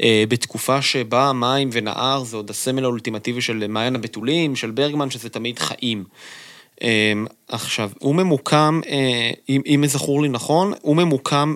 אה, 0.01 0.23
בתקופה 0.29 0.81
שבה 0.81 1.33
מים 1.33 1.69
ונהר 1.71 2.23
זה 2.23 2.37
עוד 2.37 2.49
הסמל 2.49 2.83
האולטימטיבי 2.83 3.41
של 3.41 3.67
מעיין 3.67 3.95
הבתולים, 3.95 4.55
של 4.55 4.71
ברגמן, 4.71 5.09
שזה 5.09 5.29
תמיד 5.29 5.59
חיים. 5.59 6.03
עכשיו, 7.47 7.91
הוא 7.99 8.15
ממוקם, 8.15 8.81
אם, 9.49 9.61
אם 9.65 9.83
זכור 9.87 10.21
לי 10.21 10.29
נכון, 10.29 10.73
הוא 10.81 10.95
ממוקם, 10.95 11.55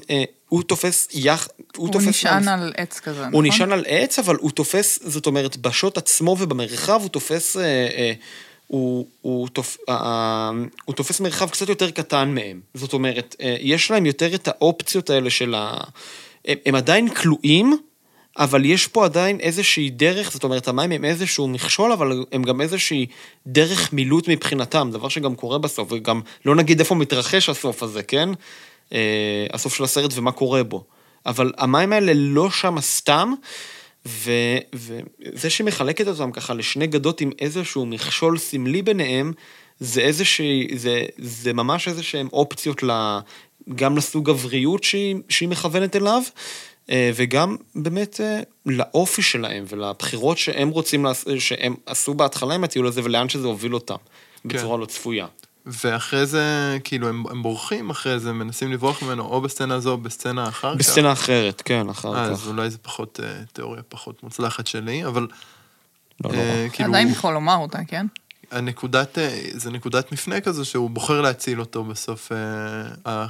הוא 0.51 0.63
תופס 0.63 1.07
יח... 1.13 1.47
הוא 1.77 1.91
תופס 1.91 2.07
נשען 2.07 2.45
מעל- 2.45 2.59
על 2.59 2.73
עץ 2.77 2.99
כזה, 2.99 3.19
נכון? 3.19 3.33
הוא 3.33 3.43
נשען 3.43 3.71
על 3.71 3.83
עץ, 3.87 4.19
אבל 4.19 4.35
הוא 4.35 4.51
תופס, 4.51 4.99
זאת 5.03 5.25
אומרת, 5.25 5.57
בשוט 5.57 5.97
עצמו 5.97 6.35
ובמרחב 6.39 6.99
הוא 7.01 7.09
תופס, 7.09 7.57
אה, 7.57 7.63
אה, 7.63 8.13
הוא, 8.67 9.07
הוא, 9.21 9.47
תופ, 9.47 9.77
אה, 9.89 9.95
אה, 9.95 10.51
הוא 10.85 10.95
תופס 10.95 11.19
מרחב 11.19 11.49
קצת 11.49 11.69
יותר 11.69 11.91
קטן 11.91 12.29
מהם. 12.35 12.59
זאת 12.73 12.93
אומרת, 12.93 13.35
אה, 13.41 13.55
יש 13.59 13.91
להם 13.91 14.05
יותר 14.05 14.35
את 14.35 14.47
האופציות 14.47 15.09
האלה 15.09 15.29
של 15.29 15.55
ה... 15.55 15.77
הם, 16.45 16.57
הם 16.65 16.75
עדיין 16.75 17.09
כלואים, 17.09 17.77
אבל 18.37 18.65
יש 18.65 18.87
פה 18.87 19.05
עדיין 19.05 19.39
איזושהי 19.39 19.89
דרך, 19.89 20.31
זאת 20.31 20.43
אומרת, 20.43 20.67
המים 20.67 20.91
הם 20.91 21.05
איזשהו 21.05 21.47
מכשול, 21.47 21.91
אבל 21.91 22.23
הם 22.31 22.43
גם 22.43 22.61
איזושהי 22.61 23.05
דרך 23.47 23.93
מילוט 23.93 24.27
מבחינתם, 24.27 24.89
דבר 24.93 25.09
שגם 25.09 25.35
קורה 25.35 25.57
בסוף, 25.57 25.91
וגם 25.91 26.21
לא 26.45 26.55
נגיד 26.55 26.79
איפה 26.79 26.95
מתרחש 26.95 27.49
הסוף 27.49 27.83
הזה, 27.83 28.03
כן? 28.03 28.29
אה, 28.93 29.45
הסוף 29.53 29.75
של 29.75 29.83
הסרט 29.83 30.11
ומה 30.15 30.31
קורה 30.31 30.63
בו. 30.63 30.83
אבל 31.25 31.53
המים 31.57 31.93
האלה 31.93 32.11
לא 32.15 32.49
שם 32.49 32.75
סתם, 32.81 33.33
ו, 34.05 34.31
וזה 34.73 35.49
שמחלקת 35.49 36.07
אותם 36.07 36.31
ככה 36.31 36.53
לשני 36.53 36.87
גדות 36.87 37.21
עם 37.21 37.31
איזשהו 37.39 37.85
מכשול 37.85 38.37
סמלי 38.37 38.81
ביניהם, 38.81 39.33
זה 39.79 40.01
איזושהי, 40.01 40.67
זה, 40.75 41.03
זה 41.17 41.53
ממש 41.53 41.87
איזה 41.87 42.03
שהן 42.03 42.27
אופציות 42.33 42.83
ל, 42.83 43.19
גם 43.75 43.97
לסוג 43.97 44.25
גבריות 44.25 44.83
שהיא, 44.83 45.15
שהיא 45.29 45.49
מכוונת 45.49 45.95
אליו, 45.95 46.21
אה, 46.89 47.11
וגם 47.15 47.55
באמת 47.75 48.21
אה, 48.21 48.39
לאופי 48.65 49.21
שלהם 49.21 49.65
ולבחירות 49.67 50.37
שהם 50.37 50.69
רוצים, 50.69 51.05
לעש- 51.05 51.29
שהם 51.39 51.75
עשו 51.85 52.13
בהתחלה 52.13 52.55
עם 52.55 52.63
הטיול 52.63 52.87
הזה 52.87 53.01
ולאן 53.03 53.29
שזה 53.29 53.47
הוביל 53.47 53.73
אותם, 53.73 53.95
בצורה 54.45 54.77
לא 54.77 54.85
צפויה. 54.85 55.25
ואחרי 55.65 56.25
זה, 56.25 56.77
כאילו, 56.83 57.09
הם, 57.09 57.23
הם 57.29 57.43
בורחים 57.43 57.89
אחרי 57.89 58.19
זה, 58.19 58.33
מנסים 58.33 58.71
לברוח 58.71 59.03
ממנו, 59.03 59.23
או 59.23 59.41
בסצנה 59.41 59.75
הזו, 59.75 59.91
או 59.91 59.97
בסצנה 59.97 60.47
אחר 60.47 60.73
כך. 60.73 60.79
בסצנה 60.79 61.11
אחרת, 61.11 61.61
כן, 61.65 61.89
אחר 61.89 62.15
אה, 62.17 62.25
כך. 62.25 62.31
אז 62.31 62.47
אולי 62.47 62.69
זה 62.69 62.77
פחות, 62.77 63.19
אה, 63.23 63.43
תיאוריה 63.53 63.83
פחות 63.83 64.23
מוצלחת 64.23 64.67
שלי, 64.67 65.05
אבל... 65.05 65.27
לא 66.23 66.29
אה, 66.29 66.35
נורא. 66.35 66.69
כאילו, 66.73 66.89
עדיין 66.89 67.07
יכול 67.07 67.33
לומר 67.33 67.55
אותה, 67.55 67.79
כן? 67.87 68.05
הנקודת, 68.51 69.17
אה, 69.17 69.41
זה 69.51 69.71
נקודת 69.71 70.11
מפנה 70.11 70.41
כזו 70.41 70.65
שהוא 70.65 70.89
בוחר 70.89 71.21
להציל 71.21 71.59
אותו 71.59 71.83
בסוף. 71.83 72.31
אה, 73.05 73.27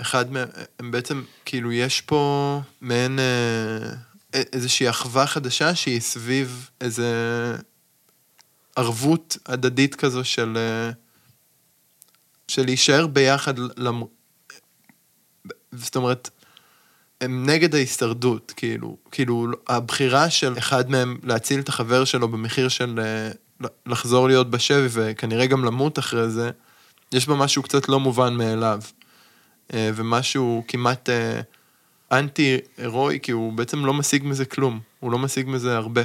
אחד 0.00 0.32
מהם, 0.32 0.48
הם 0.78 0.90
בעצם, 0.90 1.22
כאילו, 1.44 1.72
יש 1.72 2.00
פה 2.00 2.60
מעין 2.80 3.18
אה, 3.18 4.42
איזושהי 4.52 4.90
אחווה 4.90 5.26
חדשה 5.26 5.74
שהיא 5.74 6.00
סביב 6.00 6.70
איזה 6.80 7.12
ערבות 8.76 9.36
הדדית 9.46 9.94
כזו 9.94 10.24
של... 10.24 10.56
אה, 10.56 11.01
של 12.52 12.64
להישאר 12.64 13.06
ביחד, 13.06 13.54
למ... 13.58 14.02
זאת 15.72 15.96
אומרת, 15.96 16.30
הם 17.20 17.46
נגד 17.50 17.74
ההישרדות, 17.74 18.52
כאילו, 18.56 18.96
כאילו, 19.10 19.46
הבחירה 19.68 20.30
של 20.30 20.58
אחד 20.58 20.90
מהם 20.90 21.18
להציל 21.22 21.60
את 21.60 21.68
החבר 21.68 22.04
שלו 22.04 22.28
במחיר 22.28 22.68
של 22.68 23.00
אה, 23.00 23.68
לחזור 23.86 24.28
להיות 24.28 24.50
בשבי 24.50 24.86
וכנראה 24.90 25.46
גם 25.46 25.64
למות 25.64 25.98
אחרי 25.98 26.30
זה, 26.30 26.50
יש 27.12 27.28
בה 27.28 27.34
משהו 27.34 27.62
קצת 27.62 27.88
לא 27.88 28.00
מובן 28.00 28.34
מאליו. 28.34 28.80
אה, 29.74 29.90
ומשהו 29.94 30.64
כמעט 30.68 31.08
אה, 31.08 31.40
אנטי-הירואי, 32.12 33.18
כי 33.22 33.32
הוא 33.32 33.52
בעצם 33.52 33.84
לא 33.84 33.94
משיג 33.94 34.24
מזה 34.24 34.44
כלום, 34.44 34.80
הוא 35.00 35.12
לא 35.12 35.18
משיג 35.18 35.48
מזה 35.48 35.76
הרבה. 35.76 36.02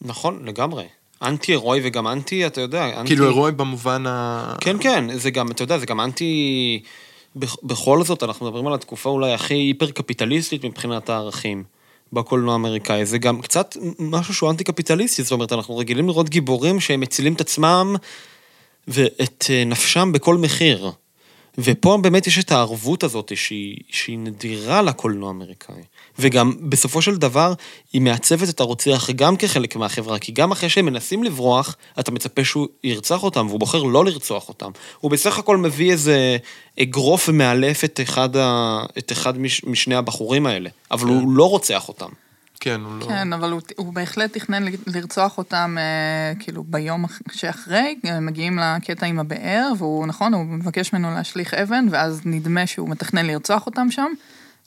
נכון, 0.00 0.44
לגמרי. 0.44 0.84
אנטי 1.22 1.52
הירואי 1.52 1.80
וגם 1.82 2.08
אנטי, 2.08 2.46
אתה 2.46 2.60
יודע, 2.60 3.00
אנטי... 3.00 3.08
כאילו 3.08 3.24
הירואי 3.24 3.52
במובן 3.52 4.06
ה... 4.06 4.54
כן, 4.60 4.76
כן, 4.80 5.18
זה 5.18 5.30
גם, 5.30 5.50
אתה 5.50 5.62
יודע, 5.62 5.78
זה 5.78 5.86
גם 5.86 6.00
אנטי... 6.00 6.82
בכ- 7.36 7.62
בכל 7.62 8.02
זאת, 8.02 8.22
אנחנו 8.22 8.46
מדברים 8.46 8.66
על 8.66 8.74
התקופה 8.74 9.10
אולי 9.10 9.32
הכי 9.32 9.54
היפר-קפיטליסטית 9.54 10.64
מבחינת 10.64 11.10
הערכים 11.10 11.64
בקולנוע 12.12 12.52
האמריקאי. 12.52 13.06
זה 13.06 13.18
גם 13.18 13.40
קצת 13.42 13.76
משהו 13.98 14.34
שהוא 14.34 14.50
אנטי-קפיטליסטי, 14.50 15.22
זאת 15.22 15.32
אומרת, 15.32 15.52
אנחנו 15.52 15.76
רגילים 15.76 16.08
לראות 16.08 16.28
גיבורים 16.28 16.80
שהם 16.80 17.00
מצילים 17.00 17.32
את 17.32 17.40
עצמם 17.40 17.96
ואת 18.88 19.44
אה, 19.50 19.64
נפשם 19.64 20.12
בכל 20.12 20.36
מחיר. 20.36 20.90
ופה 21.58 21.98
באמת 22.02 22.26
יש 22.26 22.38
את 22.38 22.52
הערבות 22.52 23.04
הזאת 23.04 23.32
שהיא, 23.36 23.76
שהיא 23.90 24.18
נדירה 24.18 24.82
לקולנוע 24.82 25.28
האמריקאי. 25.28 25.82
וגם 26.18 26.52
בסופו 26.68 27.02
של 27.02 27.16
דבר 27.16 27.52
היא 27.92 28.02
מעצבת 28.02 28.48
את 28.48 28.60
הרוצח 28.60 29.10
גם 29.16 29.36
כחלק 29.36 29.76
מהחברה, 29.76 30.18
כי 30.18 30.32
גם 30.32 30.52
אחרי 30.52 30.68
שהם 30.68 30.86
מנסים 30.86 31.24
לברוח, 31.24 31.76
אתה 32.00 32.10
מצפה 32.10 32.44
שהוא 32.44 32.68
ירצח 32.84 33.22
אותם, 33.22 33.46
והוא 33.48 33.60
בוחר 33.60 33.82
לא 33.82 34.04
לרצוח 34.04 34.48
אותם. 34.48 34.70
הוא 35.00 35.10
בסך 35.10 35.38
הכל 35.38 35.56
מביא 35.56 35.92
איזה 35.92 36.36
אגרוף 36.82 37.28
ומאלף 37.28 37.84
את 37.84 38.00
אחד, 38.02 38.36
ה... 38.36 38.82
את 38.98 39.12
אחד 39.12 39.38
מש... 39.38 39.64
משני 39.64 39.94
הבחורים 39.94 40.46
האלה, 40.46 40.70
אבל 40.90 41.08
הוא 41.08 41.30
לא 41.30 41.50
רוצח 41.50 41.88
אותם. 41.88 42.08
כן, 42.60 42.80
הוא 42.80 42.98
לא... 43.00 43.06
כן, 43.06 43.32
אבל 43.32 43.50
הוא, 43.50 43.60
הוא 43.76 43.92
בהחלט 43.92 44.32
תכנן 44.32 44.64
לרצוח 44.86 45.38
אותם, 45.38 45.76
אה, 45.78 46.32
כאילו, 46.40 46.64
ביום 46.68 47.04
אח- 47.04 47.20
שאחרי, 47.32 47.98
מגיעים 48.20 48.58
לקטע 48.58 49.06
עם 49.06 49.18
הבאר, 49.18 49.72
והוא, 49.78 50.06
נכון, 50.06 50.34
הוא 50.34 50.44
מבקש 50.44 50.92
ממנו 50.92 51.14
להשליך 51.14 51.54
אבן, 51.54 51.86
ואז 51.90 52.20
נדמה 52.24 52.66
שהוא 52.66 52.88
מתכנן 52.88 53.26
לרצוח 53.26 53.66
אותם 53.66 53.86
שם, 53.90 54.08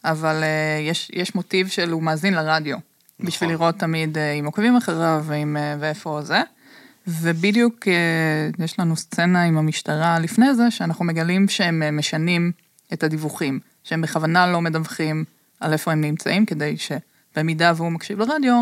אבל 0.06 0.44
אה, 0.44 0.80
יש, 0.82 1.12
יש 1.14 1.36
מוטיב 1.36 1.68
של 1.68 1.92
הוא 1.92 2.04
מאזין 2.04 2.34
לרדיו, 2.34 2.78
נכון. 2.78 3.26
בשביל 3.26 3.50
לראות 3.50 3.76
תמיד 3.76 4.18
אה, 4.18 4.32
אם 4.32 4.46
עוקבים 4.46 4.76
אחריו 4.76 5.24
ועם, 5.28 5.58
אה, 5.58 5.76
ואיפה 5.80 6.22
זה. 6.22 6.42
ובדיוק 7.08 7.88
אה, 7.88 8.64
יש 8.66 8.80
לנו 8.80 8.96
סצנה 8.96 9.44
עם 9.44 9.58
המשטרה 9.58 10.20
לפני 10.20 10.56
זה, 10.56 10.72
שאנחנו 10.72 11.06
מגלים 11.06 11.48
שהם 11.48 11.84
אה, 11.84 11.92
משנים 11.92 12.52
את 12.94 13.04
הדיווחים, 13.04 13.60
שהם 13.84 14.02
בכוונה 14.02 14.52
לא 14.52 14.62
מדווחים 14.62 15.24
על 15.60 15.74
איפה 15.74 15.92
הם 15.92 16.02
נמצאים, 16.02 16.46
כדי 16.46 16.76
שבמידה 16.78 17.74
והוא 17.76 17.92
מקשיב 17.92 18.20
לרדיו, 18.20 18.62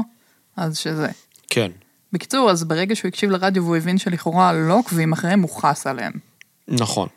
אז 0.57 0.77
שזה. 0.77 1.07
כן. 1.49 1.71
בקיצור, 2.13 2.51
אז 2.51 2.63
ברגע 2.63 2.95
שהוא 2.95 3.09
הקשיב 3.09 3.29
לרדיו 3.29 3.63
והוא 3.63 3.75
הבין 3.75 3.97
שלכאורה 3.97 4.53
לא 4.53 4.73
עוקבים 4.73 5.13
אחריהם, 5.13 5.41
הוא 5.41 5.49
חס 5.49 5.87
עליהם. 5.87 6.13
נכון. 6.67 7.07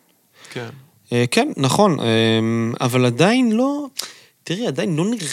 כן. 0.50 0.68
אה, 1.12 1.24
כן, 1.30 1.48
נכון, 1.56 2.00
אה, 2.00 2.06
אבל 2.80 3.04
עדיין 3.04 3.52
לא... 3.52 3.86
תראי, 4.44 4.66
עדיין 4.66 4.96
לא 4.96 5.04
נראה, 5.04 5.26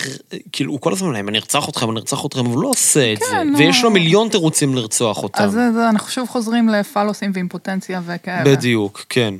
כאילו, 0.51 0.71
הוא 0.71 0.81
כל 0.81 0.93
הזמן 0.93 1.07
אומר, 1.07 1.19
אני 1.19 1.37
ארצח 1.37 1.69
אתכם, 1.69 1.89
אני 1.89 1.99
ארצח 1.99 2.25
אתכם, 2.25 2.39
אבל 2.39 2.49
הוא 2.49 2.61
לא 2.61 2.67
עושה 2.67 3.13
את 3.13 3.17
זה. 3.17 3.25
כן, 3.31 3.47
ויש 3.57 3.83
לו. 3.83 3.91
מיליון 3.91 4.29
תירוצים 4.29 4.75
לרצוח 4.75 5.23
אותם. 5.23 5.43
אז 5.43 5.51
זה, 5.51 5.71
זה, 5.73 5.89
אנחנו 5.89 6.09
שוב 6.09 6.27
חוזרים 6.29 6.69
לפלוסים 6.69 7.31
ואימפוטנציה 7.33 8.01
וכאלה. 8.05 8.43
בדיוק, 8.43 9.05
כן. 9.09 9.33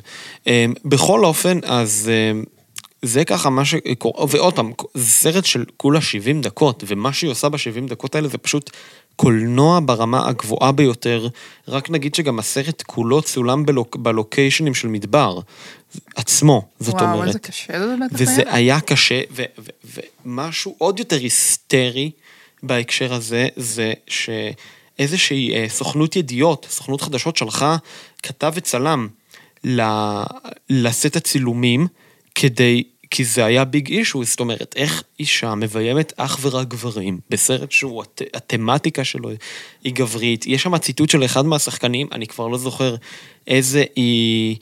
אמ, 0.48 0.74
בכל 0.86 1.26
אופן, 1.26 1.60
אז 1.64 2.12
זה 3.02 3.26
ככה 3.26 3.50
מה 3.50 3.66
שקורה, 3.66 4.26
ועוד 4.30 4.56
פעם, 4.56 4.72
זה 4.94 5.06
סרט 5.06 5.46
של 5.46 5.66
כולה 5.78 6.02
70 6.02 6.42
דקות, 6.42 6.84
ומה 6.88 7.14
שהיא 7.14 7.32
עושה 7.32 7.50
ב-70 7.50 7.90
דקות 7.90 8.16
האלה 8.16 8.28
זה 8.28 8.38
פשוט 8.38 8.70
קולנוע 9.16 9.80
ברמה 9.86 10.28
הגבוהה 10.28 10.72
ביותר. 10.72 11.28
רק 11.68 11.90
נגיד 11.90 12.16
שגם 12.16 12.40
הסרט 12.40 12.82
כולו 12.82 13.22
צולם 13.22 13.66
בלוק, 13.66 13.96
בלוקיישנים 13.96 14.74
של 14.74 14.88
מדבר 14.88 15.40
עצמו, 16.16 16.68
זאת 16.80 16.94
וואו, 16.96 17.14
אומרת. 17.14 17.28
איזה 17.28 17.40
קשה 17.40 17.80
זה 17.80 17.96
בטח 18.06 18.16
וזה 18.22 18.42
היה. 18.42 18.54
היה 18.56 18.80
קשה, 18.82 19.22
ו- 19.32 19.44
ו- 19.60 20.00
ומשהו 20.26 20.76
עוד 20.78 21.00
יותר 21.00 21.16
היסטרי 21.16 22.12
בהקשר 22.64 23.14
הזה, 23.14 23.48
זה 23.56 23.94
שאיזושהי 24.08 25.54
אה, 25.56 25.66
סוכנות 25.70 26.16
ידיעות, 26.16 26.68
סוכנות 26.70 27.02
חדשות 27.02 27.38
שלחה 27.38 27.78
כתב 28.24 28.52
וצלם 28.56 29.08
ל- 29.64 30.24
לסט 30.70 31.16
הצילומים, 31.16 31.88
כדי, 32.36 32.84
כי 33.12 33.24
זה 33.26 33.46
היה 33.46 33.66
ביג 33.66 33.88
אישו, 33.92 34.24
זאת 34.24 34.40
אומרת, 34.40 34.74
איך 34.78 35.04
אישה 35.20 35.56
מביימת 35.56 36.14
אך 36.18 36.38
ורק 36.42 36.68
גברים, 36.68 37.20
בסרט 37.30 37.72
שהוא, 37.72 38.02
הת- 38.02 38.22
התמטיקה 38.34 39.04
שלו 39.04 39.30
היא 39.84 39.94
גברית. 39.94 40.46
יש 40.48 40.64
שם 40.64 40.78
ציטוט 40.78 41.10
של 41.10 41.26
אחד 41.26 41.46
מהשחקנים, 41.46 42.08
אני 42.12 42.28
כבר 42.28 42.48
לא 42.48 42.58
זוכר 42.58 42.96
איזה 43.48 43.84
היא... 43.96 44.56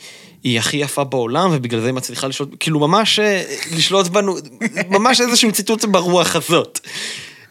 היא 0.46 0.60
הכי 0.60 0.78
יפה 0.78 1.04
בעולם, 1.04 1.50
ובגלל 1.54 1.80
זה 1.80 1.86
היא 1.86 1.94
מצליחה 1.94 2.28
לשלוט, 2.28 2.50
כאילו 2.60 2.80
ממש 2.80 3.20
אה, 3.20 3.44
לשלוט 3.76 4.08
בנו, 4.08 4.36
ממש 4.90 5.22
איזשהו 5.22 5.52
ציטוט 5.52 5.86
ברוח 5.86 6.36
הזאת. 6.36 6.80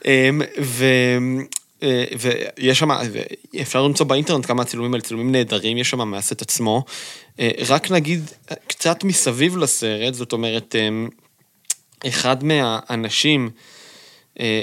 אמ, 0.04 0.42
ו... 0.60 0.84
אה, 1.82 2.04
ויש 2.18 2.78
שם, 2.78 2.90
אפשר 3.62 3.82
למצוא 3.82 4.06
באינטרנט 4.06 4.46
כמה 4.46 4.62
הצילומים 4.62 4.94
האלה, 4.94 5.02
צילומים 5.02 5.32
נהדרים, 5.32 5.76
יש 5.76 5.90
שם 5.90 6.08
מהסט 6.08 6.42
עצמו. 6.42 6.84
אה, 7.40 7.50
רק 7.68 7.90
נגיד 7.90 8.30
קצת 8.66 9.04
מסביב 9.04 9.56
לסרט, 9.56 10.14
זאת 10.14 10.32
אומרת, 10.32 10.74
אמ, 10.78 11.08
אחד 12.08 12.44
מהאנשים, 12.44 13.50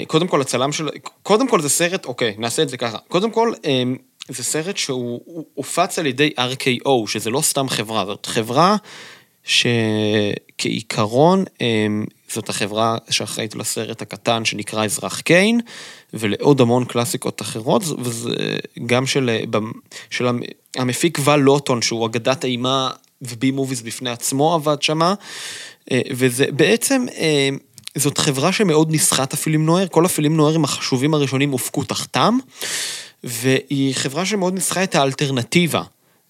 קודם 0.06 0.28
כל 0.28 0.40
הצלם 0.40 0.72
של, 0.72 0.88
קודם 1.22 1.48
כל 1.48 1.60
זה 1.60 1.68
סרט, 1.68 2.04
אוקיי, 2.04 2.34
נעשה 2.38 2.62
את 2.62 2.68
זה 2.68 2.76
ככה. 2.76 2.98
קודם 3.08 3.30
כל, 3.30 3.52
אמ, 3.64 3.96
זה 4.28 4.44
סרט 4.44 4.76
שהוא 4.76 5.20
הוא 5.24 5.44
הופץ 5.54 5.98
על 5.98 6.06
ידי 6.06 6.30
RKO, 6.38 6.90
שזה 7.06 7.30
לא 7.30 7.40
סתם 7.40 7.68
חברה, 7.68 8.04
זאת 8.04 8.26
חברה 8.26 8.76
שכעיקרון, 9.44 11.44
אמ, 11.60 12.04
זאת 12.28 12.48
החברה 12.48 12.96
שאחראית 13.10 13.54
לסרט 13.54 14.02
הקטן 14.02 14.44
שנקרא 14.44 14.84
אזרח 14.84 15.20
קיין, 15.20 15.60
ולעוד 16.14 16.60
המון 16.60 16.84
קלאסיקות 16.84 17.42
אחרות, 17.42 17.82
וזה 17.98 18.30
גם 18.86 19.06
של, 19.06 19.30
של 20.10 20.26
המ- 20.26 20.42
המפיק 20.76 21.18
ול 21.24 21.40
לוטון, 21.40 21.82
שהוא 21.82 22.06
אגדת 22.06 22.44
אימה 22.44 22.90
ובי 23.22 23.50
מוביס 23.50 23.80
בפני 23.80 24.10
עצמו 24.10 24.54
עבד 24.54 24.82
שמה, 24.82 25.14
אה, 25.92 26.00
וזה 26.10 26.46
בעצם, 26.52 27.06
אה, 27.16 27.48
זאת 27.94 28.18
חברה 28.18 28.52
שמאוד 28.52 28.92
את 29.22 29.32
הפילים 29.32 29.66
נוער, 29.66 29.88
כל 29.88 30.04
הפילים 30.04 30.36
נוערים 30.36 30.64
החשובים 30.64 31.14
הראשונים 31.14 31.50
הופקו 31.50 31.84
תחתם, 31.84 32.38
והיא 33.24 33.94
חברה 33.94 34.26
שמאוד 34.26 34.54
ניסחה 34.54 34.82
את 34.84 34.94
האלטרנטיבה. 34.94 35.82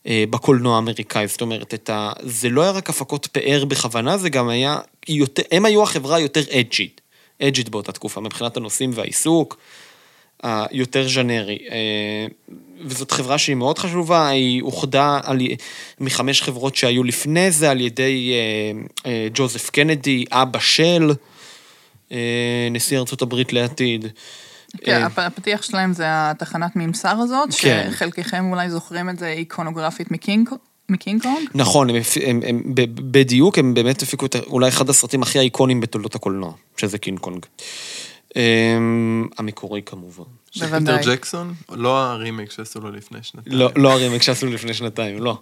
אה, 0.06 0.24
בקולנוע 0.30 0.76
האמריקאי, 0.76 1.26
זאת 1.26 1.40
אומרת, 1.40 1.74
ה... 1.90 2.12
זה 2.22 2.48
לא 2.48 2.62
היה 2.62 2.70
רק 2.70 2.90
הפקות 2.90 3.26
פאר 3.26 3.64
בכוונה, 3.64 4.18
זה 4.18 4.30
גם 4.30 4.48
היה... 4.48 4.78
יותר... 5.08 5.42
הם 5.52 5.64
היו 5.64 5.82
החברה 5.82 6.16
היותר 6.16 6.40
אג'ית, 6.50 7.00
אג'ית 7.42 7.68
באותה 7.68 7.92
תקופה, 7.92 8.20
מבחינת 8.20 8.56
הנושאים 8.56 8.90
והעיסוק, 8.94 9.56
היותר 10.42 11.08
ז'נרי. 11.08 11.58
אה, 11.70 12.26
וזאת 12.84 13.10
חברה 13.10 13.38
שהיא 13.38 13.56
מאוד 13.56 13.78
חשובה, 13.78 14.28
היא 14.28 14.62
אוחדה 14.62 15.20
על... 15.24 15.38
מחמש 16.00 16.42
חברות 16.42 16.76
שהיו 16.76 17.04
לפני 17.04 17.50
זה, 17.50 17.70
על 17.70 17.80
ידי 17.80 18.32
אה, 18.32 19.10
אה, 19.10 19.28
ג'וזף 19.34 19.70
קנדי, 19.70 20.24
אבא 20.30 20.58
של 20.58 21.12
אה, 22.12 22.68
נשיא 22.70 22.98
הברית 23.22 23.52
לעתיד. 23.52 24.06
כן, 24.84 24.92
אה, 25.00 25.06
הפ- 25.06 25.18
הפתיח 25.18 25.62
שלהם 25.62 25.92
זה 25.92 26.04
התחנת 26.06 26.76
ממסר 26.76 27.16
הזאת, 27.20 27.48
כן. 27.60 27.88
שחלקכם 27.92 28.50
אולי 28.50 28.70
זוכרים 28.70 29.10
את 29.10 29.18
זה 29.18 29.28
איקונוגרפית 29.28 30.10
מקינג 30.10 30.48
מקינג 30.88 31.22
קונג. 31.22 31.48
נכון, 31.54 31.90
הם, 31.90 31.96
הם, 32.26 32.40
הם, 32.46 32.62
ב- 32.74 33.10
בדיוק, 33.18 33.58
הם 33.58 33.74
באמת 33.74 34.02
הפיקו 34.02 34.26
את 34.26 34.36
אולי 34.46 34.68
אחד 34.68 34.88
הסרטים 34.90 35.22
הכי 35.22 35.38
איקוניים 35.38 35.80
בתולדות 35.80 36.14
הקולנוע, 36.14 36.52
שזה 36.76 36.98
קינג 36.98 37.18
קונג. 37.18 37.46
אמ, 38.36 39.26
המקורי 39.38 39.82
כמובן. 39.86 40.24
של 40.50 40.66
בוודאי. 40.66 40.98
פיטר 40.98 41.12
ג'קסון? 41.14 41.54
לא 41.70 41.98
הרימייק 42.02 42.50
שעשו 42.50 42.80
לו 42.80 42.90
לפני 42.90 43.18
שנתיים. 43.22 43.56
לא, 43.58 43.70
לא 43.76 43.92
הרימייק 43.92 44.22
שעשו 44.22 44.46
לפני 44.46 44.74
שנתיים, 44.74 45.22
לא. 45.22 45.38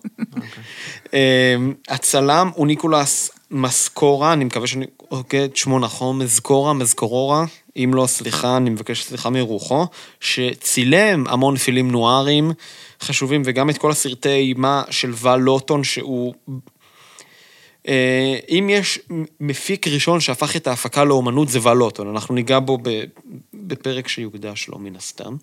אמ, 1.13 1.73
הצלם 1.89 2.51
הוא 2.55 2.67
ניקולס 2.67 3.31
מסקורה, 3.51 4.33
אני 4.33 4.45
מקווה 4.45 4.67
שאני 4.67 4.87
הוגה 5.09 5.45
את 5.45 5.57
שמו 5.57 5.79
נכון, 5.79 6.19
מזקורה, 6.19 6.73
מזקורורה, 6.73 7.45
אם 7.77 7.91
לא, 7.95 8.07
סליחה, 8.07 8.57
אני 8.57 8.71
מבקש 8.71 9.05
סליחה 9.05 9.31
מרוחו, 9.31 9.87
שצילם 10.21 11.25
המון 11.29 11.57
פילם 11.57 11.91
נוארים 11.91 12.53
חשובים, 13.03 13.43
וגם 13.45 13.71
את 13.71 13.79
כל 13.79 13.91
הסרטי 13.91 14.29
אימה 14.29 14.83
של 14.91 15.13
ול 15.23 15.37
לוטון, 15.37 15.85
שהוא... 15.85 16.35
אה, 17.89 18.37
אם 18.49 18.67
יש 18.71 18.99
מפיק 19.41 19.89
ראשון 19.89 20.21
שהפך 20.21 20.57
את 20.57 20.67
ההפקה 20.67 21.05
לאומנות, 21.05 21.49
זה 21.49 21.59
ול 21.63 21.73
לוטון, 21.73 22.09
אנחנו 22.09 22.35
ניגע 22.35 22.59
בו 22.59 22.79
בפרק 23.55 24.09
שיוקדש 24.09 24.69
לו 24.69 24.79
מן 24.79 24.97
הסתם. 24.97 25.37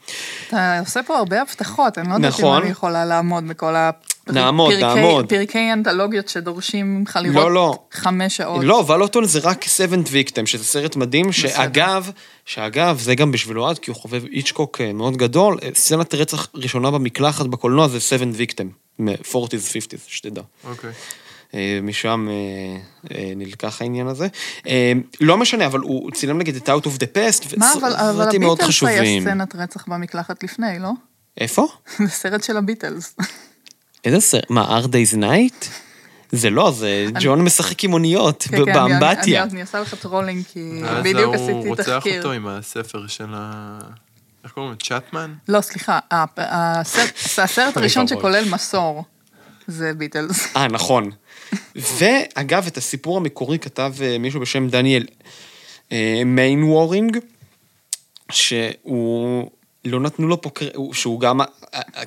אתה 0.47 0.79
עושה 0.79 1.03
פה 1.03 1.17
הרבה 1.17 1.41
הבטחות, 1.41 1.97
אני 1.97 2.09
לא 2.09 2.13
יודעת 2.13 2.33
אם 2.33 2.39
נכון. 2.39 2.61
אני 2.61 2.71
יכולה 2.71 3.05
לעמוד 3.05 3.47
בכל 3.47 3.75
ה... 3.75 3.89
נעמוד, 4.29 4.71
פרקי- 4.73 4.81
נעמוד. 4.83 5.29
פרקי 5.29 5.73
אנתולוגיות 5.73 6.29
שדורשים 6.29 6.99
ממך 6.99 7.19
לראות 7.21 7.35
לא, 7.35 7.51
לא. 7.53 7.77
חמש 7.91 8.37
שעות. 8.37 8.63
לא, 8.63 8.85
ולוטון 8.87 9.25
זה 9.25 9.39
רק 9.43 9.63
7 9.63 9.95
Victim, 9.95 10.45
שזה 10.45 10.63
סרט 10.63 10.95
מדהים, 10.95 11.31
שאגב, 11.31 12.11
שאגב, 12.45 12.99
זה 12.99 13.15
גם 13.15 13.31
בשבילו 13.31 13.67
עד, 13.67 13.79
כי 13.79 13.91
הוא 13.91 13.97
חובב 13.97 14.23
איצ'קוק 14.25 14.81
אה, 14.81 14.93
מאוד 14.93 15.17
גדול, 15.17 15.57
אה, 15.63 15.69
סצנת 15.75 16.13
רצח 16.13 16.47
ראשונה 16.55 16.91
במקלחת 16.91 17.45
בקולנוע 17.45 17.87
זה 17.87 17.99
7 17.99 18.25
Victim, 18.37 18.65
מ-40's, 18.99 19.73
50's, 19.73 19.97
שתדע. 20.07 20.41
אוקיי. 20.69 20.89
אה, 20.89 20.95
משם 21.83 22.27
אה, 22.29 22.33
אה, 23.17 23.33
נלקח 23.35 23.81
העניין 23.81 24.07
הזה. 24.07 24.27
אה, 24.67 24.91
לא 25.21 25.37
משנה, 25.37 25.65
אבל 25.65 25.79
הוא 25.79 26.11
צילם 26.11 26.37
נגיד 26.37 26.55
את 26.55 26.69
Out 26.69 26.83
of 26.83 26.97
the 26.99 27.07
Past, 27.15 27.53
מה, 27.57 27.73
אבל, 27.79 27.93
אבל 27.95 28.21
וסרטים 28.21 28.41
מאוד 28.41 28.57
הביטלס 28.61 28.83
היה 28.83 28.97
חשובים. 29.01 29.21
סצנת 29.23 29.55
רצח 29.55 29.87
במקלחת 29.87 30.43
לפני, 30.43 30.79
לא? 30.79 30.91
איפה? 31.41 31.67
זה 32.05 32.09
סרט 32.09 32.43
של 32.43 32.57
הביטלס. 32.57 33.15
איזה 34.05 34.19
סרט? 34.19 34.49
מה, 34.49 34.79
Hard 34.79 34.87
Day's 34.87 35.17
Night? 35.17 35.65
זה 36.31 36.49
לא, 36.49 36.71
זה 36.71 37.05
ג'ון 37.23 37.41
משחק 37.41 37.83
עם 37.83 37.93
אוניות, 37.93 38.43
כן, 38.43 38.57
כן, 38.57 38.63
אני- 38.63 38.73
באמבטיה. 38.73 39.43
אני, 39.43 39.51
אני 39.51 39.61
עושה 39.61 39.79
לך 39.79 39.95
טרולינג, 39.95 40.43
כי 40.53 40.81
בדיוק 41.03 41.35
עשיתי 41.35 41.67
רוצח 41.69 41.83
תחקיר. 41.97 42.17
אותו 42.17 42.31
עם 42.31 42.47
הספר 42.47 43.07
של 43.07 43.27
ה... 43.33 43.79
איך 44.43 44.51
קוראים 44.51 44.71
לו? 44.71 44.77
צ'טמן? 44.77 45.33
לא, 45.47 45.61
סליחה, 45.61 45.99
הסרט, 47.37 47.77
הראשון. 47.77 48.07
שכולל 48.07 48.49
מסור, 48.49 49.03
זה 49.67 49.93
ביטלס. 49.93 50.55
אה, 50.55 50.67
נכון. 50.67 51.11
ואגב, 51.75 52.67
את 52.67 52.77
הסיפור 52.77 53.17
המקורי 53.17 53.59
כתב 53.59 53.93
אה, 54.01 54.17
מישהו 54.17 54.39
בשם 54.39 54.67
דניאל 54.67 55.05
אה, 55.91 56.21
מיין 56.25 56.63
וורינג, 56.63 57.17
שהוא... 58.31 59.49
לא 59.85 59.99
נתנו 59.99 60.27
לו 60.27 60.41
פה 60.41 60.49
קרדיט, 60.49 60.75
שהוא 60.93 61.19
גם 61.19 61.41
אה, 61.41 61.45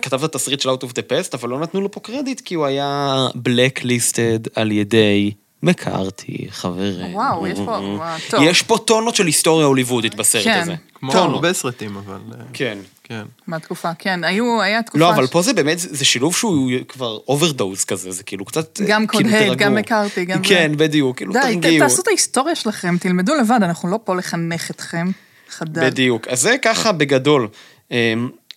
כתב 0.02 0.24
את 0.24 0.34
התסריט 0.34 0.60
של 0.60 0.68
Out 0.68 0.82
of 0.82 0.88
the 0.88 1.02
Past, 1.10 1.30
אבל 1.34 1.48
לא 1.48 1.60
נתנו 1.60 1.80
לו 1.80 1.90
פה 1.90 2.00
קרדיט 2.00 2.40
כי 2.40 2.54
הוא 2.54 2.64
היה 2.66 3.16
blacklisted 3.48 4.48
על 4.54 4.72
ידי 4.72 5.32
מקארתי, 5.62 6.46
חברנו. 6.50 7.14
וואו, 7.14 7.46
יש 7.46 7.58
פה- 7.58 7.62
וואו, 7.62 8.18
טוב. 8.30 8.40
יש 8.42 8.62
פה 8.62 8.78
טונות 8.78 9.16
של 9.16 9.26
היסטוריה 9.26 9.66
הוליוודית 9.66 10.14
בסרט 10.14 10.44
כן. 10.44 10.60
הזה. 10.60 10.74
כמו 11.00 11.12
טונות. 11.12 11.34
הרבה 11.34 11.52
סרטים, 11.52 11.96
אבל... 11.96 12.18
אה, 12.32 12.44
כן. 12.52 12.78
כן. 13.04 13.22
מהתקופה, 13.46 13.94
כן, 13.94 14.24
היו, 14.24 14.62
היה 14.62 14.82
תקופה... 14.82 14.98
לא, 14.98 15.10
אבל 15.14 15.26
ש- 15.26 15.30
פה 15.30 15.42
זה 15.42 15.52
באמת, 15.52 15.78
זה 15.78 16.04
שילוב 16.04 16.36
שהוא 16.36 16.70
כבר 16.88 17.18
overdose 17.28 17.84
כזה, 17.84 18.10
זה 18.10 18.22
כאילו 18.22 18.44
קצת... 18.44 18.80
גם 18.86 19.06
כאילו, 19.06 19.24
קוד 19.24 19.34
הייז, 19.34 19.46
תירגעו. 19.48 19.66
גם 19.66 19.74
מקארתי, 19.74 20.24
גם. 20.24 20.42
כן, 20.42 20.72
בדיוק, 20.76 21.16
כאילו, 21.16 21.32
די, 21.32 21.40
תרגיעו. 21.62 21.88
תעשו 21.88 22.02
את 22.02 22.08
ההיסטוריה 22.08 22.54
שלכם, 22.54 22.96
תלמדו 23.00 23.34
לבד, 23.34 23.58
אנחנו 23.62 23.88
לא 23.90 23.98
פה 24.04 24.14
לחנך 24.14 24.70
אתכם. 24.70 25.10
חדל. 25.50 25.86
בדיוק. 25.90 26.28
אז 26.28 26.40
זה 26.40 26.56
ככה 26.62 26.92
בגדול. 26.92 27.48
אמ, 27.90 27.96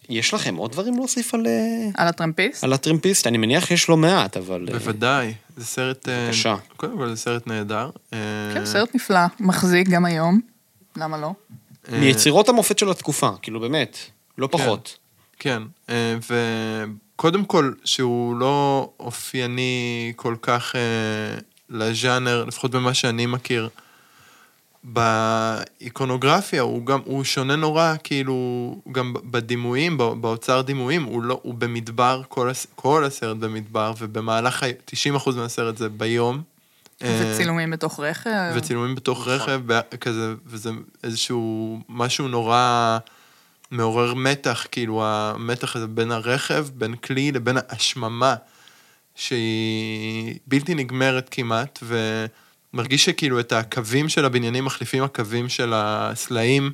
יש 0.09 0.33
לכם 0.33 0.55
עוד 0.55 0.71
דברים 0.71 0.95
להוסיף 0.95 1.33
על, 1.33 1.47
אה, 1.47 1.89
על 1.95 2.07
הטרמפיסט? 2.07 2.63
על 2.63 2.73
הטרמפיסט? 2.73 3.27
אני 3.27 3.37
מניח 3.37 3.65
שיש 3.65 3.89
לא 3.89 3.97
מעט, 3.97 4.37
אבל... 4.37 4.65
אה, 4.73 4.73
בוודאי. 4.79 5.33
זה 5.57 5.65
סרט... 5.65 6.09
אה, 6.09 6.25
בבקשה. 6.25 6.55
קודם 6.77 6.97
כל 6.97 7.09
זה 7.09 7.15
סרט 7.15 7.47
נהדר. 7.47 7.89
אה, 8.13 8.17
כן, 8.53 8.65
סרט 8.65 8.95
נפלא, 8.95 9.19
מחזיק 9.39 9.89
גם 9.89 10.05
היום. 10.05 10.39
למה 10.97 11.17
לא? 11.17 11.33
אה, 11.91 11.99
מיצירות 11.99 12.49
המופת 12.49 12.79
של 12.79 12.89
התקופה, 12.89 13.29
כאילו 13.41 13.59
באמת, 13.59 13.97
לא 14.37 14.47
פחות. 14.51 14.97
כן, 15.39 15.63
אה, 15.89 16.15
וקודם 17.15 17.45
כל, 17.45 17.71
שהוא 17.85 18.35
לא 18.35 18.89
אופייני 18.99 20.13
כל 20.15 20.35
כך 20.41 20.75
אה, 20.75 20.81
לז'אנר, 21.69 22.45
לפחות 22.47 22.71
במה 22.71 22.93
שאני 22.93 23.25
מכיר. 23.25 23.69
באיקונוגרפיה 24.83 26.61
הוא 26.61 26.85
גם, 26.85 26.99
הוא 27.05 27.23
שונה 27.23 27.55
נורא, 27.55 27.93
כאילו, 28.03 28.35
גם 28.91 29.13
בדימויים, 29.23 29.97
בא- 29.97 30.13
באוצר 30.13 30.61
דימויים, 30.61 31.03
הוא 31.03 31.23
לא, 31.23 31.39
הוא 31.43 31.53
במדבר, 31.53 32.21
כל, 32.27 32.49
הס, 32.49 32.67
כל 32.75 33.03
הסרט 33.05 33.37
במדבר, 33.37 33.93
ובמהלך 33.99 34.63
ה... 34.63 34.65
90% 35.25 35.31
מהסרט 35.35 35.77
זה 35.77 35.89
ביום. 35.89 36.41
וצילומים 37.01 37.71
בתוך 37.71 37.99
רכב. 37.99 38.53
וצילומים 38.55 38.95
בתוך 38.95 39.27
נכון. 39.27 39.33
רכב, 39.33 39.61
כזה, 39.97 40.33
וזה 40.45 40.69
איזשהו 41.03 41.79
משהו 41.89 42.27
נורא 42.27 42.97
מעורר 43.71 44.13
מתח, 44.13 44.65
כאילו 44.71 45.03
המתח 45.05 45.75
הזה 45.75 45.87
בין 45.87 46.11
הרכב, 46.11 46.67
בין 46.73 46.95
כלי 46.95 47.31
לבין 47.31 47.57
השממה, 47.69 48.35
שהיא 49.15 50.39
בלתי 50.47 50.75
נגמרת 50.75 51.27
כמעט, 51.31 51.83
ומרגיש 52.73 53.05
שכאילו 53.05 53.39
את 53.39 53.51
הקווים 53.51 54.09
של 54.09 54.25
הבניינים 54.25 54.65
מחליפים 54.65 55.03
הקווים 55.03 55.49
של 55.49 55.73
הסלעים, 55.75 56.71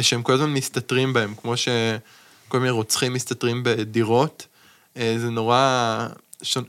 שהם 0.00 0.22
כל 0.22 0.32
הזמן 0.32 0.50
מסתתרים 0.50 1.12
בהם, 1.12 1.34
כמו 1.34 1.56
שכל 1.56 2.58
מיני 2.58 2.70
רוצחים 2.70 3.12
מסתתרים 3.12 3.62
בדירות. 3.64 4.46
אה, 4.96 5.14
זה 5.18 5.30
נורא... 5.30 6.06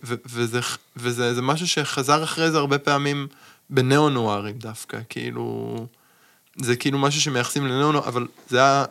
וזה, 0.03 0.59
וזה 0.97 1.33
זה 1.33 1.41
משהו 1.41 1.67
שחזר 1.67 2.23
אחרי 2.23 2.51
זה 2.51 2.57
הרבה 2.57 2.77
פעמים 2.77 3.27
בניאו-נוארים 3.69 4.57
דווקא, 4.57 4.99
כאילו... 5.09 5.75
זה 6.55 6.75
כאילו 6.75 6.99
משהו 6.99 7.21
שמייחסים 7.21 7.67
לניאו-נואר, 7.67 8.07
אבל 8.07 8.27
זה 8.49 8.57
היה... 8.57 8.85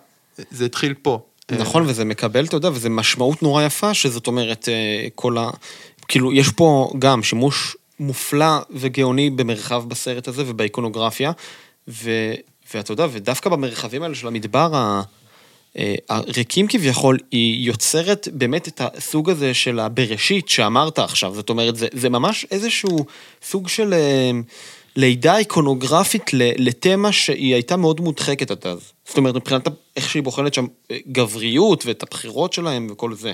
זה 0.50 0.64
התחיל 0.64 0.94
פה. 1.02 1.20
נכון, 1.58 1.84
וזה 1.86 2.04
מקבל, 2.04 2.44
אתה 2.44 2.56
יודע, 2.56 2.68
וזה 2.68 2.88
משמעות 2.88 3.42
נורא 3.42 3.62
יפה, 3.62 3.94
שזאת 3.94 4.26
אומרת, 4.26 4.68
אה, 4.68 5.08
כל 5.14 5.38
ה... 5.38 5.50
כאילו, 6.08 6.32
יש 6.32 6.48
פה 6.48 6.92
גם 6.98 7.22
שימוש 7.22 7.76
מופלא 8.00 8.58
וגאוני 8.70 9.30
במרחב 9.30 9.88
בסרט 9.88 10.28
הזה 10.28 10.42
ובאיקונוגרפיה, 10.46 11.32
ו... 11.88 12.10
ואתה 12.74 12.92
יודע, 12.92 13.06
ודווקא 13.12 13.50
במרחבים 13.50 14.02
האלה 14.02 14.14
של 14.14 14.26
המדבר 14.26 14.76
ה... 14.76 15.02
אה, 15.78 15.94
הריקים 16.08 16.66
כביכול, 16.68 17.18
היא 17.30 17.66
יוצרת 17.66 18.28
באמת 18.32 18.68
את 18.68 18.80
הסוג 18.84 19.30
הזה 19.30 19.54
של 19.54 19.78
הבראשית 19.78 20.48
שאמרת 20.48 20.98
עכשיו. 20.98 21.34
זאת 21.34 21.50
אומרת, 21.50 21.76
זה, 21.76 21.88
זה 21.92 22.08
ממש 22.08 22.46
איזשהו 22.50 23.06
סוג 23.42 23.68
של 23.68 23.94
אה, 23.94 24.30
לידה 24.96 25.38
איקונוגרפית 25.38 26.30
לתמה 26.32 27.12
שהיא 27.12 27.54
הייתה 27.54 27.76
מאוד 27.76 28.00
מודחקת 28.00 28.50
עד 28.50 28.66
אז. 28.66 28.92
זאת 29.08 29.18
אומרת, 29.18 29.34
מבחינת 29.34 29.68
איך 29.96 30.10
שהיא 30.10 30.22
בוחנת 30.22 30.54
שם 30.54 30.66
אה, 30.90 30.98
גבריות 31.12 31.86
ואת 31.86 32.02
הבחירות 32.02 32.52
שלהם 32.52 32.86
וכל 32.90 33.14
זה. 33.14 33.32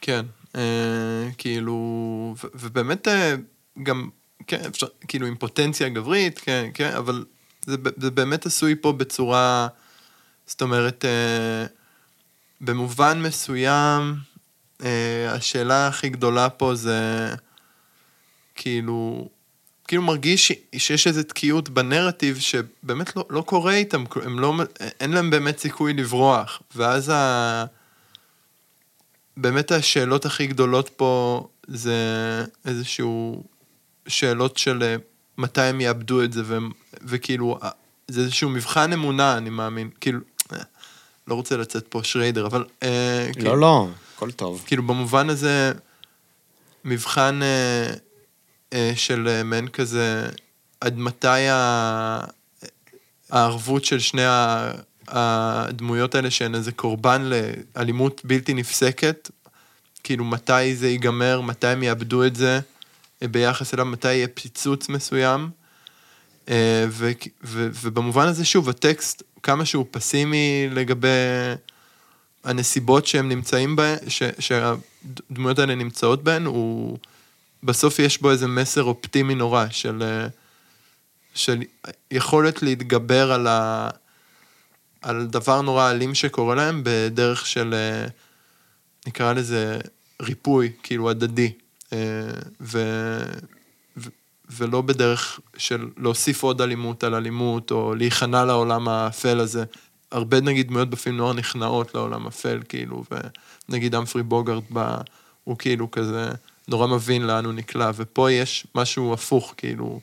כן, 0.00 0.24
אה, 0.56 1.28
כאילו, 1.38 2.34
ובאמת 2.54 3.08
אה, 3.08 3.34
גם, 3.82 4.08
כן, 4.46 4.60
אפשר, 4.68 4.86
כאילו 5.08 5.26
עם 5.26 5.34
פוטנציה 5.36 5.88
גברית, 5.88 6.38
כן, 6.38 6.70
כן, 6.74 6.92
אבל 6.96 7.24
זה, 7.66 7.76
זה 7.96 8.10
באמת 8.10 8.46
עשוי 8.46 8.74
פה 8.80 8.92
בצורה, 8.92 9.68
זאת 10.46 10.62
אומרת, 10.62 11.04
אה, 11.04 11.77
במובן 12.60 13.22
מסוים, 13.22 14.14
אה, 14.82 15.32
השאלה 15.32 15.88
הכי 15.88 16.08
גדולה 16.08 16.48
פה 16.48 16.74
זה, 16.74 17.34
כאילו, 18.54 19.28
כאילו 19.88 20.02
מרגיש 20.02 20.52
שיש 20.76 21.06
איזו 21.06 21.22
תקיעות 21.22 21.68
בנרטיב 21.68 22.38
שבאמת 22.38 23.16
לא, 23.16 23.24
לא 23.30 23.42
קורה 23.42 23.74
איתם, 23.74 24.04
הם 24.22 24.38
לא, 24.38 24.54
אין 25.00 25.10
להם 25.10 25.30
באמת 25.30 25.58
סיכוי 25.58 25.92
לברוח, 25.92 26.62
ואז 26.76 27.08
ה... 27.08 27.64
באמת 29.36 29.72
השאלות 29.72 30.26
הכי 30.26 30.46
גדולות 30.46 30.88
פה 30.88 31.46
זה 31.66 31.94
איזשהו 32.64 33.44
שאלות 34.08 34.56
של 34.56 34.82
אה, 34.82 34.96
מתי 35.38 35.60
הם 35.60 35.80
יאבדו 35.80 36.24
את 36.24 36.32
זה, 36.32 36.42
והם, 36.44 36.70
וכאילו, 37.02 37.58
אה, 37.62 37.70
זה 38.08 38.20
איזשהו 38.20 38.50
מבחן 38.50 38.92
אמונה, 38.92 39.36
אני 39.36 39.50
מאמין, 39.50 39.90
כאילו, 40.00 40.20
לא 41.28 41.34
רוצה 41.34 41.56
לצאת 41.56 41.86
פה 41.88 42.00
שריידר, 42.04 42.46
אבל... 42.46 42.64
אה, 42.82 43.28
כאילו, 43.32 43.50
לא, 43.50 43.58
לא, 43.60 43.88
הכל 44.16 44.30
טוב. 44.30 44.62
כאילו 44.66 44.82
במובן 44.82 45.30
הזה, 45.30 45.72
מבחן 46.84 47.40
אה, 47.42 47.94
אה, 48.72 48.92
של 48.96 49.28
אה, 49.28 49.42
מעין 49.42 49.68
כזה, 49.68 50.28
עד 50.80 50.98
מתי 50.98 51.48
ה- 51.48 52.20
הערבות 53.30 53.84
של 53.84 53.98
שני 53.98 54.24
ה- 54.24 54.70
הדמויות 55.08 56.14
האלה 56.14 56.30
שהן 56.30 56.54
איזה 56.54 56.72
קורבן 56.72 57.30
לאלימות 57.76 58.20
בלתי 58.24 58.54
נפסקת, 58.54 59.30
כאילו 60.04 60.24
מתי 60.24 60.76
זה 60.76 60.88
ייגמר, 60.88 61.40
מתי 61.40 61.66
הם 61.66 61.82
יאבדו 61.82 62.24
את 62.24 62.36
זה 62.36 62.60
אה, 63.22 63.28
ביחס 63.28 63.74
אליו, 63.74 63.84
מתי 63.86 64.12
יהיה 64.12 64.28
פיצוץ 64.34 64.88
מסוים. 64.88 65.50
אה, 66.48 66.84
ו- 66.88 67.10
ו- 67.44 67.68
ובמובן 67.82 68.26
הזה, 68.26 68.44
שוב, 68.44 68.68
הטקסט, 68.68 69.22
כמה 69.42 69.64
שהוא 69.64 69.86
פסימי 69.90 70.68
לגבי 70.70 71.08
הנסיבות 72.44 73.06
שהם 73.06 73.28
נמצאים 73.28 73.76
בהן, 73.76 73.98
ש- 74.08 74.22
שהדמויות 74.38 75.58
האלה 75.58 75.74
נמצאות 75.74 76.24
בהן, 76.24 76.44
הוא... 76.44 76.98
בסוף 77.62 77.98
יש 77.98 78.22
בו 78.22 78.30
איזה 78.30 78.46
מסר 78.46 78.82
אופטימי 78.82 79.34
נורא 79.34 79.66
של, 79.70 80.26
של 81.34 81.62
יכולת 82.10 82.62
להתגבר 82.62 83.32
על, 83.32 83.46
ה, 83.46 83.88
על 85.02 85.26
דבר 85.26 85.62
נורא 85.62 85.90
אלים 85.90 86.14
שקורה 86.14 86.54
להם 86.54 86.82
בדרך 86.84 87.46
של, 87.46 87.74
נקרא 89.06 89.32
לזה 89.32 89.78
ריפוי, 90.22 90.72
כאילו 90.82 91.10
הדדי, 91.10 91.52
אה, 91.92 91.98
ו, 92.60 92.78
ולא 94.50 94.80
בדרך 94.80 95.40
של 95.56 95.88
להוסיף 95.96 96.42
עוד 96.42 96.60
אלימות 96.60 97.04
על 97.04 97.14
אלימות, 97.14 97.70
או 97.70 97.94
להיכנע 97.94 98.44
לעולם 98.44 98.88
האפל 98.88 99.40
הזה. 99.40 99.64
הרבה 100.12 100.40
נגיד 100.40 100.68
דמויות 100.68 100.90
בפילם 100.90 101.16
נוער 101.16 101.32
נכנעות 101.32 101.94
לעולם 101.94 102.26
אפל, 102.26 102.60
כאילו, 102.68 103.04
ונגיד 103.68 103.94
אמפרי 103.94 104.22
בוגארד 104.22 104.62
בא, 104.70 104.98
הוא 105.44 105.58
כאילו 105.58 105.90
כזה 105.90 106.30
נורא 106.68 106.86
מבין 106.86 107.26
לאן 107.26 107.44
הוא 107.44 107.52
נקלע, 107.52 107.90
ופה 107.94 108.30
יש 108.30 108.66
משהו 108.74 109.14
הפוך, 109.14 109.54
כאילו, 109.56 110.00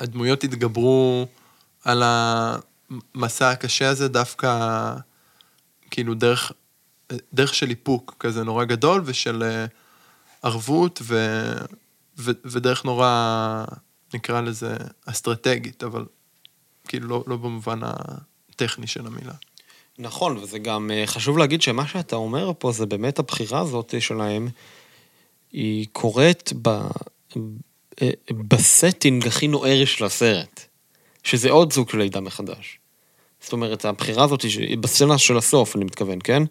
הדמויות 0.00 0.44
התגברו 0.44 1.26
על 1.84 2.02
המסע 2.04 3.50
הקשה 3.50 3.88
הזה 3.88 4.08
דווקא, 4.08 4.94
כאילו, 5.90 6.14
דרך, 6.14 6.52
דרך 7.34 7.54
של 7.54 7.70
איפוק 7.70 8.16
כזה 8.18 8.44
נורא 8.44 8.64
גדול, 8.64 9.02
ושל 9.04 9.42
אה, 9.42 9.66
ערבות, 10.42 11.00
ו, 11.02 11.16
ו, 12.18 12.30
ודרך 12.44 12.84
נורא, 12.84 13.64
נקרא 14.14 14.40
לזה, 14.40 14.76
אסטרטגית, 15.06 15.84
אבל 15.84 16.04
כאילו 16.88 17.08
לא, 17.08 17.24
לא 17.26 17.36
במובן 17.36 17.80
הטכני 17.82 18.86
של 18.86 19.06
המילה. 19.06 19.34
נכון, 19.98 20.36
וזה 20.36 20.58
גם 20.58 20.90
אה, 20.90 21.06
חשוב 21.06 21.38
להגיד 21.38 21.62
שמה 21.62 21.86
שאתה 21.86 22.16
אומר 22.16 22.52
פה 22.58 22.72
זה 22.72 22.86
באמת 22.86 23.18
הבחירה 23.18 23.60
הזאת 23.60 23.94
שלהם, 24.00 24.48
היא 25.52 25.86
קורית 25.92 26.52
ב... 26.62 26.68
אה, 28.02 28.10
ב 28.30 28.42
setting 28.42 29.26
הכי 29.26 29.48
נואר 29.48 29.84
של 29.84 30.04
הסרט, 30.04 30.60
שזה 31.24 31.50
עוד 31.50 31.72
סוג 31.72 31.90
של 31.90 31.98
לידה 31.98 32.20
מחדש. 32.20 32.78
זאת 33.42 33.52
אומרת, 33.52 33.84
הבחירה 33.84 34.24
הזאת, 34.24 34.44
בסצנה 34.80 35.18
של 35.18 35.36
הסוף, 35.36 35.76
אני 35.76 35.84
מתכוון, 35.84 36.18
כן? 36.24 36.42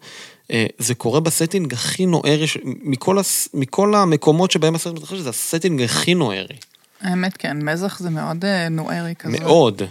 אה, 0.50 0.66
זה 0.78 0.94
קורה 0.94 1.20
ב 1.20 1.26
setting 1.26 1.72
הכי 1.72 2.06
נוארי, 2.06 2.44
מכל, 2.64 3.18
הס... 3.18 3.48
מכל 3.54 3.94
המקומות 3.94 4.50
שבהם 4.50 4.74
הסרט 4.74 4.94
מתרחש, 4.94 5.18
זה 5.18 5.28
ה 5.28 5.35
setting 5.35 5.82
הכי 5.82 6.14
נוארי. 6.14 6.56
האמת 7.00 7.36
כן, 7.36 7.70
מזח 7.70 7.98
זה 7.98 8.10
מאוד 8.10 8.44
אה, 8.44 8.68
נוארי 8.68 9.14
כזה. 9.18 9.40
מאוד. 9.40 9.82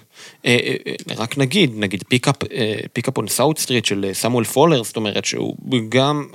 אה, 0.46 0.58
רק 1.18 1.38
נגיד, 1.38 1.72
נגיד 1.76 2.04
Pickup, 2.08 2.36
Pickup 2.94 3.18
on 3.18 3.28
South 3.28 3.58
Street 3.58 3.86
של 3.86 4.10
סמואל 4.14 4.46
פולר, 4.46 4.84
זאת 4.84 4.96
אומרת 4.96 5.26
שהוא 5.26 5.56
גם 5.90 6.28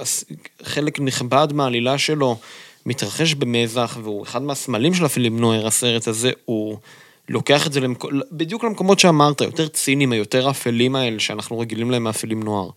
חלק 0.62 1.00
נכבד 1.00 1.48
מהעלילה 1.52 1.98
שלו 1.98 2.38
מתרחש 2.86 3.34
במזח, 3.34 3.98
והוא 4.02 4.22
אחד 4.22 4.42
מהסמלים 4.42 4.94
של 4.94 5.04
ה 5.04 5.11
film 5.11 5.40
noir 5.40 5.66
הסרט 5.66 6.08
הזה, 6.08 6.30
הוא... 6.44 6.78
לוקח 7.28 7.66
את 7.66 7.72
זה 7.72 7.80
למק... 7.80 8.04
בדיוק 8.32 8.64
למקומות 8.64 8.98
שאמרת, 8.98 9.40
יותר 9.40 9.68
ציניים, 9.68 10.12
היותר 10.12 10.50
אפלים 10.50 10.96
האלה, 10.96 11.20
שאנחנו 11.20 11.58
רגילים 11.58 11.90
להם 11.90 12.04
מאפלים 12.04 12.42
נוער. 12.42 12.70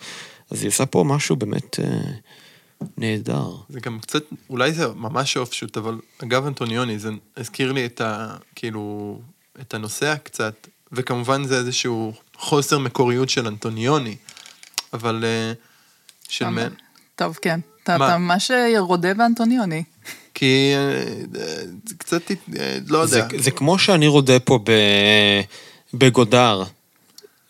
אז 0.52 0.62
היא 0.62 0.68
עושה 0.68 0.86
פה 0.86 1.04
משהו 1.04 1.36
באמת 1.36 1.80
אה, 1.80 1.86
נהדר. 2.98 3.50
זה 3.70 3.80
גם 3.80 4.00
קצת, 4.00 4.24
אולי 4.50 4.74
זה 4.74 4.88
ממש 4.88 5.38
אופשוט, 5.38 5.78
אבל 5.78 6.00
אגב 6.24 6.46
אנטוניוני, 6.46 7.00
זה 7.00 7.10
הזכיר 7.38 7.72
לי 7.72 7.86
את 7.86 8.02
ה... 8.02 8.36
כאילו, 8.56 9.20
את 9.62 9.74
הנוסע 9.74 10.16
קצת, 10.16 10.68
וכמובן 10.92 11.44
זה 11.44 11.58
איזשהו 11.58 12.14
חוסר 12.38 12.80
מקוריות 12.80 13.30
של 13.30 13.48
אנטוניוני, 13.48 14.16
אבל 14.94 15.26
אה, 15.26 15.54
של 16.30 16.50
מן... 16.50 16.68
טוב, 17.16 17.38
כן. 17.42 17.60
אתה 17.84 18.18
ממש 18.18 18.52
אה, 18.52 18.80
רודה 18.80 19.14
באנטוניוני. 19.14 19.84
כי 20.38 20.74
אה, 20.76 21.62
זה 21.86 21.96
קצת, 21.98 22.32
אה, 22.32 22.78
לא 22.88 22.98
יודע. 22.98 23.28
זה, 23.32 23.38
זה 23.38 23.52
כמו 23.52 23.80
שאני 23.80 24.08
רודה 24.08 24.40
פה 24.40 24.60
ב, 24.64 24.72
בגודר. 25.94 26.64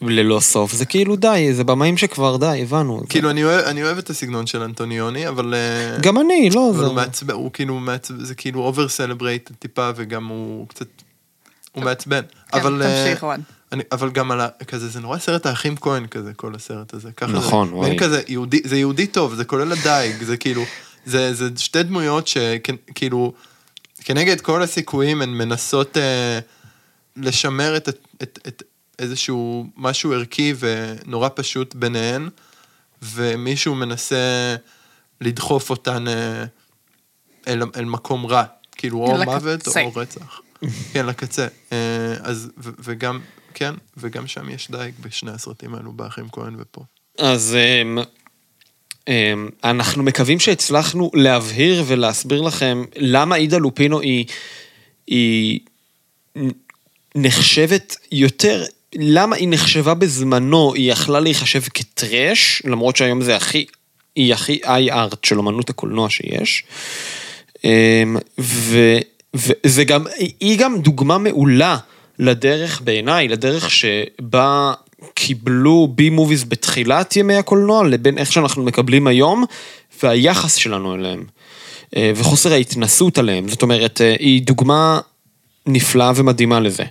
ללא 0.02 0.40
סוף, 0.40 0.74
זה 0.74 0.86
כאילו 0.86 1.16
די, 1.16 1.54
זה 1.54 1.64
במאים 1.64 1.98
שכבר 1.98 2.38
די, 2.38 2.60
הבנו. 2.62 3.04
כאילו, 3.10 3.28
זה... 3.28 3.32
אני, 3.32 3.44
אוהב, 3.44 3.66
אני 3.66 3.84
אוהב 3.84 3.98
את 3.98 4.10
הסגנון 4.10 4.48
של 4.48 4.62
אנטוניוני, 4.62 5.28
אבל... 5.28 5.54
אה, 5.54 5.98
גם 6.02 6.18
אני, 6.18 6.50
לא, 6.56 6.70
אבל 6.70 6.80
זה... 6.80 6.86
הוא 6.86 6.94
מעצבן, 6.94 7.34
הוא 7.34 7.52
כאילו 7.52 7.80
מעצבן, 7.80 8.26
זה 8.26 8.36
כאילו 8.36 8.62
אובר 8.62 8.88
סלברייט 8.88 9.52
טיפה, 9.60 9.90
וגם 9.96 10.28
הוא 10.28 10.68
קצת... 10.68 10.88
הוא 11.72 11.84
מעצבן. 11.84 12.22
כן, 12.52 12.60
אבל... 12.60 12.84
תמשיך, 12.84 13.24
רון. 13.24 13.42
אני, 13.72 13.84
אבל 13.92 14.10
גם 14.10 14.32
על 14.32 14.42
ה... 14.42 14.48
כזה, 14.68 14.90
זה 14.90 15.00
נורא 15.00 15.18
סרט 15.18 15.46
האחים 15.46 15.76
כהן 15.76 16.08
כזה, 16.08 16.34
כל 16.36 16.56
הסרט 16.56 16.94
הזה. 16.94 17.12
ככה 17.12 17.32
נכון, 17.32 17.70
זה. 17.70 17.76
וואי. 17.76 17.98
כזה, 17.98 18.22
יהודי, 18.28 18.62
זה 18.64 18.78
יהודי 18.78 19.08
טוב, 19.08 19.36
זה 19.36 19.46
כולל 19.46 19.72
הדייג, 19.72 20.24
זה 20.24 20.38
כאילו... 20.38 20.64
זה, 21.08 21.34
זה 21.34 21.50
שתי 21.58 21.84
דמויות 21.84 22.28
שכאילו, 22.28 23.34
כנגד 24.04 24.42
כל 24.42 24.64
הסיכויים 24.64 25.22
הן 25.22 25.30
מנסות 25.30 25.98
אה, 25.98 26.40
לשמר 27.16 27.78
את, 27.78 27.90
את, 27.90 27.98
את, 28.24 28.40
את 28.48 28.64
איזשהו 29.00 29.68
משהו 29.78 30.14
ערכי 30.14 30.54
ונורא 30.60 31.30
פשוט 31.36 31.76
ביניהן, 31.76 32.30
ומישהו 33.02 33.76
מנסה 33.76 34.56
לדחוף 35.22 35.70
אותן 35.70 36.08
אה, 36.08 36.46
אל, 37.48 37.62
אל 37.76 37.86
מקום 37.86 38.26
רע, 38.26 38.44
כאילו 38.72 38.98
או 38.98 39.18
לקצה. 39.18 39.34
מוות 39.34 39.68
או 39.68 39.92
רצח. 39.96 40.42
כן, 40.94 41.06
לקצה. 41.06 41.48
אה, 41.72 42.14
אז, 42.22 42.50
ו, 42.58 42.70
וגם, 42.80 43.20
כן, 43.54 43.74
וגם 43.98 44.28
שם 44.28 44.50
יש 44.50 44.72
דייג 44.72 44.94
בשני 45.02 45.32
הסרטים 45.32 45.76
האלו, 45.76 45.92
באחים 45.92 46.30
כהן 46.32 46.56
ופה. 46.60 46.82
אז 47.18 47.56
אה, 47.56 48.04
אנחנו 49.64 50.04
מקווים 50.04 50.40
שהצלחנו 50.40 51.12
להבהיר 51.14 51.84
ולהסביר 51.88 52.42
לכם 52.42 52.84
למה 52.96 53.36
עידה 53.36 53.58
לופינו 53.58 54.00
היא, 54.00 54.26
היא 55.08 55.60
נחשבת 57.16 57.96
יותר, 58.12 58.64
למה 58.96 59.36
היא 59.36 59.48
נחשבה 59.52 59.94
בזמנו, 59.94 60.74
היא 60.74 60.92
יכלה 60.92 61.20
להיחשב 61.20 61.62
כטרש, 61.74 62.62
למרות 62.66 62.96
שהיום 62.96 63.22
זה 63.22 63.36
הכי, 63.36 63.66
היא 64.16 64.34
הכי 64.34 64.60
איי-ארט 64.66 65.26
של 65.26 65.40
אמנות 65.40 65.70
הקולנוע 65.70 66.10
שיש. 66.10 66.64
אמ, 67.64 68.18
ו, 68.40 68.98
וזה 69.34 69.84
גם, 69.84 70.06
היא 70.40 70.60
גם 70.60 70.82
דוגמה 70.82 71.18
מעולה 71.18 71.78
לדרך 72.20 72.82
בעיניי, 72.82 73.28
לדרך 73.28 73.70
שבה 73.72 74.74
קיבלו 75.14 75.88
בי 75.96 76.10
מוביז 76.10 76.44
בתחילת 76.44 77.16
ימי 77.16 77.36
הקולנוע 77.36 77.88
לבין 77.88 78.18
איך 78.18 78.32
שאנחנו 78.32 78.64
מקבלים 78.64 79.08
היום 79.08 79.44
והיחס 80.04 80.56
שלנו 80.56 80.96
אליהם 80.96 81.24
אה, 81.96 82.12
וחוסר 82.16 82.54
ההתנסות 82.54 83.18
עליהם, 83.18 83.48
זאת 83.48 83.62
אומרת, 83.62 84.02
אה, 84.02 84.16
היא 84.20 84.42
דוגמה 84.42 85.00
נפלאה 85.66 86.12
ומדהימה 86.16 86.60
לזה. 86.60 86.84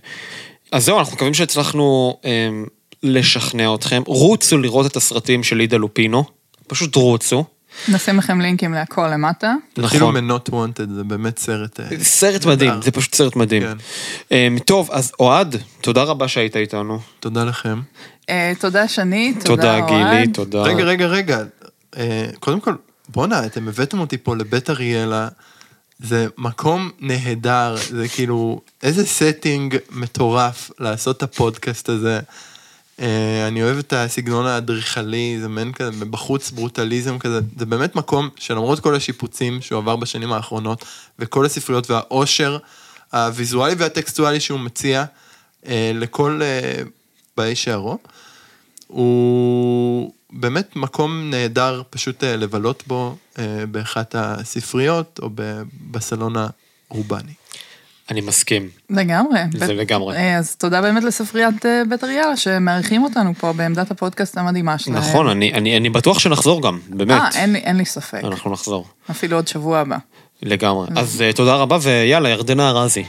אז 0.72 0.84
זהו, 0.84 0.98
אנחנו 0.98 1.14
מקווים 1.16 1.34
שהצלחנו 1.34 2.16
אה, 2.24 2.48
לשכנע 3.02 3.74
אתכם. 3.74 4.02
רוצו 4.06 4.58
לראות 4.58 4.86
את 4.86 4.96
הסרטים 4.96 5.42
של 5.42 5.56
לידה 5.56 5.76
לופינו, 5.76 6.24
פשוט 6.66 6.96
רוצו. 6.96 7.44
נשים 7.88 8.18
לכם 8.18 8.40
לינקים 8.40 8.72
להכל 8.72 9.08
למטה. 9.08 9.54
נכון. 9.76 9.84
אפילו 9.84 10.12
מ-Not 10.12 10.50
Wanted, 10.50 10.94
זה 10.94 11.04
באמת 11.04 11.38
סרט... 11.38 11.80
סרט 12.00 12.44
מדהים, 12.44 12.82
זה 12.82 12.90
פשוט 12.90 13.14
סרט 13.14 13.36
מדהים. 13.36 13.62
כן. 14.28 14.58
טוב, 14.58 14.90
אז 14.92 15.12
אוהד, 15.20 15.56
תודה 15.80 16.02
רבה 16.02 16.28
שהיית 16.28 16.56
איתנו. 16.56 16.98
תודה 17.20 17.44
לכם. 17.44 17.80
אה, 18.30 18.52
תודה 18.58 18.88
שני, 18.88 19.34
תודה 19.44 19.78
אוהד. 19.78 19.88
תודה 19.88 20.10
גילי, 20.16 20.32
תודה. 20.32 20.62
רגע, 20.62 20.84
רגע, 20.84 21.06
רגע. 21.06 21.38
אה, 21.96 22.26
קודם 22.40 22.60
כל, 22.60 22.74
בואנה, 23.08 23.46
אתם 23.46 23.68
הבאתם 23.68 24.00
אותי 24.00 24.18
פה 24.18 24.36
לבית 24.36 24.70
אריאלה. 24.70 25.28
זה 25.98 26.26
מקום 26.38 26.90
נהדר, 27.00 27.76
זה 27.90 28.08
כאילו, 28.08 28.60
איזה 28.82 29.06
setting 29.06 29.76
מטורף 29.90 30.70
לעשות 30.78 31.16
את 31.16 31.22
הפודקאסט 31.22 31.88
הזה. 31.88 32.20
אה, 33.00 33.48
אני 33.48 33.62
אוהב 33.62 33.78
את 33.78 33.92
הסגנון 33.92 34.46
האדריכלי, 34.46 35.38
זה 35.40 35.48
מעין 35.48 35.72
כזה, 35.72 36.04
בחוץ 36.04 36.50
ברוטליזם 36.50 37.18
כזה, 37.18 37.40
זה 37.58 37.66
באמת 37.66 37.96
מקום 37.96 38.28
שלמרות 38.36 38.80
כל 38.80 38.94
השיפוצים 38.94 39.62
שהוא 39.62 39.78
עבר 39.78 39.96
בשנים 39.96 40.32
האחרונות, 40.32 40.84
וכל 41.18 41.46
הספריות 41.46 41.90
והעושר 41.90 42.58
הוויזואלי 43.12 43.74
והטקסטואלי 43.78 44.40
שהוא 44.40 44.60
מציע 44.60 45.04
אה, 45.66 45.90
לכל 45.94 46.40
אה, 46.42 46.82
באי 47.36 47.54
שערו, 47.54 47.98
הוא 48.86 50.12
באמת 50.30 50.76
מקום 50.76 51.30
נהדר 51.30 51.82
פשוט 51.90 52.24
לבלות 52.24 52.82
בו 52.86 53.16
באחת 53.70 54.14
הספריות 54.18 55.20
או 55.22 55.30
בסלון 55.90 56.34
האורבני. 56.36 57.32
אני 58.10 58.20
מסכים. 58.20 58.68
לגמרי. 58.90 59.40
זה 59.52 59.66
בית, 59.66 59.76
לגמרי. 59.76 60.16
אה, 60.16 60.38
אז 60.38 60.56
תודה 60.56 60.82
באמת 60.82 61.04
לספריית 61.04 61.66
אה, 61.66 61.82
בית 61.88 62.04
אריאלה, 62.04 62.36
שמארחים 62.36 63.04
אותנו 63.04 63.34
פה 63.34 63.52
בעמדת 63.52 63.90
הפודקאסט 63.90 64.38
המדהימה 64.38 64.78
שלהם. 64.78 64.98
נכון, 64.98 65.28
אני, 65.28 65.52
אני, 65.52 65.76
אני 65.76 65.90
בטוח 65.90 66.18
שנחזור 66.18 66.62
גם, 66.62 66.78
באמת. 66.88 67.20
אה, 67.20 67.28
אין, 67.34 67.56
אין 67.56 67.76
לי 67.76 67.84
ספק. 67.84 68.20
אנחנו 68.24 68.50
נחזור. 68.50 68.86
אפילו 69.10 69.36
עוד 69.36 69.48
שבוע 69.48 69.78
הבא. 69.78 69.96
לגמרי. 70.42 70.86
אז 70.96 71.22
uh, 71.30 71.36
תודה 71.36 71.54
רבה, 71.54 71.78
ויאללה, 71.82 72.28
ירדנה 72.28 72.70
ארזי. 72.70 73.04